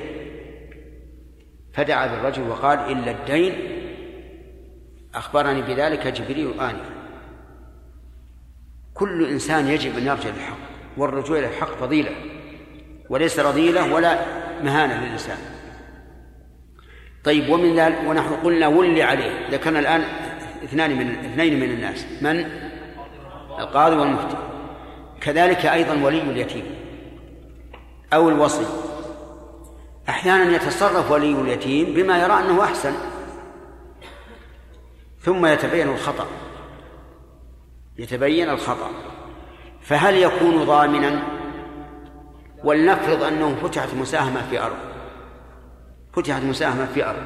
فدعا 1.73 2.07
بالرجل 2.07 2.49
وقال 2.49 2.79
إلا 2.79 3.11
الدين. 3.11 3.53
أخبرني 5.15 5.61
بذلك 5.61 6.07
جبريل 6.07 6.59
آنفا. 6.59 6.97
كل 8.93 9.29
إنسان 9.29 9.67
يجب 9.67 9.97
أن 9.97 10.07
يرجع 10.07 10.29
للحق 10.29 10.57
والرجوع 10.97 11.39
إلى 11.39 11.47
الحق 11.47 11.75
فضيلة. 11.75 12.11
وليس 13.09 13.39
رذيلة 13.39 13.93
ولا 13.93 14.19
مهانة 14.63 15.01
للإنسان. 15.05 15.37
طيب 17.23 17.49
ومن 17.49 17.75
ذلك 17.75 17.99
ونحن 18.07 18.33
قلنا 18.33 18.67
ولي 18.67 19.03
عليه. 19.03 19.49
ذكرنا 19.49 19.79
الآن 19.79 20.03
اثنان 20.63 20.97
من 20.97 21.25
اثنين 21.25 21.59
من 21.59 21.71
الناس. 21.71 22.05
من؟ 22.21 22.45
القاضي 23.59 23.95
والمفتي. 23.95 24.37
كذلك 25.21 25.65
أيضا 25.65 26.03
ولي 26.03 26.21
اليتيم 26.21 26.65
أو 28.13 28.29
الوصي. 28.29 28.65
أحيانا 30.09 30.55
يتصرف 30.55 31.11
ولي 31.11 31.31
اليتيم 31.31 31.93
بما 31.93 32.23
يرى 32.23 32.33
أنه 32.33 32.63
أحسن 32.63 32.93
ثم 35.21 35.45
يتبين 35.45 35.89
الخطأ. 35.89 36.27
يتبين 37.97 38.49
الخطأ. 38.49 38.89
فهل 39.81 40.17
يكون 40.17 40.63
ضامنا؟ 40.63 41.36
ولنفرض 42.67 43.23
أنه 43.23 43.55
فتحت 43.55 43.93
مساهمة 43.93 44.41
في 44.49 44.59
أرض. 44.59 44.77
فتحت 46.13 46.43
مساهمة 46.43 46.85
في 46.85 47.05
أرض. 47.05 47.23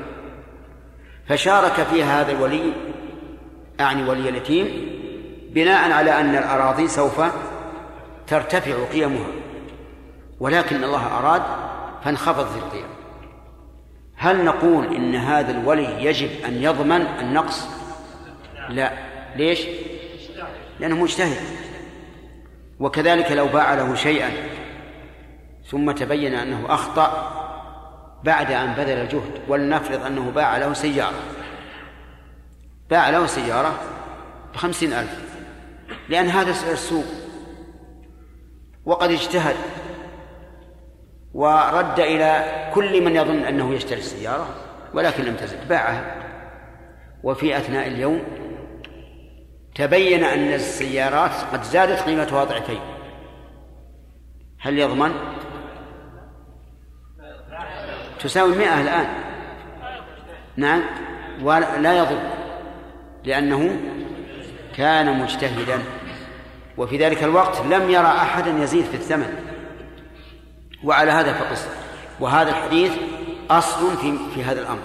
فشارك 1.27 1.73
فيها 1.73 2.21
هذا 2.21 2.31
الولي 2.31 2.73
أعني 3.79 4.09
ولي 4.09 4.29
اليتيم 4.29 4.67
بناء 5.49 5.91
على 5.91 6.19
أن 6.19 6.35
الأراضي 6.35 6.87
سوف 6.87 7.21
ترتفع 8.27 8.85
قيمها. 8.93 9.27
ولكن 10.39 10.83
الله 10.83 11.17
أراد 11.17 11.41
فانخفضت 12.03 12.57
القيم. 12.57 12.87
هل 14.15 14.45
نقول 14.45 14.95
إن 14.95 15.15
هذا 15.15 15.51
الولي 15.51 16.05
يجب 16.05 16.29
أن 16.45 16.63
يضمن 16.63 17.01
النقص؟ 17.01 17.67
لا. 18.69 18.91
ليش؟ 19.35 19.67
لأنه 20.79 20.95
مجتهد. 20.95 21.41
وكذلك 22.79 23.31
لو 23.31 23.47
باع 23.47 23.73
له 23.73 23.95
شيئا 23.95 24.60
ثم 25.71 25.91
تبين 25.91 26.33
أنه 26.33 26.65
أخطأ 26.73 27.31
بعد 28.23 28.51
أن 28.51 28.73
بذل 28.73 28.97
الجهد 28.97 29.41
ولنفرض 29.47 30.05
أنه 30.05 30.31
باع 30.31 30.57
له 30.57 30.73
سيارة. 30.73 31.19
باع 32.89 33.09
له 33.09 33.25
سيارة 33.25 33.79
بخمسين 34.53 34.93
ألف. 34.93 35.35
لأن 36.09 36.27
هذا 36.27 36.51
سعر 36.51 36.71
السوق 36.71 37.05
وقد 38.85 39.11
اجتهد 39.11 39.55
ورد 41.33 41.99
إلى 41.99 42.61
كل 42.73 43.03
من 43.03 43.15
يظن 43.15 43.43
أنه 43.43 43.73
يشتري 43.73 43.99
السيارة 43.99 44.47
ولكن 44.93 45.23
لم 45.23 45.35
تزد 45.35 45.67
باعها. 45.67 46.15
وفي 47.23 47.57
أثناء 47.57 47.87
اليوم 47.87 48.23
تبين 49.75 50.23
أن 50.23 50.53
السيارات 50.53 51.31
قد 51.53 51.63
زادت 51.63 51.99
قيمتها 51.99 52.43
ضعفين. 52.43 52.81
هل 54.59 54.79
يضمن؟ 54.79 55.11
تساوي 58.23 58.55
مئة 58.55 58.81
الآن. 58.81 59.07
نعم. 60.57 60.81
ولا 61.43 61.97
يضر. 61.97 62.19
لأنه 63.23 63.79
كان 64.77 65.19
مجتهدا. 65.19 65.79
وفي 66.77 66.97
ذلك 66.97 67.23
الوقت 67.23 67.61
لم 67.61 67.89
يرى 67.89 68.07
أحدا 68.07 68.63
يزيد 68.63 68.85
في 68.85 68.93
الثمن. 68.93 69.33
وعلى 70.83 71.11
هذا 71.11 71.33
فقس. 71.33 71.67
وهذا 72.19 72.49
الحديث 72.49 72.91
أصل 73.49 73.97
في 73.97 74.13
في 74.35 74.43
هذا 74.43 74.61
الأمر. 74.61 74.81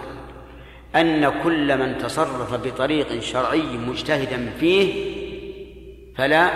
أن 0.96 1.42
كل 1.44 1.78
من 1.78 1.98
تصرف 1.98 2.54
بطريق 2.54 3.20
شرعي 3.20 3.62
مجتهدا 3.62 4.50
فيه 4.60 5.16
فلا 6.16 6.50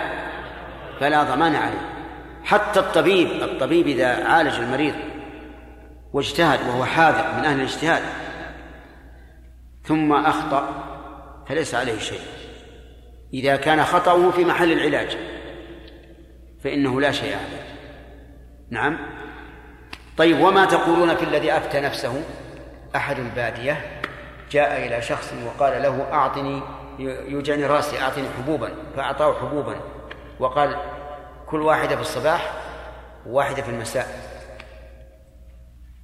فلا 1.00 1.22
ضمان 1.22 1.54
عليه. 1.54 1.90
حتى 2.44 2.80
الطبيب 2.80 3.28
الطبيب 3.28 3.86
إذا 3.86 4.24
عالج 4.24 4.54
المريض 4.54 4.94
واجتهد 6.12 6.68
وهو 6.68 6.84
حاذق 6.84 7.34
من 7.34 7.44
أهل 7.44 7.60
الاجتهاد. 7.60 8.02
ثم 9.84 10.12
أخطأ 10.12 10.84
فليس 11.48 11.74
عليه 11.74 11.98
شيء. 11.98 12.20
إذا 13.34 13.56
كان 13.56 13.84
خطأه 13.84 14.30
في 14.30 14.44
محل 14.44 14.72
العلاج 14.72 15.16
فإنه 16.64 17.00
لا 17.00 17.12
شيء 17.12 17.36
عليه. 17.36 17.64
نعم. 18.70 18.98
طيب 20.16 20.40
وما 20.40 20.64
تقولون 20.64 21.16
في 21.16 21.24
الذي 21.24 21.52
أفتى 21.52 21.80
نفسه؟ 21.80 22.22
أحد 22.96 23.18
البادية 23.18 24.00
جاء 24.50 24.86
إلى 24.86 25.02
شخص 25.02 25.34
وقال 25.46 25.82
له 25.82 26.12
أعطني 26.12 26.62
يوجعني 27.28 27.66
رأسي 27.66 28.02
أعطني 28.02 28.28
حبوبا 28.38 28.72
فأعطاه 28.96 29.34
حبوبا 29.34 29.76
وقال 30.38 30.76
كل 31.46 31.62
واحدة 31.62 31.96
في 31.96 32.02
الصباح 32.02 32.52
وواحدة 33.26 33.62
في 33.62 33.70
المساء. 33.70 34.29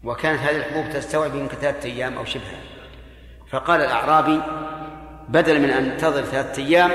وكانت 0.05 0.41
هذه 0.41 0.57
الحبوب 0.57 0.85
تستوعب 0.93 1.35
يمكن 1.35 1.57
ثلاثة 1.57 1.89
أيام 1.89 2.17
أو 2.17 2.25
شبهها 2.25 2.61
فقال 3.51 3.81
الأعرابي 3.81 4.41
بدل 5.29 5.61
من 5.61 5.71
أن 5.71 5.91
تنتظر 5.91 6.23
ثلاثة 6.23 6.63
أيام 6.63 6.91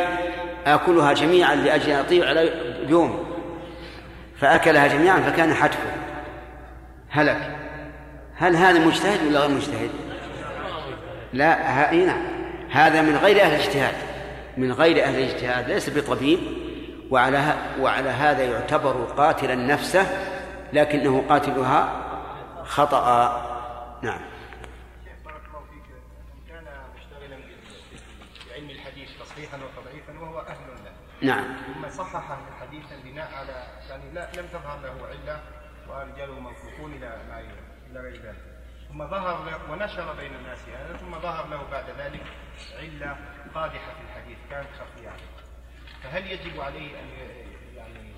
آكلها 0.66 1.14
جميعا 1.14 1.56
لأجل 1.56 1.91
أن 1.91 1.99
أطيع 1.99 2.30
على 2.30 2.41
اليوم 2.84 3.32
فأكلها 4.38 4.88
جميعا 4.88 5.20
فكان 5.20 5.54
حتفه. 5.54 5.91
هلك. 7.10 7.58
هل 8.36 8.56
هذا 8.56 8.80
مجتهد 8.80 9.28
ولا 9.28 9.39
غير 9.39 9.49
مجتهد؟ 9.49 9.89
لا 11.34 11.93
نعم. 11.93 12.22
هذا 12.72 13.02
من 13.02 13.16
غير 13.16 13.41
أهل 13.41 13.54
الاجتهاد. 13.56 13.95
من 14.58 14.72
غير 14.72 15.04
أهل 15.04 15.16
الاجتهاد. 15.16 15.70
ليس 15.70 15.89
بطبيب. 15.89 16.39
وعلى 17.12 17.54
وعلى 17.82 18.10
هذا 18.10 18.43
يعتبر 18.43 18.91
قاتلا 19.18 19.56
نفسه 19.56 20.06
لكنه 20.74 21.24
قاتلها 21.30 22.11
خطأ. 22.72 23.99
نعم. 24.03 24.22
كان 26.49 26.65
مشتغلا 26.95 27.39
بعلم 28.49 28.69
الحديث 28.69 29.09
تصحيحا 29.19 29.57
وتضعيفا 29.57 30.19
وهو 30.19 30.39
أهل 30.39 30.67
له. 30.86 30.93
نعم. 31.22 31.57
ثم 31.74 31.89
صحح 31.89 32.38
حديثا 32.61 32.95
بناء 33.03 33.34
على 33.34 33.67
يعني 33.89 34.11
لا 34.13 34.30
لم 34.38 34.47
تظهر 34.47 34.80
له 34.80 35.07
علة 35.07 35.41
ورجاله 35.88 36.39
موثوقون 36.39 36.93
إلى 36.93 37.09
ما 37.30 37.39
إلى 37.91 37.99
غير 37.99 38.22
ذلك. 38.22 38.45
ثم 38.89 39.07
ظهر 39.07 39.59
ونشر 39.72 40.13
بين 40.13 40.36
الناس 40.36 40.59
هذا 40.69 40.97
ثم 40.97 41.19
ظهر 41.19 41.47
له 41.47 41.63
بعد 41.72 41.89
ذلك 41.89 42.24
علة 42.80 43.17
قادحة 43.55 43.93
في 43.93 44.01
الحديث 44.09 44.38
كانت 44.49 44.67
خفية. 44.80 45.11
فهل 46.03 46.32
يجب 46.32 46.61
عليه 46.61 46.99
أن 46.99 47.07
يعني 47.76 48.11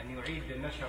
أن 0.00 0.18
يعيد 0.18 0.52
نشر 0.52 0.88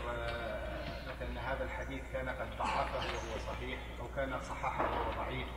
هذا 1.47 1.63
الحديث 1.63 2.01
كان 2.13 2.29
قد 2.29 2.47
ضعفه 2.57 2.95
وهو 2.95 3.37
صحيح 3.47 3.77
أو 3.99 4.05
كان 4.15 4.39
صححه 4.49 4.83
وهو 4.83 5.25
ضعيف. 5.25 5.47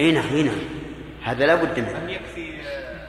اي 0.00 0.12
نعم 0.12 0.26
اي 0.34 0.42
نعم 0.42 0.58
هذا 1.24 1.46
لا 1.46 1.54
بد 1.54 1.80
منه. 1.80 1.98
أم 1.98 2.08
يكفي 2.08 2.60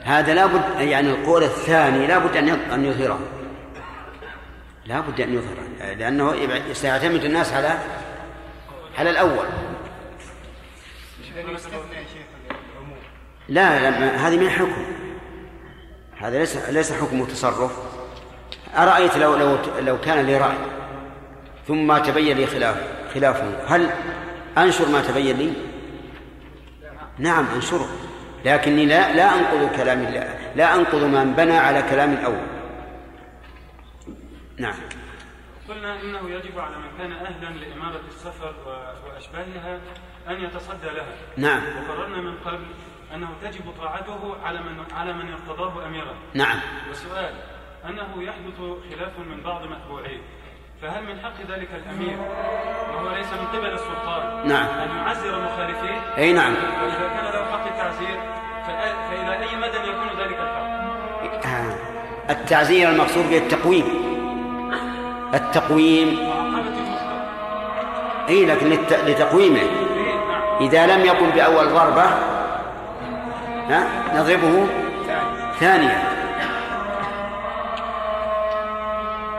هذا 0.02 0.34
لا 0.34 0.46
بد 0.46 0.80
يعني 0.80 1.10
القول 1.10 1.44
الثاني 1.44 2.06
لا 2.06 2.18
بد 2.18 2.36
أن 2.36 2.48
أن 2.48 2.84
يظهره. 2.84 3.20
لا 4.84 5.00
بد 5.00 5.20
أن 5.20 5.34
يظهره. 5.34 5.94
لأنه 5.94 6.54
سيعتمد 6.72 7.24
الناس 7.24 7.52
على 7.52 7.78
على 8.98 9.10
لأنه 9.10 9.46
العموم. 12.70 12.94
لا 13.48 13.90
لا 13.90 14.28
هذه 14.28 14.36
من 14.36 14.50
حكم. 14.50 14.86
هذا 16.18 16.38
ليس 16.38 16.56
ليس 16.56 16.92
حكم 16.92 17.24
تصرف 17.24 17.72
أرأيت 18.76 19.16
لو 19.16 19.36
لو 19.36 19.58
لو 19.78 20.00
كان 20.00 20.26
لي 20.26 20.36
رأي. 20.36 20.77
ثم 21.68 21.98
تبين 21.98 22.36
لي 22.36 22.46
خلاف 22.46 22.76
خلافه. 23.14 23.76
هل 23.76 23.90
أنشر 24.58 24.88
ما 24.88 25.02
تبين 25.02 25.36
لي؟ 25.36 25.52
نعم 27.18 27.46
أنشره. 27.54 27.88
لكني 28.44 28.86
لا 28.86 29.16
لا 29.16 29.34
أنقض 29.34 29.76
كلام 29.76 29.98
الله 29.98 30.38
لا 30.56 30.74
أنقض 30.74 31.02
من 31.04 31.32
بنى 31.32 31.58
على 31.58 31.82
كلام 31.82 32.12
الأول. 32.12 32.46
نعم. 34.58 34.74
قلنا 35.68 36.00
إنه 36.02 36.30
يجب 36.30 36.58
على 36.58 36.76
من 36.76 36.90
كان 36.98 37.12
أهلا 37.12 37.58
لإمارة 37.58 38.00
السفر 38.08 38.54
وأشباهها 39.06 39.80
أن 40.28 40.44
يتصدى 40.44 40.86
لها. 40.86 41.14
نعم. 41.36 41.62
وقررنا 41.76 42.20
من 42.20 42.34
قبل 42.44 42.66
أنه 43.14 43.28
تجب 43.42 43.64
طاعته 43.78 44.36
على 44.44 44.58
من 44.58 44.84
على 44.94 45.12
من 45.12 45.32
ارتضاه 45.32 45.86
اميرا 45.86 46.14
نعم. 46.34 46.60
والسؤال 46.88 47.34
أنه 47.84 48.22
يحدث 48.22 48.58
خلاف 48.90 49.18
من 49.18 49.40
بعض 49.44 49.62
متبوعيه. 49.62 50.20
فهل 50.82 51.02
من 51.02 51.20
حق 51.20 51.56
ذلك 51.56 51.68
الأمير 51.74 52.18
وهو 52.94 53.16
ليس 53.16 53.26
من 53.26 53.46
قبل 53.58 53.72
السلطان 53.72 54.48
نعم. 54.48 54.66
أن 54.66 54.96
يعزر 54.96 55.40
مخالفيه 55.44 56.00
أي 56.18 56.32
نعم. 56.32 56.54
وإذا 56.54 57.08
كان 57.08 57.24
له 57.24 57.44
حق 57.52 57.66
التعزير 57.66 58.20
فإلى 58.66 59.32
أي 59.32 59.56
مدى 59.56 59.76
يكون 59.76 60.20
ذلك 60.20 60.38
الحق 60.38 61.46
آه. 61.46 61.74
التعزير 62.30 62.90
المقصود 62.90 63.30
به 63.30 63.36
التقويم 63.36 63.84
التقويم 65.34 66.18
أي 68.28 68.46
لكن. 68.46 68.70
لتقويمه 69.06 69.62
إذا 70.60 70.86
لم 70.86 71.04
يقم 71.04 71.30
بأول 71.30 71.68
ضربة 71.68 72.04
ها 73.68 73.86
نضربه 74.14 74.66
ثانية 75.60 76.02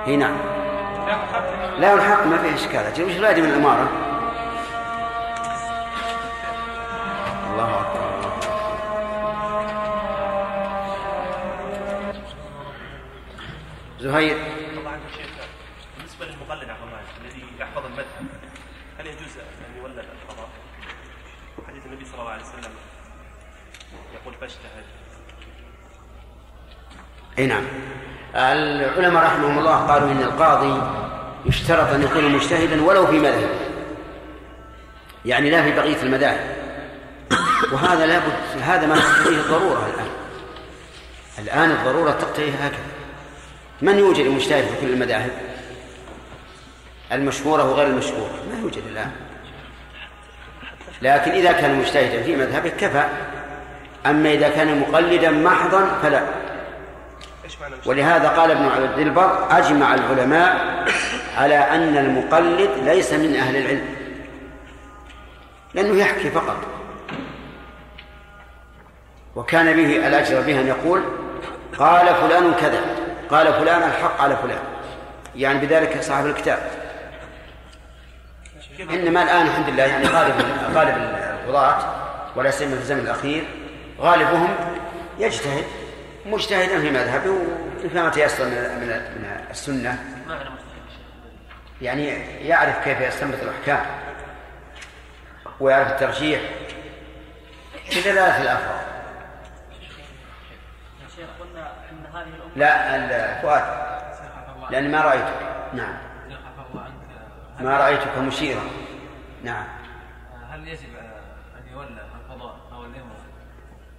أي 0.07 0.17
نعم 0.17 0.48
لا 1.79 1.93
الحق 1.93 2.25
ما 2.25 2.37
فيه 2.37 2.55
إشكال. 2.55 2.85
أجل 2.85 3.03
وش 3.03 3.11
الفائده 3.11 3.41
من 3.41 3.49
الاماره 3.49 3.89
الله 7.51 7.81
أكبر. 7.81 7.99
زهير. 13.99 14.37
بالنسبة 15.97 16.25
للمقلد 16.25 16.69
عفوا 16.69 16.87
الذي 17.25 17.43
يحفظ 17.59 17.85
المذهب 17.85 18.25
هل 18.99 19.07
يجوز 19.07 19.37
أن 19.37 19.81
يولد 19.81 19.97
القضاء؟ 19.97 20.49
حديث 21.67 21.85
النبي 21.85 22.05
صلى 22.05 22.21
الله 22.21 22.31
عليه 22.31 22.43
وسلم 22.43 22.71
يقول 24.13 24.33
فاجتهد. 24.41 24.85
أي 27.39 27.47
نعم. 27.47 27.63
العلماء 28.35 29.23
رحمهم 29.23 29.59
الله 29.59 29.87
قالوا 29.87 30.11
إن 30.11 30.21
القاضي 30.21 31.08
يشترط 31.45 31.93
أن 31.93 32.03
يكون 32.03 32.31
مجتهدا 32.31 32.83
ولو 32.83 33.07
في 33.07 33.19
مذهب. 33.19 33.49
يعني 35.25 35.49
لا 35.49 35.63
في 35.63 35.71
بقية 35.71 36.01
المذاهب. 36.03 36.55
وهذا 37.71 38.05
لابد 38.05 38.33
هذا 38.61 38.87
ما 38.87 38.95
تقتضيه 38.95 39.37
الضرورة 39.37 39.89
الآن. 39.93 40.09
الآن 41.39 41.71
الضرورة 41.71 42.11
تقتضي 42.11 42.49
هكذا. 42.49 42.79
من 43.81 43.99
يوجد 43.99 44.25
المجتهد 44.25 44.63
في 44.63 44.81
كل 44.81 44.93
المذاهب؟ 44.93 45.31
المشهورة 47.11 47.71
وغير 47.71 47.87
المشهورة. 47.87 48.31
ما 48.51 48.59
يوجد 48.61 48.83
الآن. 48.91 49.11
لكن 51.01 51.31
إذا 51.31 51.51
كان 51.51 51.79
مجتهدا 51.79 52.23
في 52.23 52.35
مذهبه 52.35 52.69
كفى. 52.69 53.05
أما 54.05 54.33
إذا 54.33 54.49
كان 54.49 54.79
مقلدا 54.79 55.31
محضا 55.31 55.99
فلا. 56.03 56.23
مجتهد؟ 57.45 57.87
ولهذا 57.87 58.27
قال 58.29 58.51
ابن 58.51 58.65
عبد 58.65 58.99
البر 58.99 59.47
أجمع 59.51 59.93
العلماء 59.93 60.85
على 61.39 61.55
أن 61.55 61.97
المقلد 61.97 62.69
ليس 62.85 63.13
من 63.13 63.35
أهل 63.35 63.55
العلم 63.55 63.85
لأنه 65.73 65.99
يحكي 65.99 66.29
فقط. 66.29 66.57
وكان 69.35 69.75
به 69.75 70.07
الأجر 70.07 70.41
به 70.41 70.61
أن 70.61 70.67
يقول 70.67 71.03
قال 71.77 72.15
فلان 72.15 72.53
كذا 72.53 72.81
قال 73.29 73.53
فلان 73.53 73.83
الحق 73.83 74.21
على 74.21 74.35
فلان. 74.35 74.59
يعني 75.35 75.65
بذلك 75.65 76.01
صاحب 76.01 76.25
الكتاب. 76.25 76.59
إنما 78.79 79.23
الآن 79.23 79.47
الحمد 79.47 79.69
لله 79.69 79.83
يعني 79.83 80.07
غالب 80.07 80.35
غالب 80.73 80.97
القضاة 80.97 81.77
ولا 82.35 82.51
سيما 82.51 82.75
في 82.75 82.81
الزمن 82.81 82.99
الأخير 82.99 83.43
غالبهم 83.99 84.55
يجتهد 85.19 85.63
مجتهدا 86.25 86.79
في 86.79 86.89
مذهبه 86.89 87.33
وفيما 87.85 88.09
تيسر 88.09 88.45
من 88.45 88.51
من 89.17 89.45
السنة. 89.51 89.99
يعني 91.81 92.07
يعرف 92.47 92.83
كيف 92.83 93.01
يستنبط 93.01 93.39
الأحكام 93.41 93.85
ويعرف 95.59 95.91
الترجيح 95.91 96.41
هذه 102.13 102.27
الأمة 102.35 102.51
لا 102.55 102.95
الفؤاد 103.37 103.89
لأني 104.71 104.87
ما 104.87 105.01
رأيتك. 105.01 105.33
نعم. 105.73 105.97
ما 107.59 107.77
رأيتك 107.77 108.17
مشيرا. 108.17 108.61
نعم. 109.43 109.65
هل 110.49 110.67
يجب 110.67 110.95
أن 111.57 111.73
يولى 111.73 112.01
القضاء 112.15 112.55
أو 112.71 112.85
الإمرة 112.85 113.19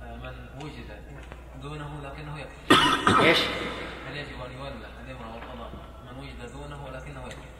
من 0.00 0.64
وجد 0.64 0.90
دونه 1.62 2.00
لكنه 2.04 2.40
يكفي؟ 2.40 3.28
إيش؟ 3.28 3.38
هل 4.08 4.16
يجب 4.16 4.40
أن 4.46 4.52
يولى 4.58 4.86
الإمرة 5.04 5.34
والقضاء 5.34 5.70
من 6.04 6.18
وجد 6.18 6.52
دونه 6.52 6.88
لكنه 6.88 7.26
يكفي؟ 7.26 7.50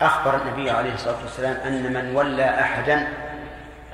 أخبر 0.00 0.42
النبي 0.42 0.70
عليه 0.70 0.94
الصلاة 0.94 1.22
والسلام 1.22 1.56
أن 1.66 1.92
من 1.92 2.16
ولى 2.16 2.60
أحدا 2.60 3.08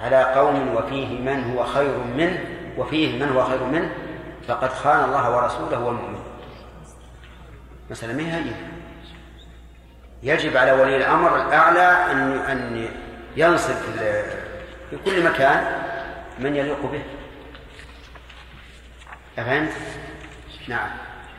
على 0.03 0.24
قوم 0.24 0.74
وفيه 0.74 1.18
من 1.18 1.53
هو 1.53 1.64
خير 1.64 1.98
منه 1.98 2.44
وفيه 2.78 3.24
من 3.24 3.32
هو 3.32 3.44
خير 3.44 3.64
منه 3.64 3.90
فقد 4.48 4.68
خان 4.68 5.05
الله 5.05 5.36
ورسوله 5.36 5.78
والمؤمن 5.78 6.22
مثلا 7.90 8.12
ما 8.12 8.36
هي 8.36 8.42
يجب 10.22 10.57
على 10.57 10.72
ولي 10.72 10.96
الأمر 10.96 11.46
الأعلى 11.46 12.12
أن 12.12 12.32
أن 12.38 12.88
ينصب 13.36 13.74
في 13.74 14.22
في 14.90 14.96
كل 15.05 15.24
مكان 15.24 15.82
من 16.38 16.57
يليق 16.57 16.86
به. 16.92 17.03
أفهمت؟ 19.38 19.72
نعم. 20.68 20.90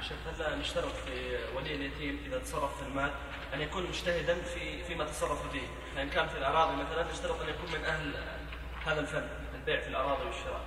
شيخ 0.01 0.17
هل 0.47 0.59
نشترط 0.59 0.91
في 1.05 1.37
ولي 1.57 1.75
اليتيم 1.75 2.19
إذا 2.27 2.39
تصرف 2.39 2.77
في 2.77 2.89
المال؟ 2.89 3.11
أن 3.53 3.61
يكون 3.61 3.83
مجتهدا 3.89 4.35
في 4.53 4.83
فيما 4.83 5.03
تصرف 5.05 5.51
فيه، 5.51 5.67
فإن 5.95 6.09
كان 6.09 6.27
في 6.27 6.37
الأراضي 6.37 6.71
مثلا 6.75 7.11
نشترط 7.13 7.41
أن 7.41 7.49
يكون 7.49 7.79
من 7.79 7.85
أهل 7.85 8.13
هذا 8.85 8.99
الفن، 8.99 9.27
البيع 9.55 9.79
في 9.81 9.87
الأراضي 9.87 10.23
والشراء. 10.25 10.61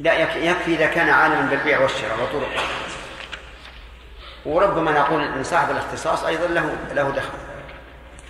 لا 0.00 0.12
يك- 0.18 0.36
يكفي 0.36 0.74
إذا 0.74 0.86
كان 0.86 1.08
عالما 1.08 1.50
بالبيع 1.50 1.80
والشراء 1.80 2.22
وطرقه 2.22 2.62
وربما 4.46 4.92
نقول 4.92 5.22
إن 5.22 5.44
صاحب 5.44 5.70
الاختصاص 5.70 6.24
أيضا 6.24 6.46
له 6.46 6.76
له 6.92 7.10
دخل. 7.10 7.38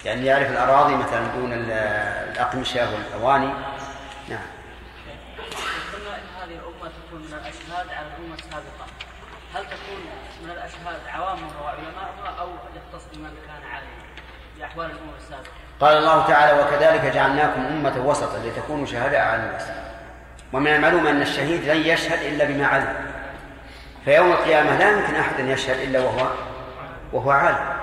يعني 0.04 0.26
يعرف 0.26 0.50
الأراضي 0.50 0.94
مثلا 0.94 1.26
دون 1.26 1.52
ال- 1.52 1.70
الأقمشة 2.32 2.94
والأواني. 2.94 3.46
نعم. 4.28 4.46
قلنا 5.94 6.16
إن 6.16 6.26
هذه 6.42 6.54
الأمة 6.58 6.92
تكون 7.06 7.20
من 7.20 7.34
الأشهاد 7.34 7.88
على 7.88 8.06
الأمة 8.06 8.34
السابقة. 8.34 8.86
هل 9.54 9.64
تكون 9.64 10.00
من 10.44 10.50
الأشهاد 10.50 11.00
عوامها 11.08 11.60
وعلماؤها 11.62 12.40
أو 12.40 12.48
يختص 12.76 13.04
بمن 13.14 13.36
كان 13.46 13.70
عالما 13.70 14.04
قال 15.80 15.96
الله 15.96 16.26
تعالى 16.26 16.62
وكذلك 16.62 17.14
جعلناكم 17.14 17.60
أمة 17.60 18.06
وسطا 18.06 18.38
لتكونوا 18.38 18.86
شهداء 18.86 19.20
على 19.20 19.42
الناس. 19.42 19.62
ومن 20.52 20.74
المعلوم 20.74 21.06
أن 21.06 21.22
الشهيد 21.22 21.64
لن 21.64 21.76
يشهد 21.76 22.22
إلا 22.22 22.44
بما 22.44 22.66
علم. 22.66 23.10
فيوم 24.04 24.32
القيامة 24.32 24.78
لا 24.78 24.90
يمكن 24.90 25.14
أحد 25.14 25.40
أن 25.40 25.48
يشهد 25.48 25.78
إلا 25.78 26.00
وهو 26.00 26.30
وهو 27.12 27.30
عالم. 27.30 27.74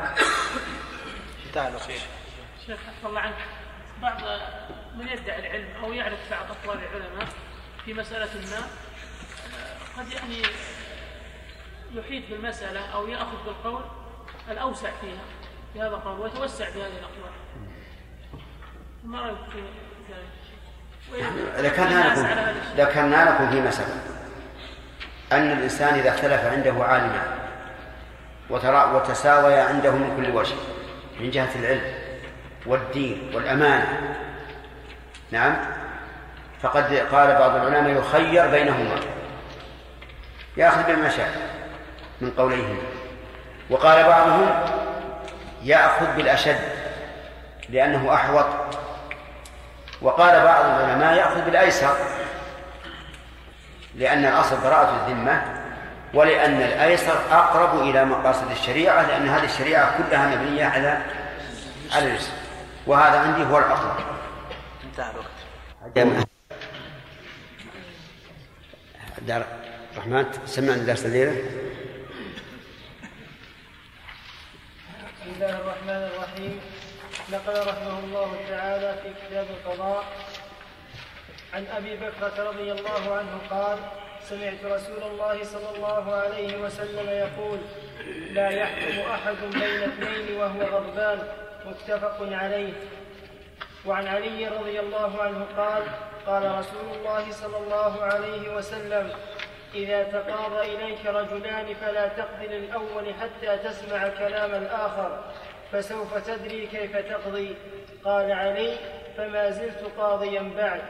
شيخ 2.67 2.79
الله 3.05 3.19
عنك. 3.19 3.35
بعض 4.01 4.21
من 4.95 5.07
يدعي 5.07 5.39
العلم 5.39 5.67
أو 5.83 5.93
يعرف 5.93 6.19
بعض 6.31 6.45
أقوال 6.63 6.79
العلماء 6.83 7.27
في 7.85 7.93
مسألة 7.93 8.29
ما 8.51 8.67
قد 9.97 10.11
يعني 10.11 10.41
يحيط 11.93 12.23
بالمسألة 12.29 12.93
أو 12.93 13.07
يأخذ 13.07 13.37
بالقول 13.45 13.83
الأوسع 14.51 14.89
فيها. 15.01 15.40
في 15.73 15.79
هذا 15.79 15.87
القول 15.87 16.19
ويتوسع 16.19 16.65
بهذه 16.65 16.91
الأقوال. 16.99 17.31
ما 19.03 19.21
رأيك 19.21 19.37
في 19.53 19.59
ذلك؟ 20.09 21.65
ذكرنا 21.65 22.13
لكم. 22.13 22.27
ذكرنا 22.77 23.29
لكم 23.29 23.49
فيما 23.49 23.71
سبق 23.71 23.85
أن 25.31 25.51
الإنسان 25.51 25.93
إذا 25.93 26.09
اختلف 26.09 26.45
عنده 26.45 26.83
عالمان 26.83 27.37
وترى 28.49 28.91
وتساوي 28.95 29.53
عنده 29.53 29.91
من 29.91 30.17
كل 30.17 30.31
وجه 30.31 30.55
من 31.19 31.31
جهة 31.31 31.55
العلم 31.55 31.93
والدين 32.65 33.31
والأمانة. 33.33 34.17
نعم؟ 35.31 35.57
فقد 36.61 36.93
قال 36.93 37.35
بعض 37.35 37.55
العلماء 37.55 37.99
يخير 37.99 38.47
بينهما. 38.47 38.99
يأخذ 40.57 40.95
بما 40.95 41.09
شاء 41.09 41.31
من 42.21 42.31
قوليهما 42.31 42.79
وقال 43.69 44.03
بعضهم 44.03 44.49
يأخذ 45.63 46.15
بالأشد 46.15 46.59
لأنه 47.69 48.13
أحوط. 48.13 48.45
وقال 50.01 50.43
بعض 50.43 50.65
العلماء 50.65 51.13
يأخذ 51.17 51.45
بالأيسر 51.45 51.95
لأن 53.95 54.25
الأصل 54.25 54.61
براءة 54.61 55.07
الذمة 55.07 55.43
ولأن 56.13 56.61
الأيسر 56.61 57.19
أقرب 57.31 57.81
إلى 57.81 58.05
مقاصد 58.05 58.51
الشريعة 58.51 59.07
لأن 59.07 59.29
هذه 59.29 59.45
الشريعة 59.45 59.97
كلها 59.97 60.35
مبنية 60.35 60.65
على 60.65 61.01
على 61.91 62.05
اليسر. 62.05 62.31
وهذا 62.87 63.19
عندي 63.19 63.43
هو 63.43 63.57
الأقرب 63.57 63.95
انتهى 64.83 65.11
الوقت. 65.11 66.27
دار 69.21 69.45
الرحمن 69.93 70.25
سمعنا 70.45 70.83
درس 70.83 71.05
الليلة؟ 71.05 71.35
الله 75.41 75.59
الرحمن 75.59 76.09
الرحيم. 76.13 76.61
نقل 77.31 77.59
رحمه 77.67 77.99
الله 77.99 78.31
تعالى 78.49 78.95
في 79.03 79.09
كتاب 79.21 79.45
القضاء. 79.49 80.03
عن 81.53 81.65
أبي 81.77 81.95
بكرة 81.95 82.49
رضي 82.49 82.71
الله 82.71 83.15
عنه 83.17 83.33
قال 83.49 83.77
سمعت 84.29 84.65
رسول 84.65 85.03
الله 85.03 85.43
صلى 85.43 85.69
الله 85.75 86.15
عليه 86.15 86.57
وسلم 86.57 87.09
يقول 87.09 87.59
لا 88.31 88.49
يحكم 88.49 88.99
أحد 88.99 89.35
بين 89.53 89.83
اثنين 89.83 90.37
وهو 90.37 90.61
غضبان. 90.61 91.19
متفق 91.65 92.17
عليه. 92.21 92.73
وعن 93.85 94.07
علي 94.07 94.47
رضي 94.47 94.79
الله 94.79 95.21
عنه 95.21 95.45
قال 95.57 95.83
قال 96.25 96.43
رسول 96.59 96.87
الله 96.97 97.31
صلى 97.31 97.57
الله 97.57 98.03
عليه 98.03 98.55
وسلم 98.55 99.11
إذا 99.75 100.03
تقاضى 100.03 100.75
إليك 100.75 101.05
رجلان 101.05 101.73
فلا 101.81 102.07
تقضي 102.07 102.47
للأول 102.47 103.13
حتى 103.13 103.57
تسمع 103.57 104.07
كلام 104.07 104.51
الآخر 104.51 105.23
فسوف 105.71 106.17
تدري 106.27 106.67
كيف 106.67 106.97
تقضي. 106.97 107.55
قال 108.03 108.31
علي 108.31 108.77
فما 109.17 109.51
زلت 109.51 109.83
قاضيا 109.97 110.51
بعد. 110.57 110.81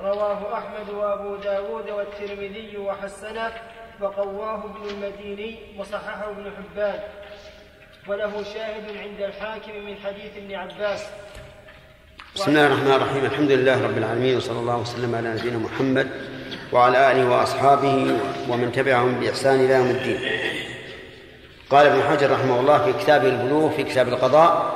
رواه 0.00 0.58
أحمد 0.58 0.90
وأبو 0.90 1.36
داود 1.36 1.90
والترمذي 1.90 2.76
وحسنه 2.76 3.52
وقواه 4.00 4.64
ابن 4.64 4.88
المديني 4.88 5.58
وصححه 5.78 6.30
ابن 6.30 6.52
حبان. 6.56 7.00
وله 8.08 8.42
شاهد 8.42 8.96
عند 8.96 9.20
الحاكم 9.20 9.86
من 9.86 9.96
حديث 10.04 10.36
ابن 10.36 10.54
عباس. 10.54 11.10
بسم 12.34 12.50
الله 12.50 12.66
الرحمن 12.66 12.92
الرحيم. 12.92 13.24
الحمد 13.24 13.50
لله 13.50 13.84
رب 13.84 13.98
العالمين 13.98 14.36
وصلى 14.36 14.58
الله 14.58 14.76
وسلم 14.76 15.14
على 15.14 15.28
نبينا 15.28 15.58
محمد 15.58 16.35
وعلى 16.72 17.12
آله 17.12 17.30
وأصحابه 17.30 18.16
ومن 18.48 18.72
تبعهم 18.72 19.20
بإحسان 19.20 19.54
إلى 19.54 19.74
يوم 19.74 19.86
الدين. 19.86 20.18
قال 21.70 21.86
ابن 21.86 22.02
حجر 22.02 22.32
رحمه 22.32 22.60
الله 22.60 22.84
في 22.84 22.92
كتابه 22.92 23.28
البلوغ 23.28 23.70
في 23.70 23.82
كتاب 23.82 24.08
القضاء 24.08 24.72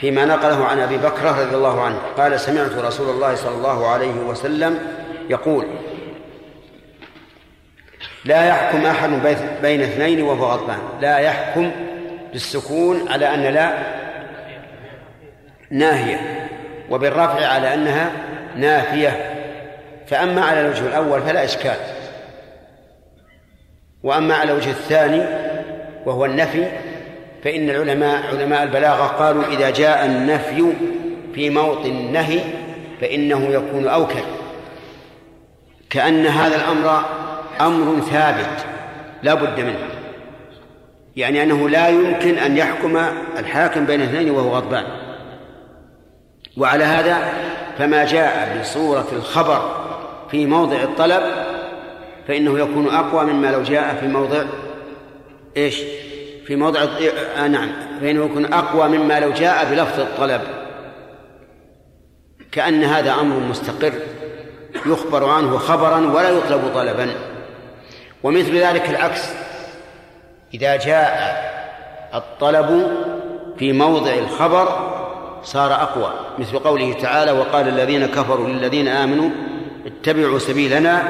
فيما 0.00 0.24
نقله 0.24 0.64
عن 0.64 0.80
أبي 0.80 0.96
بكر 0.96 1.24
رضي 1.24 1.56
الله 1.56 1.82
عنه. 1.82 1.98
قال 2.16 2.40
سمعت 2.40 2.72
رسول 2.72 3.10
الله 3.10 3.34
صلى 3.34 3.54
الله 3.54 3.88
عليه 3.88 4.14
وسلم 4.14 4.78
يقول 5.30 5.66
لا 8.24 8.48
يحكم 8.48 8.86
أحد 8.86 9.10
بين 9.62 9.82
اثنين 9.82 10.22
وهو 10.22 10.44
غضبان. 10.44 10.78
لا 11.00 11.18
يحكم 11.18 11.70
بالسكون 12.32 13.08
على 13.08 13.34
أن 13.34 13.42
لا 13.42 13.72
ناهية 15.70 16.48
وبالرفع 16.90 17.46
على 17.46 17.74
أنها 17.74 18.12
نافية. 18.56 19.31
فأما 20.06 20.44
على 20.44 20.60
الوجه 20.60 20.86
الأول 20.86 21.22
فلا 21.22 21.44
إشكال. 21.44 21.76
وأما 24.02 24.34
على 24.34 24.52
الوجه 24.52 24.70
الثاني 24.70 25.22
وهو 26.06 26.24
النفي 26.24 26.66
فإن 27.44 27.70
العلماء 27.70 28.22
علماء 28.26 28.62
البلاغة 28.62 29.06
قالوا 29.06 29.44
إذا 29.44 29.70
جاء 29.70 30.06
النفي 30.06 30.64
في 31.34 31.50
موطن 31.50 31.90
النهي 31.90 32.40
فإنه 33.00 33.48
يكون 33.48 33.88
أوكل. 33.88 34.22
كأن 35.90 36.26
هذا 36.26 36.56
الأمر 36.56 37.04
أمر 37.60 38.00
ثابت 38.00 38.66
لا 39.22 39.34
بد 39.34 39.60
منه. 39.60 39.88
يعني 41.16 41.42
أنه 41.42 41.68
لا 41.68 41.88
يمكن 41.88 42.38
أن 42.38 42.56
يحكم 42.56 42.96
الحاكم 43.38 43.86
بين 43.86 44.02
اثنين 44.02 44.30
وهو 44.30 44.50
غضبان. 44.50 44.84
وعلى 46.56 46.84
هذا 46.84 47.32
فما 47.78 48.04
جاء 48.04 48.58
بصورة 48.60 49.08
الخبر 49.12 49.81
في 50.32 50.46
موضع 50.46 50.82
الطلب 50.82 51.22
فإنه 52.28 52.58
يكون 52.58 52.88
أقوى 52.88 53.24
مما 53.24 53.46
لو 53.46 53.62
جاء 53.62 53.94
في 54.00 54.06
موضع 54.06 54.42
إيش؟ 55.56 55.76
في 56.46 56.56
موضع 56.56 56.80
آه 57.36 57.48
نعم. 57.48 57.72
فإنه 58.00 58.24
يكون 58.24 58.52
أقوى 58.52 58.88
مما 58.88 59.20
لو 59.20 59.30
جاء 59.30 59.64
بلفظ 59.70 60.00
الطلب. 60.00 60.40
كأن 62.52 62.84
هذا 62.84 63.12
أمر 63.12 63.38
مستقر 63.38 63.92
يخبر 64.86 65.28
عنه 65.28 65.58
خبرا 65.58 66.12
ولا 66.12 66.28
يطلب 66.28 66.70
طلبا. 66.74 67.10
ومثل 68.22 68.56
ذلك 68.56 68.90
العكس. 68.90 69.28
إذا 70.54 70.76
جاء 70.76 71.42
الطلب 72.14 72.86
في 73.58 73.72
موضع 73.72 74.14
الخبر 74.14 74.92
صار 75.42 75.72
أقوى. 75.74 76.12
مثل 76.38 76.58
قوله 76.58 76.92
تعالى 76.92 77.32
وقال 77.32 77.68
الذين 77.68 78.06
كفروا 78.06 78.48
للذين 78.48 78.88
آمنوا 78.88 79.30
اتبعوا 79.86 80.38
سبيلنا 80.38 81.02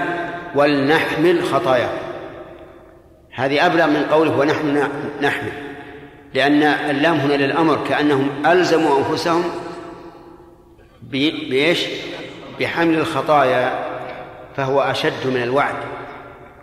ولنحمل 0.55 1.45
خطايا. 1.45 1.89
هذه 3.35 3.67
أبلغ 3.67 3.87
من 3.87 4.07
قوله 4.11 4.39
ونحن 4.39 4.89
نحمل. 5.23 5.53
لأن 6.35 6.63
اللام 6.63 7.17
هنا 7.17 7.35
للأمر 7.35 7.79
كأنهم 7.89 8.29
ألزموا 8.47 8.99
أنفسهم 8.99 9.45
بإيش؟ 11.03 11.87
بحمل 12.61 12.95
الخطايا 12.95 13.73
فهو 14.57 14.81
أشد 14.81 15.27
من 15.27 15.43
الوعد 15.43 15.75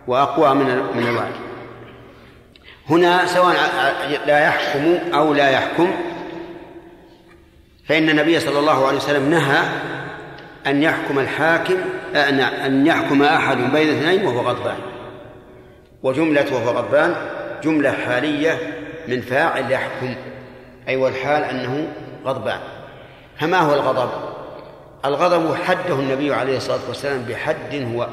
وأقوى 0.07 0.55
من 0.55 0.65
من 0.95 1.07
الوعد. 1.07 1.31
هنا 2.89 3.25
سواء 3.25 3.55
لا 4.27 4.39
يحكم 4.39 5.13
أو 5.13 5.33
لا 5.33 5.49
يحكم 5.49 5.91
فإن 7.87 8.09
النبي 8.09 8.39
صلى 8.39 8.59
الله 8.59 8.87
عليه 8.87 8.97
وسلم 8.97 9.29
نهى 9.29 9.63
أن 10.67 10.83
يحكم 10.83 11.19
الحاكم 11.19 11.77
أن 12.15 12.87
يحكم 12.87 13.23
أحد 13.23 13.57
بين 13.57 13.89
اثنين 13.89 14.25
وهو 14.25 14.39
غضبان. 14.39 14.77
وجملة 16.03 16.53
وهو 16.53 16.69
غضبان 16.69 17.15
جملة 17.63 17.91
حالية 17.91 18.57
من 19.07 19.21
فاعل 19.21 19.71
يحكم 19.71 20.15
أي 20.87 20.95
والحال 20.95 21.43
أنه 21.43 21.87
غضبان. 22.25 22.59
فما 23.37 23.57
هو 23.57 23.73
الغضب؟ 23.73 24.09
الغضب 25.05 25.55
حده 25.55 25.95
النبي 25.95 26.33
عليه 26.33 26.57
الصلاة 26.57 26.79
والسلام 26.87 27.21
بحد 27.21 27.75
هو 27.95 28.07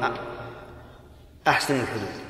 أحسن 1.47 1.75
الحدود. 1.75 2.27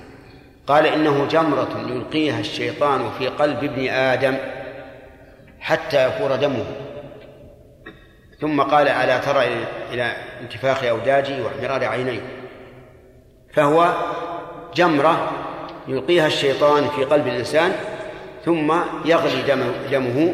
قال 0.68 0.86
إنه 0.86 1.26
جمرة 1.26 1.86
يلقيها 1.88 2.40
الشيطان 2.40 3.12
في 3.20 3.28
قلب 3.28 3.64
ابن 3.64 3.90
آدم 3.90 4.36
حتى 5.60 6.08
يفور 6.08 6.36
دمه. 6.36 6.66
ثم 8.42 8.62
قال 8.62 8.88
ألا 8.88 9.18
ترى 9.18 9.66
إلى 9.94 10.16
انتفاخ 10.42 10.84
أوداجي 10.84 11.42
واحمرار 11.42 11.86
عيني؟ 11.86 12.20
فهو 13.54 13.94
جمرة 14.76 15.32
يلقيها 15.88 16.28
الشيطان 16.28 16.90
في 16.90 17.04
قلب 17.04 17.28
الإنسان 17.28 17.72
ثم 18.46 18.74
يغلي 19.06 19.42
دمه, 19.42 19.72
دمه 19.92 20.34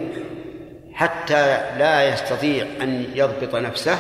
حتى 0.94 1.58
لا 1.80 2.14
يستطيع 2.14 2.66
أن 2.82 3.06
يضبط 3.16 3.56
نفسه 3.56 3.98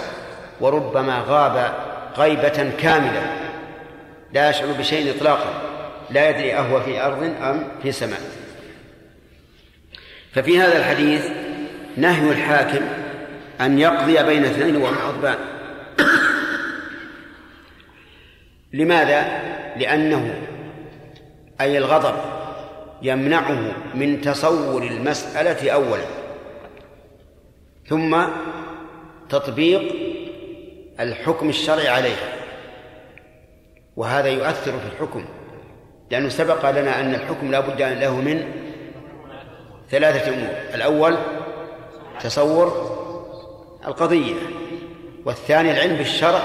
وربما 0.61 1.23
غاب 1.27 1.73
غيبة 2.17 2.71
كاملة. 2.81 3.33
لا 4.33 4.49
يشعر 4.49 4.67
بشيء 4.79 5.15
إطلاقا 5.17 5.53
لا 6.09 6.29
يدري 6.29 6.55
أهو 6.55 6.81
في 6.81 7.01
أرض 7.01 7.23
أم 7.23 7.67
في 7.83 7.91
سماء. 7.91 8.21
ففي 10.33 10.59
هذا 10.59 10.77
الحديث 10.77 11.25
نهي 11.97 12.31
الحاكم 12.31 12.85
أن 13.61 13.79
يقضي 13.79 14.23
بين 14.23 14.45
اثنين 14.45 14.75
وهو 14.75 14.93
غضبان 14.93 15.37
لماذا؟ 18.73 19.41
لأنه 19.77 20.41
أي 21.61 21.77
الغضب 21.77 22.15
يمنعه 23.01 23.71
من 23.95 24.21
تصور 24.21 24.83
المسألة 24.83 25.71
أولا. 25.71 26.05
ثم 27.87 28.23
تطبيق 29.29 29.95
الحكم 30.99 31.49
الشرعي 31.49 31.87
عليها. 31.87 32.33
وهذا 33.95 34.27
يؤثر 34.27 34.71
في 34.71 34.85
الحكم 34.93 35.25
لأنه 36.11 36.29
سبق 36.29 36.69
لنا 36.69 36.99
أن 36.99 37.15
الحكم 37.15 37.51
لا 37.51 37.59
بد 37.59 37.81
له 37.81 38.15
من 38.15 38.51
ثلاثة 39.89 40.33
أمور. 40.33 40.55
الأول 40.73 41.17
تصور 42.19 42.92
القضية 43.87 44.35
والثاني 45.25 45.71
العلم 45.71 45.95
بالشرع 45.95 46.41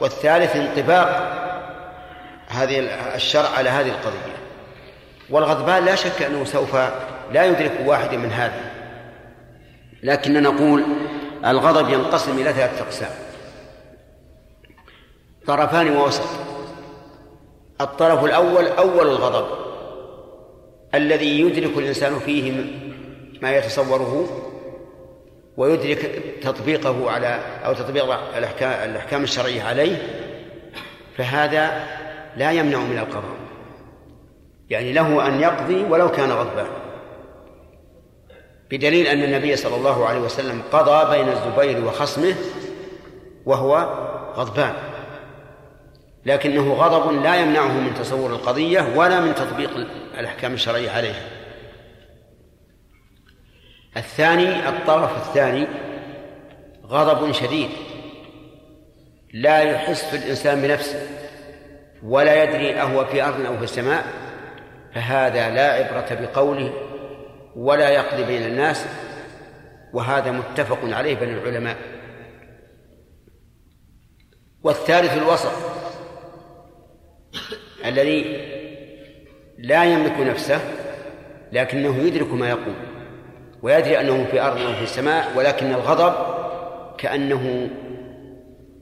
والثالث 0.00 0.56
انطباق 0.56 1.36
هذه 2.48 2.78
الشرع 3.14 3.48
على 3.48 3.70
هذه 3.70 3.88
القضية. 3.88 4.36
والغضبان 5.30 5.84
لا 5.84 5.94
شك 5.94 6.22
أنه 6.22 6.44
سوف 6.44 6.76
لا 7.32 7.44
يدرك 7.44 7.72
واحدا 7.84 8.16
من 8.16 8.32
هذا. 8.32 8.70
لكن 10.02 10.42
نقول 10.42 10.84
الغضب 11.46 11.88
ينقسم 11.88 12.38
إلى 12.38 12.52
ثلاثة 12.52 12.84
أقسام. 12.84 13.10
طرفان 15.46 15.96
ووسط. 15.96 16.28
الطرف 17.80 18.24
الأول 18.24 18.66
أول 18.66 19.06
الغضب 19.06 19.46
الذي 20.94 21.40
يدرك 21.40 21.78
الإنسان 21.78 22.18
فيه 22.18 22.64
ما 23.42 23.56
يتصوره 23.56 24.45
ويدرك 25.56 26.22
تطبيقه 26.42 27.10
على 27.10 27.40
أو 27.64 27.72
تطبيق 27.72 28.36
الأحكام, 28.36 28.90
الأحكام 28.90 29.24
الشرعية 29.24 29.62
عليه 29.62 29.96
فهذا 31.16 31.86
لا 32.36 32.52
يمنع 32.52 32.78
من 32.78 32.98
القضاء. 32.98 33.36
يعني 34.70 34.92
له 34.92 35.28
أن 35.28 35.40
يقضي 35.40 35.84
ولو 35.84 36.10
كان 36.10 36.32
غضبان 36.32 36.66
بدليل 38.70 39.06
أن 39.06 39.22
النبي 39.22 39.56
صلى 39.56 39.76
الله 39.76 40.06
عليه 40.06 40.20
وسلم 40.20 40.62
قضى 40.72 41.16
بين 41.16 41.28
الزبير 41.28 41.84
وخصمه 41.84 42.34
وهو 43.46 43.76
غضبان. 44.36 44.72
لكنه 46.26 46.72
غضب 46.72 47.22
لا 47.22 47.36
يمنعه 47.36 47.72
من 47.72 47.94
تصور 47.94 48.30
القضية 48.30 48.92
ولا 48.96 49.20
من 49.20 49.34
تطبيق 49.34 49.70
الأحكام 50.18 50.54
الشرعية 50.54 50.90
عليها 50.90 51.35
الثاني 53.96 54.68
الطرف 54.68 55.28
الثاني 55.28 55.66
غضب 56.86 57.32
شديد. 57.32 57.70
لا 59.32 59.62
يحس 59.62 60.14
الإنسان 60.14 60.62
بنفسه 60.62 61.06
ولا 62.02 62.42
يدري 62.42 62.80
أهو 62.80 63.04
في 63.04 63.22
أرض 63.22 63.46
أو 63.46 63.56
في 63.56 63.64
السماء 63.64 64.04
فهذا 64.94 65.50
لا 65.50 65.72
عبرة 65.72 66.26
بقوله 66.26 66.72
ولا 67.56 67.88
يقضي 67.88 68.24
بين 68.24 68.42
الناس 68.42 68.86
وهذا 69.92 70.30
متفق 70.30 70.78
عليه 70.82 71.14
بين 71.14 71.28
العلماء. 71.28 71.76
والثالث 74.62 75.16
الوسط 75.16 75.52
الذي 77.84 78.22
لا 79.58 79.84
يملك 79.84 80.20
نفسه 80.20 80.60
لكنه 81.52 81.96
يدرك 81.96 82.32
ما 82.32 82.48
يقول. 82.48 82.85
ويدري 83.62 84.00
أنه 84.00 84.26
في 84.30 84.40
أرض 84.40 84.60
أو 84.60 84.72
في 84.72 84.82
السماء 84.82 85.32
ولكن 85.36 85.72
الغضب 85.72 86.14
كأنه 86.98 87.68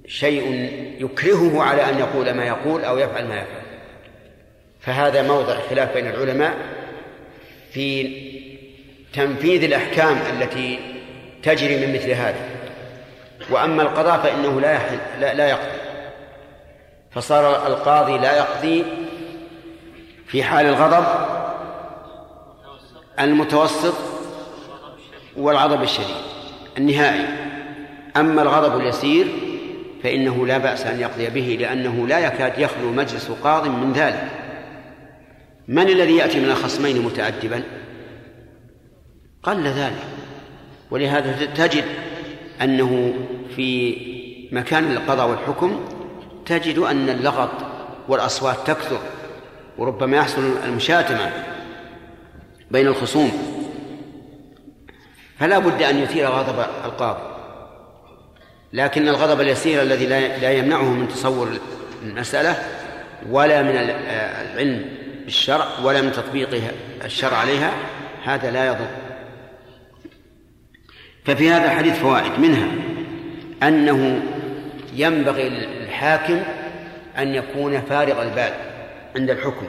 شيء 0.07 0.71
يكرهه 0.99 1.63
على 1.63 1.91
أن 1.91 1.99
يقول 1.99 2.31
ما 2.31 2.45
يقول 2.45 2.85
أو 2.85 2.99
يفعل 2.99 3.29
ما 3.29 3.35
يفعل. 3.35 3.63
فهذا 4.81 5.23
موضع 5.23 5.57
خلاف 5.71 5.95
بين 5.95 6.07
العلماء 6.07 6.55
في 7.73 8.17
تنفيذ 9.13 9.65
الأحكام 9.65 10.19
التي 10.33 10.79
تجري 11.43 11.87
من 11.87 11.95
مثل 11.95 12.11
هذا. 12.11 12.49
وأما 13.51 13.83
القضاء 13.83 14.19
فإنه 14.19 14.61
لا 14.61 14.79
لا, 15.21 15.35
لا 15.35 15.49
يقضي. 15.49 15.85
فصار 17.11 17.67
القاضي 17.67 18.19
لا 18.19 18.37
يقضي 18.37 18.85
في 20.27 20.43
حال 20.43 20.67
الغضب 20.67 21.05
المتوسط 23.21 24.14
والغضب 25.37 25.83
الشديد 25.83 26.17
النهائي. 26.79 27.25
أما 28.17 28.43
الغضب 28.43 28.81
اليسير 28.81 29.27
فإنه 30.03 30.47
لا 30.47 30.59
بأس 30.59 30.87
أن 30.87 31.01
يقضي 31.01 31.31
به 31.31 31.57
لأنه 31.61 32.07
لا 32.07 32.19
يكاد 32.19 32.59
يخلو 32.59 32.93
مجلس 32.93 33.31
قاض 33.31 33.69
من 33.69 33.93
ذلك. 33.93 34.29
من 35.69 35.89
الذي 35.89 36.17
يأتي 36.17 36.41
من 36.41 36.51
الخصمين 36.51 37.03
متأدبا؟ 37.03 37.63
قل 39.43 39.67
ذلك. 39.67 40.05
ولهذا 40.91 41.47
تجد 41.47 41.85
أنه 42.63 43.15
في 43.57 43.97
مكان 44.53 44.93
القضاء 44.93 45.29
والحكم 45.29 45.81
تجد 46.47 46.79
أن 46.79 47.09
اللغط 47.09 47.51
والأصوات 48.09 48.57
تكثر 48.67 48.99
وربما 49.79 50.17
يحصل 50.17 50.57
المشاتمة 50.65 51.33
بين 52.71 52.87
الخصوم. 52.87 53.54
فلا 55.45 55.59
بد 55.59 55.83
أن 55.83 55.99
يثير 55.99 56.29
غضب 56.29 56.67
القاضي. 56.85 57.23
لكن 58.73 59.09
الغضب 59.09 59.41
اليسير 59.41 59.83
الذي 59.83 60.07
لا 60.41 60.53
يمنعه 60.53 60.83
من 60.83 61.09
تصور 61.09 61.59
المسألة 62.03 62.57
ولا 63.31 63.63
من 63.63 63.77
العلم 63.77 64.85
بالشرع 65.25 65.67
ولا 65.83 66.01
من 66.01 66.13
تطبيق 66.13 66.73
الشرع 67.05 67.37
عليها 67.37 67.73
هذا 68.25 68.51
لا 68.51 68.67
يضر. 68.67 68.87
ففي 71.25 71.51
هذا 71.51 71.65
الحديث 71.65 71.99
فوائد. 71.99 72.41
منها 72.41 72.69
أنه 73.63 74.23
ينبغي 74.95 75.49
للحاكم 75.49 76.43
أن 77.19 77.35
يكون 77.35 77.81
فارغ 77.81 78.23
البال 78.23 78.53
عند 79.17 79.31
الحكم 79.31 79.67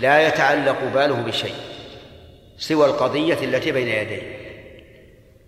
لا 0.00 0.28
يتعلق 0.28 0.76
باله 0.94 1.14
بشيء 1.14 1.54
سوى 2.58 2.86
القضية 2.86 3.44
التي 3.44 3.72
بين 3.72 3.88
يديه. 3.88 4.41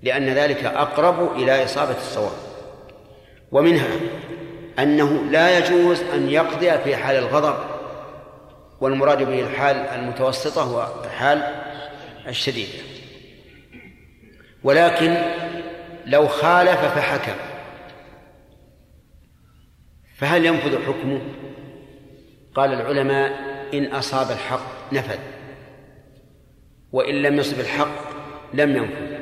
لأن 0.05 0.29
ذلك 0.29 0.65
أقرب 0.65 1.37
إلى 1.37 1.65
إصابة 1.65 1.97
الصواب. 1.97 2.33
ومنها 3.53 3.89
أنه 4.79 5.25
لا 5.31 5.59
يجوز 5.59 6.01
أن 6.03 6.31
يقضي 6.31 6.79
في 6.79 6.97
حال 6.97 7.17
الغضب 7.17 7.55
والمراد 8.81 9.23
به 9.23 9.41
الحال 9.41 9.77
المتوسطة 9.77 10.73
والحال 10.73 11.43
الشديدة 12.27 12.83
ولكن 14.65 15.17
لو 16.07 16.29
خالف 16.29 16.81
فحكم 16.81 17.37
فهل 20.17 20.47
ينفذ 20.47 20.87
حكمه؟ 20.87 21.21
قال 22.55 22.73
العلماء 22.73 23.33
إن 23.75 23.85
أصاب 23.93 24.31
الحق 24.31 24.93
نفذ 24.93 25.19
وإن 26.93 27.15
لم 27.15 27.39
يصب 27.39 27.61
الحق 27.61 28.15
لم 28.55 28.77
ينفذ. 28.77 29.14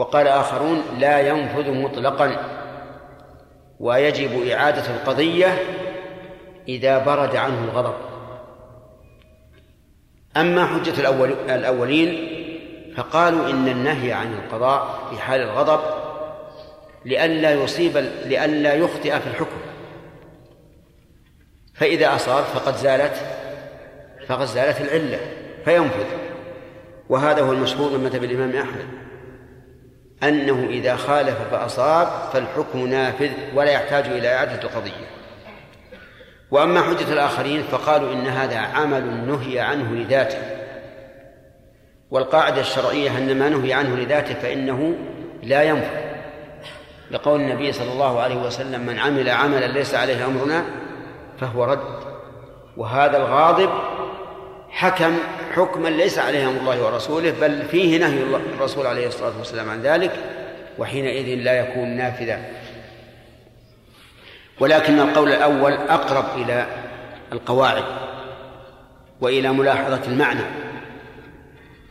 وقال 0.00 0.28
آخرون 0.28 0.82
لا 0.98 1.20
ينفذ 1.20 1.70
مطلقا 1.70 2.36
ويجب 3.80 4.46
إعادة 4.48 4.86
القضية 4.86 5.58
إذا 6.68 6.98
برد 6.98 7.36
عنه 7.36 7.64
الغضب. 7.64 7.94
أما 10.36 10.66
حجة 10.66 11.00
الأول 11.00 11.32
الأولين 11.32 12.28
فقالوا 12.96 13.50
إن 13.50 13.68
النهي 13.68 14.12
عن 14.12 14.34
القضاء 14.34 14.98
في 15.10 15.18
حال 15.18 15.40
الغضب 15.40 15.80
لئلا 17.04 17.52
يصيب 17.52 17.96
لئلا 18.26 18.74
يخطئ 18.74 19.20
في 19.20 19.26
الحكم. 19.26 19.60
فإذا 21.74 22.14
أصاب 22.14 22.44
فقد 22.44 22.76
زالت 22.76 23.16
فقد 24.28 24.46
زالت 24.46 24.80
العلة 24.80 25.20
فينفذ. 25.64 26.06
وهذا 27.08 27.42
هو 27.42 27.52
المشهور 27.52 27.98
من 27.98 28.04
مذهب 28.04 28.24
الإمام 28.24 28.56
أحمد. 28.56 29.09
أنه 30.22 30.66
إذا 30.70 30.96
خالف 30.96 31.36
فأصاب 31.50 32.08
فالحكم 32.32 32.86
نافذ 32.86 33.30
ولا 33.54 33.70
يحتاج 33.70 34.06
إلى 34.06 34.34
إعادة 34.34 34.62
القضية. 34.62 35.06
وأما 36.50 36.82
حجة 36.82 37.12
الآخرين 37.12 37.62
فقالوا 37.62 38.12
إن 38.12 38.26
هذا 38.26 38.58
عمل 38.58 39.26
نهي 39.26 39.60
عنه 39.60 39.94
لذاته. 39.94 40.38
والقاعدة 42.10 42.60
الشرعية 42.60 43.18
أن 43.18 43.38
ما 43.38 43.48
نهي 43.48 43.72
عنه 43.72 43.96
لذاته 43.96 44.34
فإنه 44.34 44.94
لا 45.42 45.62
ينفع. 45.62 46.00
لقول 47.10 47.40
النبي 47.40 47.72
صلى 47.72 47.92
الله 47.92 48.20
عليه 48.20 48.36
وسلم 48.36 48.80
من 48.80 48.98
عمل 48.98 49.30
عملا 49.30 49.66
ليس 49.66 49.94
عليه 49.94 50.26
أمرنا 50.26 50.64
فهو 51.40 51.64
رد. 51.64 52.00
وهذا 52.76 53.16
الغاضب 53.16 53.70
حكم 54.70 55.18
حكما 55.54 55.88
ليس 55.88 56.18
عليه 56.18 56.48
أمر 56.48 56.60
الله 56.60 56.84
ورسوله 56.84 57.30
بل 57.40 57.62
فيه 57.70 57.98
نهي 57.98 58.22
الرسول 58.54 58.86
عليه 58.86 59.06
الصلاة 59.06 59.38
والسلام 59.38 59.70
عن 59.70 59.82
ذلك 59.82 60.12
وحينئذ 60.78 61.42
لا 61.42 61.52
يكون 61.52 61.88
نافذا 61.88 62.40
ولكن 64.60 65.00
القول 65.00 65.32
الأول 65.32 65.72
أقرب 65.72 66.24
إلى 66.42 66.66
القواعد 67.32 67.84
وإلى 69.20 69.52
ملاحظة 69.52 70.00
المعنى 70.06 70.44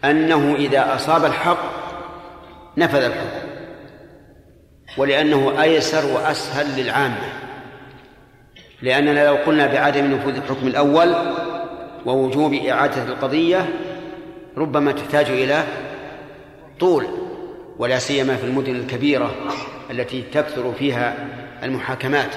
أنه 0.06 0.56
إذا 0.56 0.96
أصاب 0.96 1.26
الحق 1.26 1.60
نفذ 2.78 3.04
الحكم 3.04 3.50
ولأنه 4.98 5.62
أيسر 5.62 6.06
وأسهل 6.06 6.82
للعامة. 6.82 7.30
لأننا 8.82 9.26
لو 9.26 9.36
قلنا 9.36 9.68
بعدم 9.68 10.14
نفوذ 10.14 10.36
الحكم 10.36 10.68
الأول 10.68 11.16
ووجوب 12.06 12.54
إعادة 12.54 13.04
القضية 13.04 13.70
ربما 14.58 14.92
تحتاج 14.92 15.26
إلى 15.30 15.64
طول 16.80 17.06
ولا 17.78 18.00
سيما 18.00 18.36
في 18.36 18.44
المدن 18.44 18.76
الكبيرة 18.76 19.36
التي 19.92 20.24
تكثر 20.34 20.74
فيها 20.80 21.28
المحاكمات. 21.64 22.36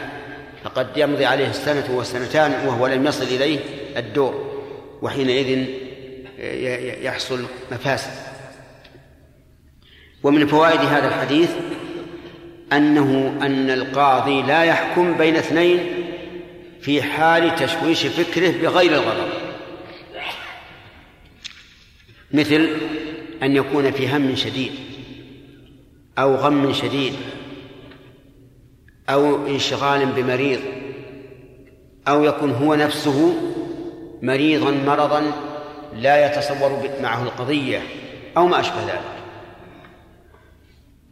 فقد 0.64 0.86
يمضي 0.96 1.24
عليه 1.24 1.48
السنة 1.48 1.84
والسنتان 1.90 2.66
وهو 2.66 2.86
لم 2.86 3.06
يصل 3.06 3.24
إليه 3.24 3.58
الدور 3.96 4.52
وحينئذ 5.02 5.64
يحصل 7.04 7.44
مفاسد. 7.72 8.10
ومن 10.22 10.46
فوائد 10.46 10.80
هذا 10.80 11.08
الحديث 11.08 11.50
أنه 12.72 13.38
أن 13.42 13.70
القاضي 13.70 14.42
لا 14.42 14.64
يحكم 14.64 15.14
بين 15.14 15.36
اثنين 15.36 15.80
في 16.80 17.02
حال 17.02 17.54
تشويش 17.56 18.06
فكره 18.06 18.50
بغير 18.62 18.92
الغضب. 18.92 19.41
مثل 22.32 22.68
أن 23.42 23.56
يكون 23.56 23.90
في 23.90 24.16
هم 24.16 24.34
شديد 24.34 24.72
أو 26.18 26.34
غم 26.34 26.72
شديد 26.72 27.14
أو 29.08 29.46
انشغال 29.46 30.06
بمريض 30.06 30.60
أو 32.08 32.24
يكون 32.24 32.50
هو 32.50 32.74
نفسه 32.74 33.34
مريضا 34.22 34.70
مرضا 34.70 35.32
لا 35.96 36.26
يتصور 36.26 36.90
معه 37.02 37.22
القضية 37.22 37.82
أو 38.36 38.46
ما 38.46 38.60
أشبه 38.60 38.80
ذلك. 38.82 39.22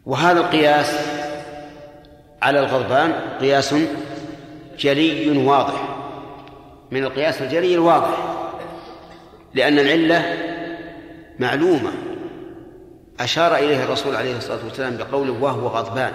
وهذا 0.07 0.41
القياس 0.41 0.95
على 2.43 2.61
الغضبان 2.61 3.13
قياس 3.41 3.75
جلي 4.79 5.39
واضح. 5.47 5.97
من 6.91 7.05
القياس 7.05 7.43
الجلي 7.43 7.75
الواضح 7.75 8.17
لأن 9.55 9.79
العلة 9.79 10.50
معلومة. 11.41 11.93
أشار 13.21 13.57
إليه 13.57 13.85
الرسول 13.85 14.17
عليه 14.17 14.37
الصلاة 14.37 14.65
والسلام 14.65 14.97
بقوله 14.97 15.33
وهو 15.33 15.69
غضبان. 15.69 16.13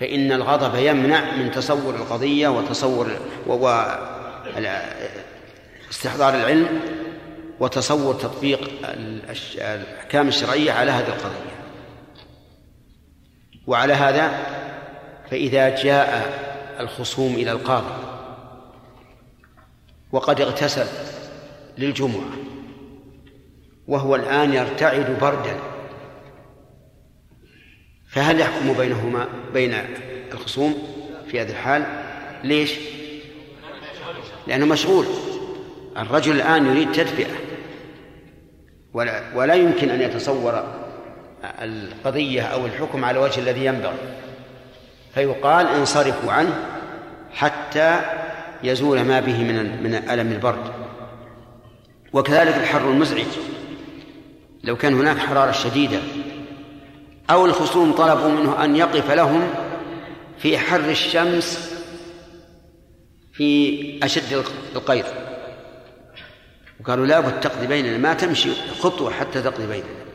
فإن 0.00 0.32
الغضب 0.32 0.74
يمنع 0.74 1.36
من 1.36 1.50
تصور 1.50 1.94
القضية 1.94 2.48
وتصور 2.48 3.10
و 3.46 3.66
استحضار 5.90 6.34
العلم 6.34 6.80
وتصور 7.60 8.14
تطبيق 8.14 8.70
الأحكام 9.58 10.28
الشرعية 10.28 10.72
على 10.72 10.90
هذه 10.90 11.08
القضية. 11.08 11.56
وعلى 13.66 13.92
هذا 13.92 14.30
فإذا 15.30 15.82
جاء 15.82 16.38
الخصوم 16.80 17.34
إلى 17.34 17.52
القاضي 17.52 17.94
وقد 20.12 20.40
اغتسل 20.40 20.86
للجمعة 21.78 22.30
وهو 23.88 24.16
الآن 24.16 24.52
يرتعد 24.52 25.18
بردا. 25.20 25.56
فهل 28.08 28.40
يحكم 28.40 28.72
بينهما 28.72 29.28
بين 29.54 29.74
الخصوم 30.32 30.74
في 31.30 31.40
هذه 31.40 31.50
الحال؟ 31.50 31.84
ليش؟ 32.44 32.74
لأنه 34.46 34.66
مشغول. 34.66 35.06
الرجل 35.96 36.36
الآن 36.36 36.66
يريد 36.66 36.92
تدفئة. 36.92 37.34
ولا, 38.94 39.22
ولا 39.34 39.54
يمكن 39.54 39.90
أن 39.90 40.02
يتصور 40.02 40.64
القضية 41.44 42.42
أو 42.42 42.66
الحكم 42.66 43.04
على 43.04 43.18
الوجه 43.18 43.40
الذي 43.40 43.64
ينبغي. 43.64 43.98
فيقال 45.14 45.66
انصرفوا 45.66 46.32
عنه 46.32 46.54
حتى 47.32 48.00
يزول 48.62 49.00
ما 49.00 49.20
به 49.20 49.38
من 49.44 49.82
من 49.82 49.94
ألم 49.94 50.32
البرد. 50.32 50.72
وكذلك 52.12 52.54
الحر 52.54 52.90
المزعج. 52.90 53.26
لو 54.66 54.76
كان 54.76 54.94
هناك 54.94 55.18
حرارة 55.18 55.52
شديدة 55.52 55.98
أو 57.30 57.46
الخصوم 57.46 57.92
طلبوا 57.92 58.28
منه 58.28 58.64
أن 58.64 58.76
يقف 58.76 59.10
لهم 59.10 59.48
في 60.38 60.58
حر 60.58 60.90
الشمس 60.90 61.76
في 63.32 64.00
أشد 64.02 64.44
القير. 64.76 65.04
وقالوا 66.80 67.06
لابد 67.06 67.40
تقضي 67.40 67.66
بيننا 67.66 67.98
ما 67.98 68.14
تمشي 68.14 68.50
خطوة 68.80 69.10
حتى 69.10 69.42
تقضي 69.42 69.66
بيننا. 69.66 70.06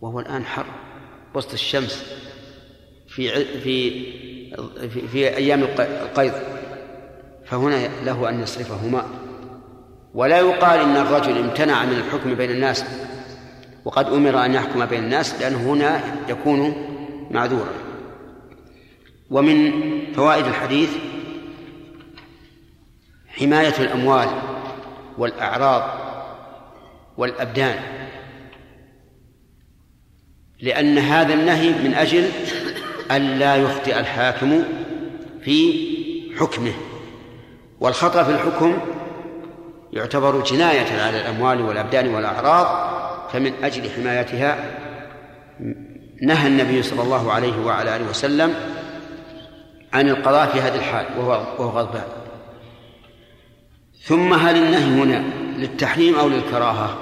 وهو 0.00 0.20
الآن 0.20 0.44
حر 0.44 0.66
وسط 1.34 1.52
الشمس 1.52 2.04
في 3.08 3.44
في 3.44 3.90
في, 4.88 5.08
في 5.08 5.36
أيام 5.36 5.62
القيض 5.62 6.32
فهنا 7.46 7.88
له 8.04 8.28
أن 8.28 8.42
يصرفهما. 8.42 9.08
ولا 10.14 10.38
يقال 10.38 10.80
إن 10.80 10.96
الرجل 10.96 11.38
امتنع 11.38 11.84
من 11.84 11.96
الحكم 11.96 12.34
بين 12.34 12.50
الناس 12.50 12.84
وقد 13.84 14.06
أمر 14.06 14.44
أن 14.44 14.54
يحكم 14.54 14.86
بين 14.86 15.04
الناس 15.04 15.40
لأنه 15.40 15.72
هنا 15.72 16.00
يكون 16.28 16.74
معذورا. 17.30 17.72
ومن 19.30 19.72
فوائد 20.14 20.46
الحديث 20.46 20.90
حماية 23.28 23.74
الأموال 23.78 24.28
والأعراض 25.18 25.82
والأبدان 27.16 27.80
لأن 30.60 30.98
هذا 30.98 31.34
النهي 31.34 31.70
من 31.70 31.94
أجل 31.94 32.28
ألا 33.10 33.56
يخطئ 33.56 34.00
الحاكم 34.00 34.64
في 35.40 35.84
حكمه. 36.40 36.72
والخطأ 37.80 38.22
في 38.22 38.30
الحكم 38.30 38.78
يعتبر 39.92 40.40
جناية 40.40 41.02
على 41.02 41.20
الأموال 41.20 41.62
والأبدان 41.62 42.14
والأعراض 42.14 42.94
فمن 43.34 43.52
أجل 43.64 43.90
حمايتها 43.90 44.56
نهى 46.22 46.46
النبي 46.46 46.82
صلى 46.82 47.02
الله 47.02 47.32
عليه 47.32 47.66
وعلى 47.66 47.96
آله 47.96 48.10
وسلم 48.10 48.54
عن 49.92 50.08
القضاء 50.08 50.46
في 50.46 50.60
هذه 50.60 50.74
الحال 50.74 51.06
وهو 51.18 51.30
وهو 51.58 51.78
غضبان. 51.78 52.04
ثم 54.02 54.34
هل 54.34 54.56
النهي 54.56 55.02
هنا 55.02 55.24
للتحريم 55.56 56.14
أو 56.14 56.28
للكراهة؟ 56.28 56.98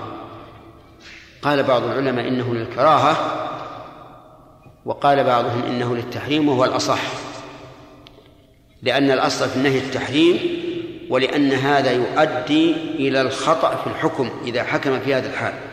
قال 1.43 1.63
بعض 1.63 1.83
العلماء 1.85 2.29
إنه 2.29 2.55
للكراهة 2.55 3.17
وقال 4.85 5.25
بعضهم 5.25 5.63
إنه 5.63 5.97
للتحريم 5.97 6.49
وهو 6.49 6.65
الأصح. 6.65 7.01
لأن 8.83 9.11
الأصل 9.11 9.49
في 9.49 9.57
النهي 9.57 9.79
التحريم 9.79 10.39
ولأن 11.11 11.53
هذا 11.53 11.93
يؤدي 11.93 12.73
إلى 12.95 13.21
الخطأ 13.21 13.77
في 13.77 13.87
الحكم 13.87 14.31
إذا 14.45 14.63
حكم 14.63 15.01
في 15.01 15.15
هذا 15.15 15.31
الحال. 15.31 15.72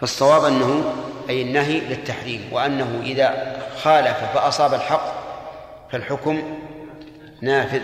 فالصواب 0.00 0.44
أنه 0.44 0.94
أي 1.28 1.42
النهي 1.42 1.80
للتحريم 1.80 2.48
وأنه 2.52 3.00
إذا 3.02 3.56
خالف 3.82 4.16
فأصاب 4.34 4.74
الحق 4.74 5.14
فالحكم 5.92 6.42
نافذ. 7.42 7.82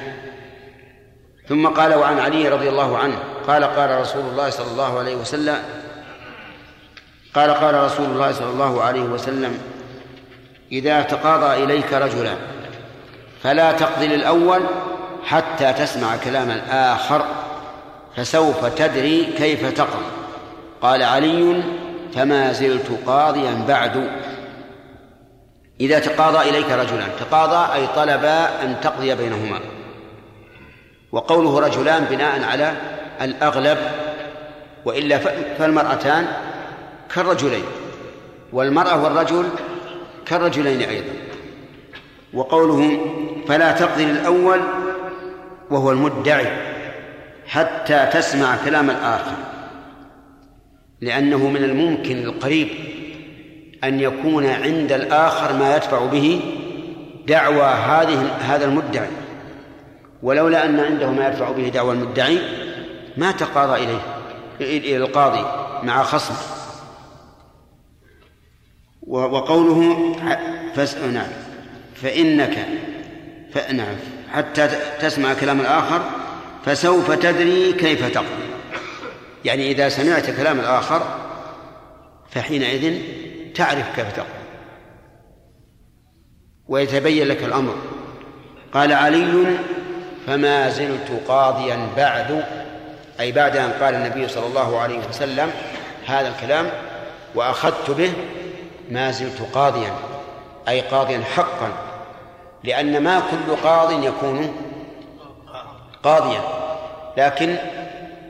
ثم 1.49 1.67
قال 1.67 1.95
وعن 1.95 2.19
علي 2.19 2.49
رضي 2.49 2.69
الله 2.69 2.99
عنه 2.99 3.19
قال 3.47 3.65
قال 3.65 4.01
رسول 4.01 4.25
الله 4.25 4.51
صلى 4.51 4.71
الله 4.71 4.99
عليه 4.99 5.15
وسلم 5.15 5.59
قال 7.35 7.51
قال 7.51 7.75
رسول 7.75 8.07
الله 8.07 8.33
صلى 8.33 8.51
الله 8.51 8.83
عليه 8.83 9.03
وسلم 9.03 9.59
إذا 10.73 11.03
تقاضى 11.03 11.65
إليك 11.65 11.93
رجلان 11.93 12.37
فلا 13.43 13.73
تقضي 13.73 14.07
للأول 14.07 14.61
حتى 15.25 15.73
تسمع 15.73 16.17
كلام 16.17 16.51
الآخر 16.51 17.25
فسوف 18.17 18.67
تدري 18.67 19.25
كيف 19.25 19.73
تقضي 19.73 20.05
قال 20.83 21.03
علي 21.03 21.63
فما 22.15 22.53
زلت 22.53 22.99
قاضيا 23.07 23.65
بعد. 23.69 24.11
إذا 25.81 25.99
تقاضى 25.99 26.49
إليك 26.51 26.71
رجلان 26.71 27.09
تقاضى 27.21 27.75
أي 27.75 27.87
طلبا 27.87 28.63
أن 28.63 28.77
تقضي 28.83 29.15
بينهما. 29.15 29.61
وقوله 31.13 31.61
رجلان 31.61 32.05
بناء 32.05 32.45
على 32.45 32.73
الأغلب 33.23 33.79
وإلا 34.85 35.19
فالمرأتان 35.59 36.27
كالرجلين 37.15 37.65
والمرأة 38.53 39.05
والرجل 39.05 39.49
كالرجلين 40.27 40.81
أيضا. 40.81 41.13
وقوله 42.35 43.01
فلا 43.49 43.73
تقضي 43.73 44.05
للأول 44.05 44.61
وهو 45.71 45.91
المدعي 45.91 46.47
حتى 47.47 48.07
تسمع 48.13 48.57
كلام 48.65 48.91
الآخر. 48.91 49.37
لأنه 51.05 51.49
من 51.49 51.65
الممكن 51.65 52.19
القريب 52.19 52.69
أن 53.85 54.01
يكون 54.01 54.47
عند 54.47 54.93
الآخر 54.93 55.57
ما 55.57 55.77
يدفع 55.77 56.07
به 56.07 56.41
دعوى 57.27 57.63
هذه 57.63 58.37
هذا 58.41 58.65
المدعي. 58.65 59.09
ولولا 60.23 60.67
أن 60.67 60.81
عنده 60.81 61.11
ما 61.11 61.29
يدفع 61.29 61.51
به 61.51 61.69
دعوى 61.69 61.93
المدعي 61.93 62.39
ما 63.17 63.33
تقاضى 63.33 63.85
إليه 63.85 64.01
إلى 64.61 64.97
القاضي 64.97 65.47
مع 65.87 66.03
خصم 66.03 66.35
وقوله. 69.07 70.17
نعم. 71.13 71.29
فإنك 71.95 72.67
فنعم 73.55 73.97
حتى 74.33 74.69
تسمع 75.01 75.35
كلام 75.35 75.61
الآخر 75.61 76.03
فسوف 76.65 77.11
تدري 77.11 77.73
كيف 77.73 78.15
تقضي. 78.15 78.54
يعني 79.45 79.71
إذا 79.71 79.89
سمعت 79.89 80.31
كلام 80.31 80.61
الآخر 80.61 81.03
فحينئذ 82.31 83.01
تعرف 83.55 83.97
كيف 83.97 84.13
تقضي 84.13 84.29
ويتبين 86.69 87.29
لك 87.29 87.45
الأمر. 87.45 87.75
قال 88.73 88.93
علي 88.93 89.57
فما 90.27 90.69
زلت 90.69 91.23
قاضيا 91.29 91.89
بعد 91.97 92.45
أي 93.21 93.33
بعد 93.33 93.57
أن 93.57 93.71
قال 93.71 93.95
النبي 93.95 94.29
صلى 94.29 94.47
الله 94.47 94.81
عليه 94.81 94.99
وسلم 95.09 95.51
هذا 96.07 96.29
الكلام 96.29 96.71
وأخذت 97.35 97.91
به 97.91 98.13
ما 98.91 99.11
زلت 99.11 99.43
قاضيا 99.55 99.93
أي 100.69 100.81
قاضيا 100.81 101.21
حقا 101.37 101.73
لأن 102.65 103.03
ما 103.03 103.21
كل 103.21 103.57
قاض 103.57 104.05
يكون 104.05 104.57
قاضيا. 106.03 106.41
لكن 107.17 107.57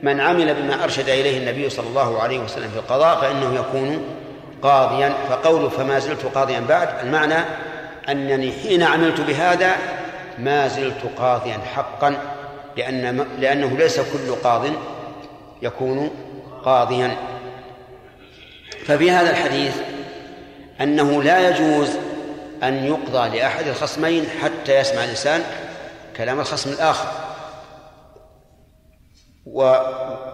من 0.05 0.21
عمل 0.21 0.55
بما 0.55 0.85
أرشد 0.85 1.09
إليه 1.09 1.39
النبي 1.39 1.71
صلى 1.71 1.87
الله 1.87 2.23
عليه 2.23 2.39
وسلم 2.39 2.71
في 2.71 2.77
القضاء 2.77 3.21
فإنه 3.21 3.55
يكون 3.55 4.05
قاضيا 4.63 5.15
فقوله 5.29 5.69
فما 5.69 5.99
زلت 5.99 6.25
قاضيا 6.35 6.61
بعد 6.61 6.89
المعنى 7.03 7.45
أنني 8.09 8.53
حين 8.53 8.83
عملت 8.83 9.21
بهذا 9.21 9.77
ما 10.39 10.69
زلت 10.69 11.03
قاضيا 11.19 11.59
حقا 11.75 12.17
لأن 12.77 13.27
لأنه 13.39 13.77
ليس 13.79 14.01
كل 14.01 14.35
قاض 14.45 14.67
يكون 15.63 16.11
قاضيا. 16.65 17.17
ففي 18.87 19.11
هذا 19.11 19.31
الحديث 19.31 19.77
أنه 20.81 21.23
لا 21.23 21.49
يجوز 21.49 21.89
أن 22.63 22.85
يقضى 22.85 23.39
لأحد 23.39 23.67
الخصمين 23.67 24.27
حتى 24.43 24.79
يسمع 24.79 25.05
الإنسان 25.05 25.43
كلام 26.17 26.41
الخصم 26.41 26.71
الآخر. 26.71 27.24
و 29.47 29.77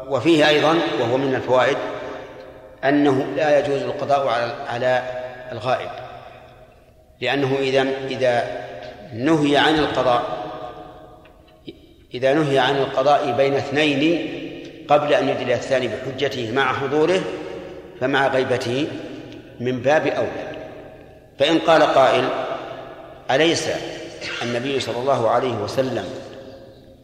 وفيه 0.09 0.49
أيضا 0.49 0.79
وهو 1.01 1.17
من 1.17 1.35
الفوائد 1.35 1.77
أنه 2.85 3.27
لا 3.37 3.59
يجوز 3.59 3.83
القضاء 3.83 4.29
على 4.29 4.53
على 4.69 5.03
الغائب 5.53 5.91
لأنه 7.21 7.57
إذا 7.61 7.87
إذا 8.11 8.45
نهي 9.15 9.57
عن 9.57 9.79
القضاء 9.79 10.23
إذا 12.15 12.35
نهي 12.35 12.59
عن 12.59 12.77
القضاء 12.77 13.33
بين 13.33 13.55
اثنين 13.55 14.31
قبل 14.89 15.15
أن 15.15 15.29
يدلي 15.29 15.55
الثاني 15.55 15.89
بحجته 15.89 16.53
مع 16.53 16.73
حضوره 16.73 17.21
فمع 18.01 18.27
غيبته 18.27 18.87
من 19.61 19.83
باب 19.83 20.07
أولى. 20.07 20.51
فإن 21.39 21.59
قال 21.59 21.83
قائل 21.83 22.29
أليس 23.31 23.69
النبي 24.43 24.81
صلى 24.81 24.97
الله 24.97 25.31
عليه 25.31 25.55
وسلم 25.55 26.05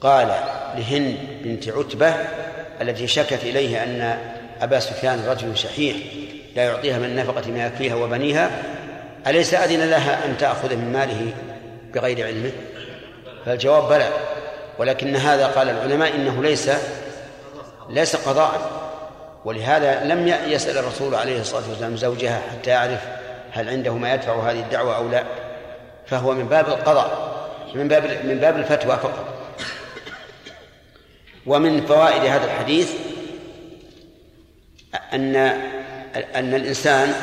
قال 0.01 0.35
لهند 0.77 1.17
بنت 1.45 1.69
عتبة 1.69 2.15
التي 2.81 3.07
شكت 3.07 3.43
إليه 3.43 3.83
أن 3.83 4.19
أبا 4.61 4.81
سفيان 4.81 5.25
رجل 5.29 5.57
شحيح 5.57 5.97
لا 6.57 6.65
يعطيها 6.65 6.99
من 6.99 7.05
النفقة 7.05 7.51
ما 7.51 7.67
يكفيها 7.67 7.95
وبنيها 7.95 8.51
أليس 9.27 9.55
أذن 9.55 9.91
لها 9.91 10.25
أن 10.25 10.39
تأخذ 10.39 10.77
من 10.77 10.93
ماله 10.93 11.33
بغير 11.95 12.27
علمه 12.27 12.53
فالجواب 13.47 13.89
بلى 13.89 14.09
ولكن 14.79 15.17
هذا 15.17 15.47
قال 15.47 15.69
العلماء 15.69 16.15
إنه 16.15 16.43
ليس 16.43 16.71
ليس 17.91 18.17
قضاء 18.17 18.71
ولهذا 19.45 20.05
لم 20.05 20.29
يسأل 20.29 20.79
الرسول 20.79 21.15
عليه 21.15 21.41
الصلاة 21.41 21.69
والسلام 21.69 21.97
زوجها 21.97 22.41
حتى 22.53 22.71
يعرف 22.71 23.01
هل 23.53 23.69
عنده 23.69 23.95
ما 23.95 24.15
يدفع 24.15 24.51
هذه 24.51 24.61
الدعوة 24.61 24.97
أو 24.97 25.09
لا 25.09 25.25
فهو 26.07 26.33
من 26.33 26.49
باب 26.49 26.69
القضاء 26.69 27.37
من 27.75 27.89
باب 27.89 28.05
من 28.25 28.39
باب 28.39 28.57
الفتوى 28.57 28.97
فقط. 28.97 29.36
ومن 31.47 31.87
فوائد 31.87 32.23
هذا 32.23 32.45
الحديث 32.45 32.93
أن 35.13 35.37
أن 36.35 36.55
الإنسان 36.55 37.15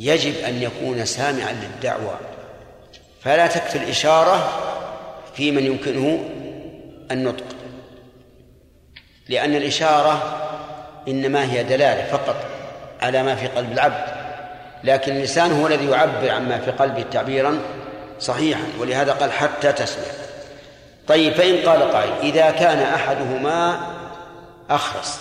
يجب 0.00 0.34
أن 0.44 0.62
يكون 0.62 1.04
سامعا 1.04 1.52
للدعوة. 1.52 2.20
فلا 3.22 3.46
تكفي 3.46 3.78
الإشارة 3.78 4.62
في 5.34 5.50
من 5.50 5.66
يمكنه 5.66 6.28
النطق 7.10 7.44
لأن 9.28 9.56
الإشارة 9.56 10.42
إنما 11.08 11.52
هي 11.52 11.64
دلالة 11.64 12.04
فقط 12.04 12.36
على 13.00 13.22
ما 13.22 13.34
في 13.34 13.46
قلب 13.46 13.72
العبد. 13.72 14.16
لكن 14.84 15.16
اللسان 15.16 15.52
هو 15.52 15.66
الذي 15.66 15.86
يعبر 15.90 16.30
عما 16.30 16.58
في 16.58 16.70
قلبه 16.70 17.02
تعبيرا 17.02 17.58
صحيحا 18.20 18.64
ولهذا 18.78 19.12
قال 19.12 19.32
حتى 19.32 19.72
تسمع. 19.72 20.25
طيب 21.08 21.32
فإن 21.32 21.68
قال 21.68 21.82
قائل 21.92 22.12
إذا 22.12 22.50
كان 22.50 22.78
أحدهما 22.78 23.80
أخرس 24.70 25.20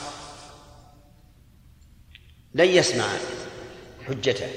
لن 2.53 2.65
يسمع 2.65 3.05
حجته. 4.07 4.47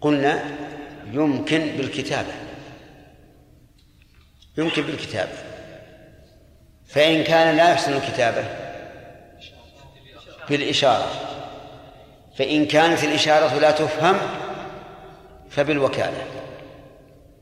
قلنا 0.00 0.44
يمكن 1.12 1.76
بالكتابة 1.76 2.32
يمكن 4.58 4.82
بالكتابة 4.82 5.32
فإن 6.86 7.24
كان 7.24 7.56
لا 7.56 7.70
يحسن 7.70 7.92
الكتابة 7.92 8.44
بالإشارة. 10.48 11.10
فإن 12.38 12.66
كانت 12.66 13.04
الإشارة 13.04 13.58
لا 13.58 13.70
تفهم 13.70 14.16
فبالوكالة. 15.50 16.26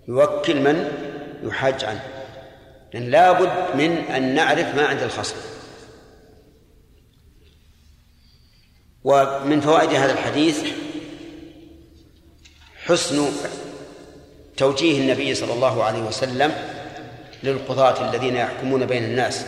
يوكل 0.08 0.60
من 0.60 0.92
يحاج 1.42 1.84
عنه. 1.84 2.21
لأن 2.92 3.10
لا 3.10 3.32
بد 3.32 3.76
من 3.76 3.96
أن 3.96 4.34
نعرف 4.34 4.74
ما 4.74 4.86
عند 4.86 5.02
الخصم. 5.02 5.36
ومن 9.04 9.60
فوائد 9.60 9.90
هذا 9.90 10.12
الحديث 10.12 10.64
حسن 12.86 13.32
توجيه 14.56 15.00
النبي 15.00 15.34
صلى 15.34 15.52
الله 15.52 15.84
عليه 15.84 16.02
وسلم 16.02 16.52
للقضاة 17.42 18.10
الذين 18.10 18.36
يحكمون 18.36 18.86
بين 18.86 19.04
الناس 19.04 19.44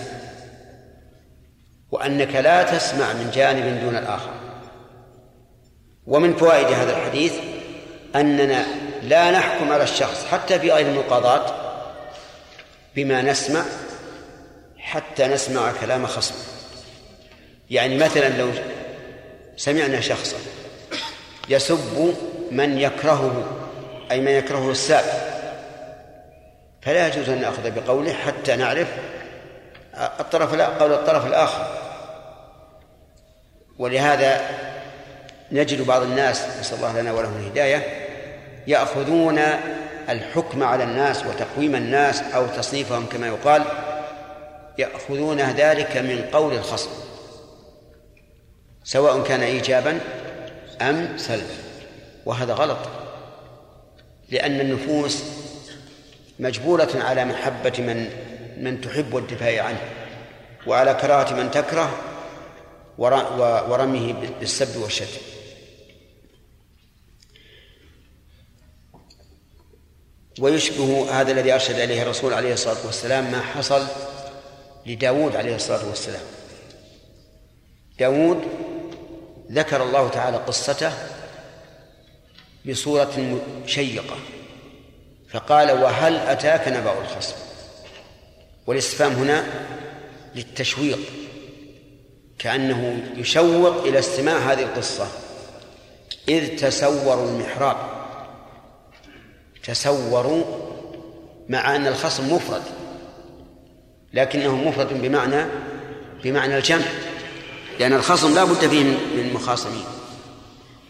وأنك 1.90 2.34
لا 2.34 2.62
تسمع 2.62 3.12
من 3.12 3.30
جانب 3.34 3.80
دون 3.84 3.96
الآخر. 3.96 4.34
ومن 6.06 6.36
فوائد 6.36 6.66
هذا 6.66 6.96
الحديث 6.96 7.32
أننا 8.16 8.66
لا 9.02 9.30
نحكم 9.30 9.72
على 9.72 9.82
الشخص 9.82 10.24
حتى 10.24 10.58
في 10.58 10.70
غير 10.72 10.86
المقاضاة 10.86 11.63
بما 12.96 13.22
نسمع 13.22 13.62
حتى 14.78 15.26
نسمع 15.26 15.72
كلام 15.80 16.06
خصم. 16.06 16.34
يعني 17.70 17.96
مثلا 17.96 18.28
لو 18.28 18.50
سمعنا 19.56 20.00
شخصا 20.00 20.36
يسب 21.48 22.14
من 22.50 22.78
يكرهه 22.78 23.44
أي 24.10 24.20
من 24.20 24.32
يكرهه 24.32 24.70
الساب 24.70 25.04
فلا 26.82 27.08
يجوز 27.08 27.28
أن 27.28 27.40
نأخذ 27.40 27.70
بقوله 27.70 28.12
حتى 28.12 28.56
نعرف 28.56 28.88
الطرف 29.94 30.54
قول 30.54 30.92
الطرف 30.92 31.26
الآخر. 31.26 31.80
ولهذا 33.78 34.40
نجد 35.52 35.86
بعض 35.86 36.02
الناس 36.02 36.44
نسأل 36.60 36.76
الله 36.76 37.00
لنا 37.00 37.12
ولهم 37.12 37.36
الهداية 37.36 38.06
يأخذون 38.66 39.40
الحكم 40.08 40.62
على 40.62 40.84
الناس 40.84 41.26
وتقويم 41.26 41.74
الناس 41.74 42.22
أو 42.22 42.46
تصنيفهم 42.46 43.06
كما 43.06 43.26
يقال 43.26 43.64
يأخذون 44.78 45.40
ذلك 45.40 45.96
من 45.96 46.24
قول 46.32 46.52
الخصم 46.52 46.90
سواء 48.84 49.22
كان 49.22 49.40
إيجابا 49.40 50.00
أم 50.80 51.08
سلبا 51.16 51.54
وهذا 52.26 52.52
غلط 52.52 52.78
لأن 54.30 54.60
النفوس 54.60 55.24
مجبولة 56.38 56.88
على 56.94 57.24
محبة 57.24 57.72
من 57.78 58.10
من 58.58 58.80
تحب 58.80 59.14
والدفاع 59.14 59.64
عنه 59.64 59.80
وعلى 60.66 60.94
كراهة 60.94 61.34
من 61.34 61.50
تكره 61.50 61.90
ورميه 63.68 64.14
بالسب 64.40 64.82
والشتم. 64.82 65.33
ويشبه 70.40 71.20
هذا 71.20 71.32
الذي 71.32 71.54
أرشد 71.54 71.78
إليه 71.78 72.02
الرسول 72.02 72.34
عليه 72.34 72.52
الصلاة 72.52 72.86
والسلام 72.86 73.32
ما 73.32 73.40
حصل 73.40 73.86
لداود 74.86 75.36
عليه 75.36 75.54
الصلاة 75.54 75.88
والسلام. 75.88 76.22
داود 77.98 78.42
ذكر 79.52 79.82
الله 79.82 80.08
تعالى 80.08 80.36
قصته 80.36 80.92
بصورة 82.68 83.40
شيقة 83.66 84.16
فقال 85.30 85.70
وهل 85.82 86.16
أتاك 86.16 86.68
نبأ 86.68 86.98
الخصم؟ 87.00 87.36
والاستفهام 88.66 89.12
هنا 89.12 89.44
للتشويق 90.34 90.98
كأنه 92.38 93.02
يشوق 93.16 93.82
إلى 93.84 93.98
استماع 93.98 94.38
هذه 94.38 94.62
القصة 94.62 95.06
إذ 96.28 96.56
تسوروا 96.56 97.28
المحراب. 97.28 98.03
تسوروا 99.64 100.44
مع 101.48 101.76
أن 101.76 101.86
الخصم 101.86 102.32
مفرد 102.34 102.62
لكنه 104.14 104.56
مفرد 104.56 105.02
بمعنى 105.02 105.44
بمعنى 106.24 106.56
الجمع 106.56 106.84
لأن 107.80 107.92
الخصم 107.92 108.34
لا 108.34 108.44
بد 108.44 108.68
فيه 108.68 108.84
من 108.84 109.30
مخاصمين. 109.34 109.84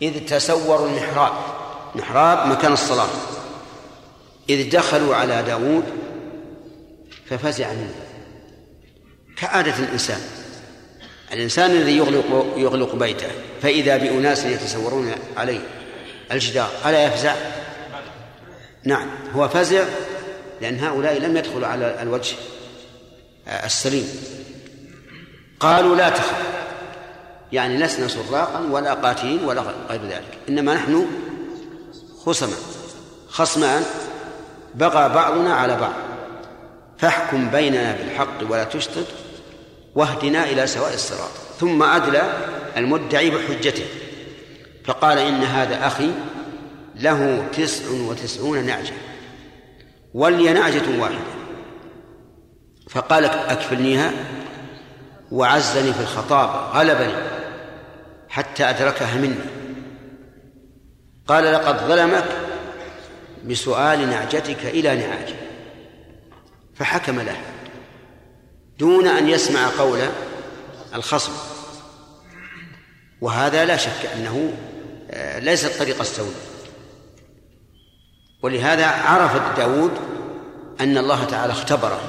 إذ 0.02 0.26
تسوروا 0.26 0.88
المحراب 0.88 1.32
محراب 1.94 2.48
مكان 2.48 2.72
الصلاة. 2.72 3.08
إذ 4.50 4.70
دخلوا 4.70 5.16
على 5.16 5.42
داود 5.42 5.84
ففزع 7.26 7.72
منه. 7.72 7.94
كعادة 9.36 9.78
الإنسان 9.78 10.20
الإنسان 11.32 11.70
الذي 11.70 11.96
يغلق 11.96 12.54
يغلق 12.56 12.94
بيته 12.94 13.28
فإذا 13.62 13.96
بأناس 13.96 14.44
يتسورون 14.44 15.12
عليه 15.36 15.60
الجدار 16.32 16.70
ألا 16.86 17.04
يفزع؟ 17.04 17.34
نعم 18.84 19.08
هو 19.34 19.48
فزع 19.48 19.84
لأن 20.60 20.78
هؤلاء 20.78 21.18
لم 21.18 21.36
يدخلوا 21.36 21.66
على 21.66 22.02
الوجه 22.02 22.36
السليم. 23.64 24.08
قالوا 25.60 25.96
لا 25.96 26.08
تخف 26.08 26.42
يعني 27.52 27.78
لسنا 27.78 28.08
سراقا 28.08 28.60
ولا 28.70 28.94
قاتلين 28.94 29.44
ولا 29.44 29.62
غير 29.88 30.00
ذلك 30.02 30.38
إنما 30.48 30.74
نحن 30.74 31.06
خصما 32.26 32.56
خصمان 33.28 33.82
بغى 34.74 35.08
بعضنا 35.08 35.54
على 35.54 35.76
بعض. 35.76 35.94
فاحكم 36.98 37.50
بيننا 37.50 37.96
بالحق 37.96 38.50
ولا 38.50 38.64
تشطط 38.64 39.06
واهدنا 39.94 40.44
إلى 40.44 40.66
سواء 40.66 40.94
الصراط. 40.94 41.30
ثم 41.60 41.82
أدلى 41.82 42.22
المدعي 42.76 43.30
بحجته 43.30 43.84
فقال 44.84 45.18
إن 45.18 45.42
هذا 45.42 45.86
أخي 45.86 46.10
له 46.94 47.48
تسع 47.52 47.90
وتسعون 47.90 48.64
نعجة 48.64 48.94
ولي 50.14 50.52
نعجة 50.52 51.00
واحدة. 51.00 51.34
فقال 52.90 53.24
أكفلنيها 53.24 54.12
وعزني 55.32 55.92
في 55.92 56.00
الخطاب 56.00 56.76
غلبني 56.76 57.14
حتى 58.28 58.64
أدركها 58.64 59.16
مني. 59.16 59.34
قال 61.26 61.52
لقد 61.52 61.78
ظلمك 61.78 62.24
بسؤال 63.44 64.10
نعجتك 64.10 64.64
إلى 64.64 64.96
نعاجه 64.96 65.36
فحكم 66.74 67.20
له 67.20 67.36
دون 68.78 69.06
أن 69.06 69.28
يسمع 69.28 69.68
قول 69.78 70.00
الخصم. 70.94 71.32
وهذا 73.20 73.64
لا 73.64 73.76
شك 73.76 74.06
أنه 74.16 74.54
آه، 75.10 75.38
ليس 75.38 75.64
الطريق 75.64 76.00
السوداء. 76.00 76.53
ولهذا 78.44 78.86
عرف 78.86 79.56
داود 79.56 79.90
أن 80.80 80.98
الله 80.98 81.24
تعالى 81.24 81.52
اختبره 81.52 82.00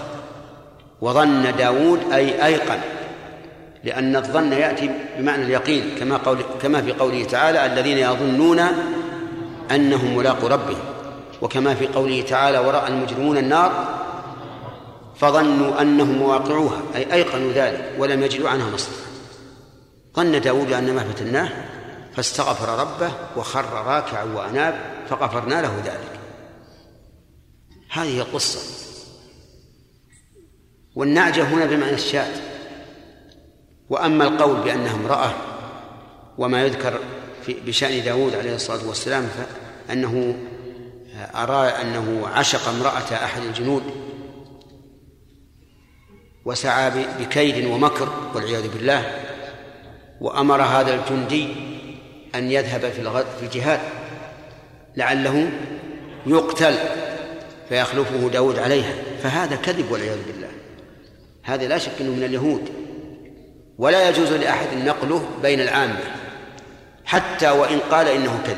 وظن 1.01 1.55
داود 1.57 1.99
أي 2.13 2.45
أيقن 2.45 2.79
لأن 3.83 4.15
الظن 4.15 4.53
يأتي 4.53 4.89
بمعنى 5.17 5.43
اليقين 5.43 5.95
كما 5.99 6.17
قول 6.17 6.37
كما 6.61 6.81
في 6.81 6.91
قوله 6.91 7.23
تعالى 7.23 7.65
الذين 7.65 7.97
يظنون 7.97 8.61
أنهم 9.71 10.17
ملاقو 10.17 10.47
ربهم 10.47 10.79
وكما 11.41 11.75
في 11.75 11.87
قوله 11.87 12.21
تعالى 12.21 12.59
ورأى 12.59 12.87
المجرمون 12.87 13.37
النار 13.37 13.71
فظنوا 15.19 15.81
أنهم 15.81 16.17
مواقعوها 16.17 16.81
أي 16.95 17.13
أيقنوا 17.13 17.51
ذلك 17.51 17.91
ولم 17.97 18.23
يجدوا 18.23 18.49
عنها 18.49 18.69
مصدر. 18.69 18.95
ظن 20.15 20.41
داود 20.41 20.73
أن 20.73 20.95
ما 20.95 21.03
فتناه 21.03 21.49
فاستغفر 22.15 22.79
ربه 22.79 23.11
وخر 23.37 23.73
راكعا 23.73 24.23
وأناب 24.23 24.75
فغفرنا 25.09 25.61
له 25.61 25.81
ذلك. 25.85 26.14
هذه 27.95 28.19
القصة. 28.19 28.59
والنعجة 30.95 31.43
هنا 31.43 31.65
بمعنى 31.65 31.95
الشاة. 31.95 32.31
وأما 33.89 34.23
القول 34.23 34.61
بأنها 34.61 34.95
امرأة 34.95 35.33
وما 36.37 36.63
يذكر 36.65 36.99
في 37.45 37.53
بشأن 37.53 38.03
داود 38.03 38.35
عليه 38.35 38.55
الصلاة 38.55 38.87
والسلام 38.87 39.27
فأنه 39.87 40.37
أرى 41.35 41.67
أنه 41.67 42.27
عشق 42.27 42.69
امرأة 42.69 43.13
أحد 43.25 43.41
الجنود 43.41 43.83
وسعى 46.45 46.91
بكيد 47.19 47.65
ومكر 47.65 48.09
والعياذ 48.35 48.67
بالله 48.67 49.11
وأمر 50.21 50.61
هذا 50.61 50.93
الجندي 50.93 51.47
أن 52.35 52.51
يذهب 52.51 52.91
في 53.39 53.43
الجهاد 53.43 53.79
لعله 54.95 55.51
يقتل. 56.25 56.75
فيخلفه 57.69 58.29
داود 58.29 58.59
عليها. 58.59 58.93
فهذا 59.23 59.55
كذب 59.55 59.91
والعياذ 59.91 60.17
بالله. 60.27 60.47
هذا 61.43 61.67
لا 61.67 61.77
شك 61.77 61.91
أنه 62.01 62.11
من 62.11 62.23
اليهود. 62.23 62.69
ولا 63.77 64.09
يجوز 64.09 64.31
لأحد 64.31 64.67
نقله 64.85 65.25
بين 65.41 65.61
العامة 65.61 65.99
حتى 67.05 67.49
وإن 67.49 67.79
قال 67.91 68.07
إنه 68.07 68.39
كذب. 68.45 68.57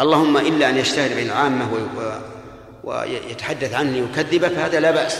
اللهم 0.00 0.36
إلا 0.36 0.70
أن 0.70 0.76
يجتهد 0.76 1.14
بين 1.16 1.26
العامة 1.26 1.68
ويتحدث 2.84 3.74
عنه 3.74 3.90
ليكذبه 3.90 4.48
فهذا 4.48 4.80
لا 4.80 4.90
بأس. 4.90 5.18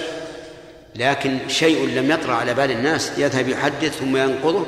لكن 0.97 1.39
شيء 1.49 1.87
لم 1.87 2.11
يطرأ 2.11 2.35
على 2.35 2.55
بال 2.55 2.71
الناس 2.71 3.13
يذهب 3.19 3.49
يحدث 3.49 3.99
ثم 3.99 4.17
ينقضه. 4.17 4.67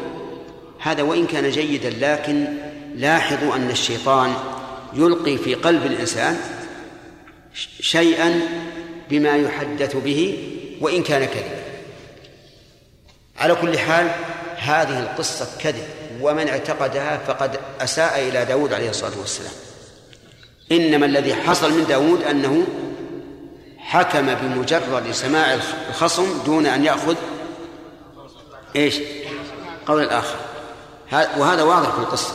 هذا 0.80 1.02
وإن 1.02 1.26
كان 1.26 1.50
جيدا 1.50 1.90
لكن 1.90 2.44
لاحظوا 2.94 3.56
أن 3.56 3.70
الشيطان 3.70 4.34
يلقي 4.94 5.36
في 5.36 5.54
قلب 5.54 5.86
الإنسان 5.86 6.36
شيئا 7.80 8.40
بما 9.10 9.36
يحدث 9.36 9.96
به 9.96 10.48
وإن 10.80 11.02
كان 11.02 11.24
كذبا. 11.24 11.62
على 13.38 13.54
كل 13.54 13.78
حال 13.78 14.10
هذه 14.56 15.00
القصة 15.00 15.48
كذب 15.60 15.84
ومن 16.20 16.48
اعتقدها 16.48 17.18
فقد 17.26 17.58
أساء 17.80 18.28
إلى 18.28 18.44
داود 18.44 18.72
عليه 18.72 18.90
الصلاة 18.90 19.18
والسلام. 19.20 19.52
إنما 20.72 21.06
الذي 21.06 21.34
حصل 21.34 21.72
من 21.72 21.86
داود 21.86 22.22
أنه 22.22 22.66
حكم 23.78 24.34
بمجرد 24.34 25.10
سماع 25.12 25.58
الخصم 25.88 26.42
دون 26.44 26.66
أن 26.66 26.84
يأخذ 26.84 27.16
إيش؟ 28.76 28.94
قول 29.86 30.02
الآخر. 30.02 30.36
وهذا 31.12 31.62
واضح 31.62 31.90
في 31.90 31.98
القصة. 31.98 32.34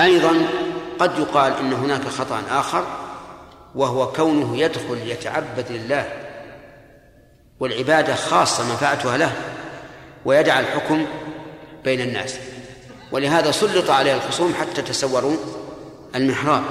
أيضا 0.00 0.46
قد 0.98 1.18
يقال 1.18 1.52
إن 1.60 1.72
هناك 1.72 2.08
خطأ 2.08 2.42
آخر 2.50 3.05
وهو 3.76 4.12
كونه 4.12 4.58
يدخل 4.58 4.98
يتعبد 5.06 5.64
لله 5.70 6.12
والعبادة 7.60 8.14
خاصة 8.14 8.64
منفعتها 8.64 9.16
له 9.16 9.32
ويدع 10.24 10.60
الحكم 10.60 11.06
بين 11.84 12.00
الناس. 12.00 12.38
ولهذا 13.12 13.50
سلط 13.50 13.90
عليه 13.90 14.14
الخصوم 14.14 14.54
حتى 14.54 14.82
تسوروا 14.82 15.36
المحراب. 16.14 16.62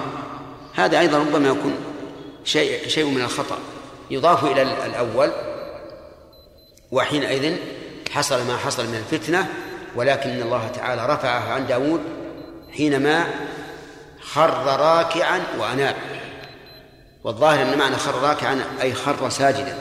هذا 0.75 0.99
أيضا 0.99 1.17
ربما 1.17 1.47
يكون 1.49 1.75
شيء 2.43 2.87
شيء 2.87 3.05
من 3.05 3.21
الخطأ. 3.21 3.57
يضاف 4.11 4.43
إلى 4.43 4.61
الأول 4.61 5.31
وحينئذ 6.91 7.55
حصل 8.11 8.47
ما 8.47 8.57
حصل 8.57 8.87
من 8.87 8.95
الفتنة 8.95 9.47
ولكن 9.95 10.29
الله 10.29 10.67
تعالى 10.67 11.05
رفعه 11.05 11.53
عن 11.53 11.67
داود 11.67 12.01
حينما 12.77 13.25
خر 14.21 14.79
راكعا 14.79 15.41
وأناب. 15.59 15.95
والظاهر 17.25 17.61
أن 17.61 17.77
معنى 17.77 17.95
خر 17.95 18.15
راكعا 18.21 18.63
أي 18.81 18.93
خر 18.93 19.29
ساجدا 19.29 19.77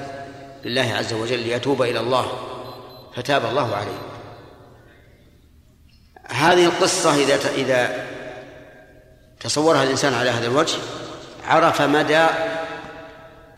لله 0.65 0.95
عز 0.95 1.12
وجل 1.12 1.39
ليتوب 1.39 1.83
إلى 1.83 2.01
الله 2.01 2.33
فتاب 3.16 3.45
الله 3.45 3.77
عليه. 3.77 3.99
هذه 6.29 6.65
القصة 6.65 7.15
إذا 7.15 7.51
إذا 7.55 8.07
تصورها 9.41 9.83
الإنسان 9.83 10.15
على 10.15 10.31
هذا 10.31 10.47
الوجه 10.47 10.79
عرف 11.47 11.83
مدى 11.83 12.27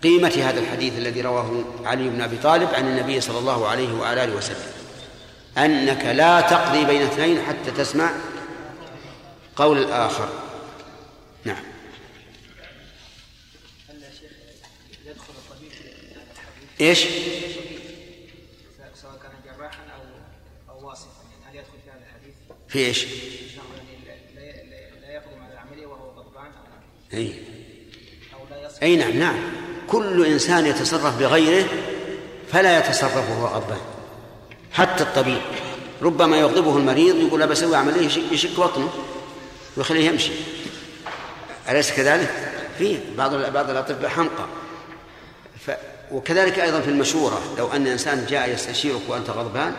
قيمة 0.02 0.32
هذا 0.42 0.60
الحديث 0.60 0.98
الذي 0.98 1.20
رواه 1.20 1.64
علي 1.84 2.08
بن 2.08 2.20
أبي 2.20 2.36
طالب 2.36 2.68
عن 2.74 2.88
النبي 2.88 3.20
صلى 3.20 3.38
الله 3.38 3.68
عليه 3.68 3.92
وعلى 3.94 4.24
آله 4.24 4.36
وسلم. 4.36 4.72
أنك 5.58 6.04
لا 6.04 6.40
تقضي 6.40 6.84
بين 6.84 7.02
اثنين 7.02 7.42
حتى 7.42 7.70
تسمع 7.70 8.10
قول 9.56 9.78
الآخر 9.78 10.28
نعم 11.44 11.76
إيش؟ 16.80 16.98
سواء 19.02 19.18
كان 19.22 19.32
جراحا 19.44 19.82
أو 19.82 20.74
أو 20.74 20.88
واصفا 20.88 21.10
هل 21.50 21.56
يدخل 21.56 21.78
في 21.84 21.90
هذا 21.90 22.00
الحديث؟ 22.08 22.34
في 22.68 22.78
إيش؟ 22.78 23.04
لا 25.02 25.12
يقدم 25.12 25.42
على 25.42 25.52
العملية 25.52 25.86
وهو 25.86 26.10
غضبان 26.10 26.52
أي 27.14 27.34
أي 28.82 28.96
نعم 28.96 29.18
نعم 29.18 29.38
كل 29.88 30.26
إنسان 30.26 30.66
يتصرف 30.66 31.18
بغيره 31.18 31.68
فلا 32.52 32.78
يتصرف 32.78 33.30
وهو 33.30 33.46
غضبان 33.46 33.80
حتى 34.72 35.02
الطبيب 35.02 35.40
ربما 36.02 36.36
يغضبه 36.36 36.76
المريض 36.76 37.16
يقول 37.16 37.40
لا 37.40 37.46
بسوي 37.46 37.76
عملية 37.76 38.06
يشك 38.32 38.60
بطنه 38.60 38.92
ويخليه 39.76 40.08
يمشي 40.08 40.32
أليس 41.68 41.92
كذلك؟ 41.92 42.45
في 42.78 42.98
بعض 43.18 43.34
بعض 43.34 43.70
الأطباء 43.70 44.10
حمقى. 44.10 44.46
ف 45.66 45.70
وكذلك 46.10 46.58
أيضا 46.58 46.80
في 46.80 46.90
المشورة 46.90 47.54
لو 47.58 47.72
أن 47.72 47.86
إنسان 47.86 48.26
جاء 48.26 48.50
يستشيرك 48.50 49.00
وأنت 49.08 49.30
غضبان 49.30 49.74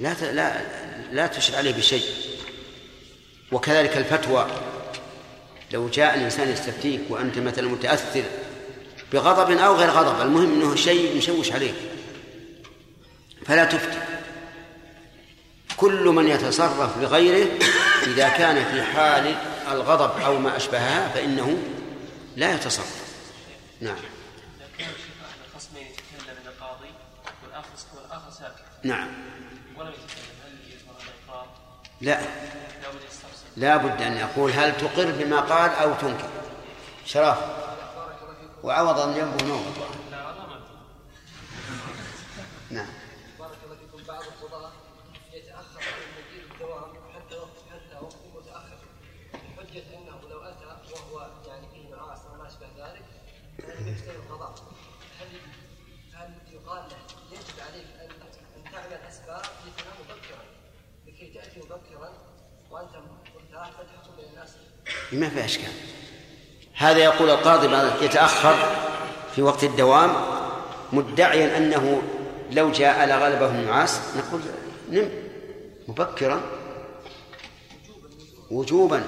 لا. 0.00 0.14
لا 0.32 0.60
لا 1.12 1.26
تشر 1.26 1.56
عليه 1.56 1.72
بشيء. 1.72 2.04
وكذلك 3.52 3.96
الفتوى 3.96 4.46
لو 5.72 5.88
جاء 5.88 6.14
الإنسان 6.14 6.48
يستفتيك 6.48 7.00
وأنت 7.08 7.38
مثلا 7.38 7.68
متأثر 7.68 8.22
بغضب 9.12 9.58
أو 9.58 9.74
غير 9.74 9.90
غضب 9.90 10.20
المهم 10.20 10.52
أنه 10.52 10.76
شيء 10.76 11.16
مشوش 11.16 11.52
عليك. 11.52 11.74
فلا 13.46 13.64
تفتي. 13.64 13.98
كل 15.76 16.04
من 16.04 16.28
يتصرف 16.28 16.98
بغيره 16.98 17.48
إذا 18.06 18.28
كان 18.28 18.64
في 18.64 18.82
حال 18.82 19.34
الغضب 19.72 20.20
أو 20.20 20.38
ما 20.38 20.56
أشبهها 20.56 21.08
فإنه 21.08 21.58
لا 22.36 22.54
يتصرف. 22.54 23.16
نعم. 23.80 23.96
نعم؟ 28.82 29.08
لا. 32.00 32.20
لا 33.56 33.76
بد 33.76 34.02
أن 34.02 34.16
يقول 34.16 34.52
هل 34.52 34.76
تقر 34.76 35.10
بما 35.10 35.40
قال 35.40 35.70
أو 35.70 35.94
تنكر. 35.94 36.28
شرف. 37.06 37.38
وعوضا 38.62 39.14
جنبه 39.16 39.44
نوم. 39.44 39.74
نعم 42.70 42.88
بارك 43.38 43.58
الله 43.64 43.76
فيكم 43.76 44.04
بعض 44.08 44.22
القضاة 44.22 44.72
يتأخر 45.32 45.80
عن 45.80 46.02
المجيء 46.02 46.52
الدوام 46.52 46.94
حتى 47.14 47.34
وقت 47.34 47.58
حتى 47.70 48.04
وقت 48.04 48.16
متأخر 48.34 48.78
بحجة 49.32 49.82
أنه 49.98 50.28
لو 50.30 50.42
أتى 50.42 50.92
وهو 50.92 51.30
يعني 51.46 51.68
فيه 51.68 51.94
معاصي 51.96 52.28
وما 52.28 52.46
أشبه 52.48 52.66
ذلك 52.78 53.04
فإنه 53.58 53.88
يشتري 53.90 54.16
القضاء 54.16 54.54
هل 55.20 55.28
هل 56.14 56.34
يقال 56.52 56.88
له 56.88 56.98
يجب 57.30 57.60
عليك 57.60 57.86
أن 58.00 58.10
أن 58.56 58.72
تعمل 58.72 58.92
أسباب 59.08 59.42
لتنام 59.66 59.94
مبكرا 60.00 60.44
لكي 61.06 61.26
تأتي 61.34 61.60
مبكرا 61.60 62.12
وأنت 62.70 62.90
مرتاح 63.34 63.70
فتحكم 63.70 64.16
بين 64.16 64.28
الناس 64.30 64.56
ما 65.12 65.28
في 65.28 65.44
أشكال. 65.44 65.72
هذا 66.74 66.98
يقول 66.98 67.30
القاضي 67.30 68.04
يتأخر 68.04 68.76
في 69.34 69.42
وقت 69.42 69.64
الدوام 69.64 70.12
مدعيا 70.92 71.56
أنه 71.56 72.02
لو 72.50 72.70
جاء 72.70 73.06
لغلبه 73.06 73.46
النعاس 73.46 74.00
نقول 74.16 74.40
نم 74.90 75.10
مبكرا. 75.88 76.42
وجوبا 78.50 79.04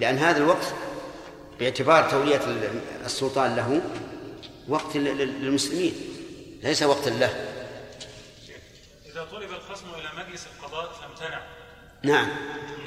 لأن 0.00 0.18
هذا 0.18 0.38
الوقت 0.38 0.74
باعتبار 1.60 2.10
تولية 2.10 2.40
السلطان 3.04 3.56
له 3.56 3.82
وقت 4.68 4.96
للمسلمين 4.96 5.94
ليس 6.62 6.82
وقت 6.82 7.08
له. 7.08 7.50
إذا 9.06 9.24
طلب 9.32 9.50
الخصم 9.50 9.86
إلى 9.94 10.24
مجلس 10.24 10.46
القضاء 10.46 10.92
فامتنع. 10.92 11.42
نعم. 12.04 12.28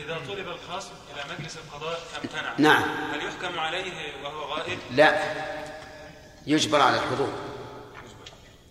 إذا 0.05 0.17
طلب 0.27 0.47
الخصم 0.47 0.91
إلى 1.13 1.35
مجلس 1.39 1.57
القضاء 1.57 1.99
فامتنع 2.13 2.53
نعم. 2.57 2.83
هل 3.13 3.27
يحكم 3.27 3.59
عليه 3.59 4.13
وهو 4.23 4.53
غائب؟ 4.53 4.79
لا. 4.91 5.19
يجبر 6.47 6.81
على 6.81 6.95
الحضور. 6.95 7.29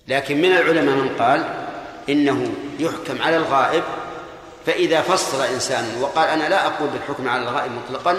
لكن 0.09 0.37
من 0.37 0.53
العلماء 0.53 0.95
من 0.95 1.17
قال 1.19 1.67
إنه 2.09 2.55
يحكم 2.79 3.23
على 3.23 3.37
الغائب 3.37 3.85
فإذا 4.67 5.01
فصل 5.01 5.43
إنسان 5.43 6.01
وقال 6.01 6.29
أنا 6.29 6.49
لا 6.49 6.67
أقول 6.67 6.89
بالحكم 6.89 7.29
على 7.29 7.43
الغائب 7.43 7.73
مطلقا 7.73 8.19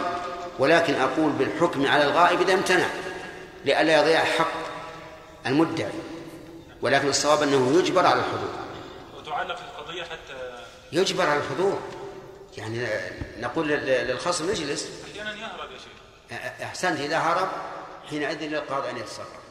ولكن 0.59 0.95
أقول 0.95 1.31
بالحكم 1.31 1.87
على 1.87 2.03
الغائب 2.03 2.41
إذا 2.41 2.53
امتنع 2.53 2.87
لئلا 3.65 4.01
يضيع 4.01 4.23
حق 4.23 4.53
المدعي. 5.45 5.91
ولكن 6.81 7.07
الصواب 7.07 7.43
أنه 7.43 7.79
يجبر 7.79 8.05
على 8.05 8.19
الحضور. 8.19 8.49
وتعلق 9.17 9.59
القضية 9.59 10.03
حتى 10.03 10.63
يجبر 10.91 11.25
على 11.25 11.39
الحضور. 11.39 11.79
يعني 12.57 12.87
نقول 13.39 13.67
للخصم 13.67 14.49
اجلس 14.49 14.89
أحيانا 15.11 15.31
يهرب 15.31 15.71
يا 15.71 15.77
شيخ. 15.77 16.41
أحسنت 16.61 16.99
إذا 16.99 17.17
هرب 17.17 17.49
حينئذ 18.09 18.43
للقاضي 18.43 18.89
أن 18.89 18.97
يتصرف. 18.97 19.46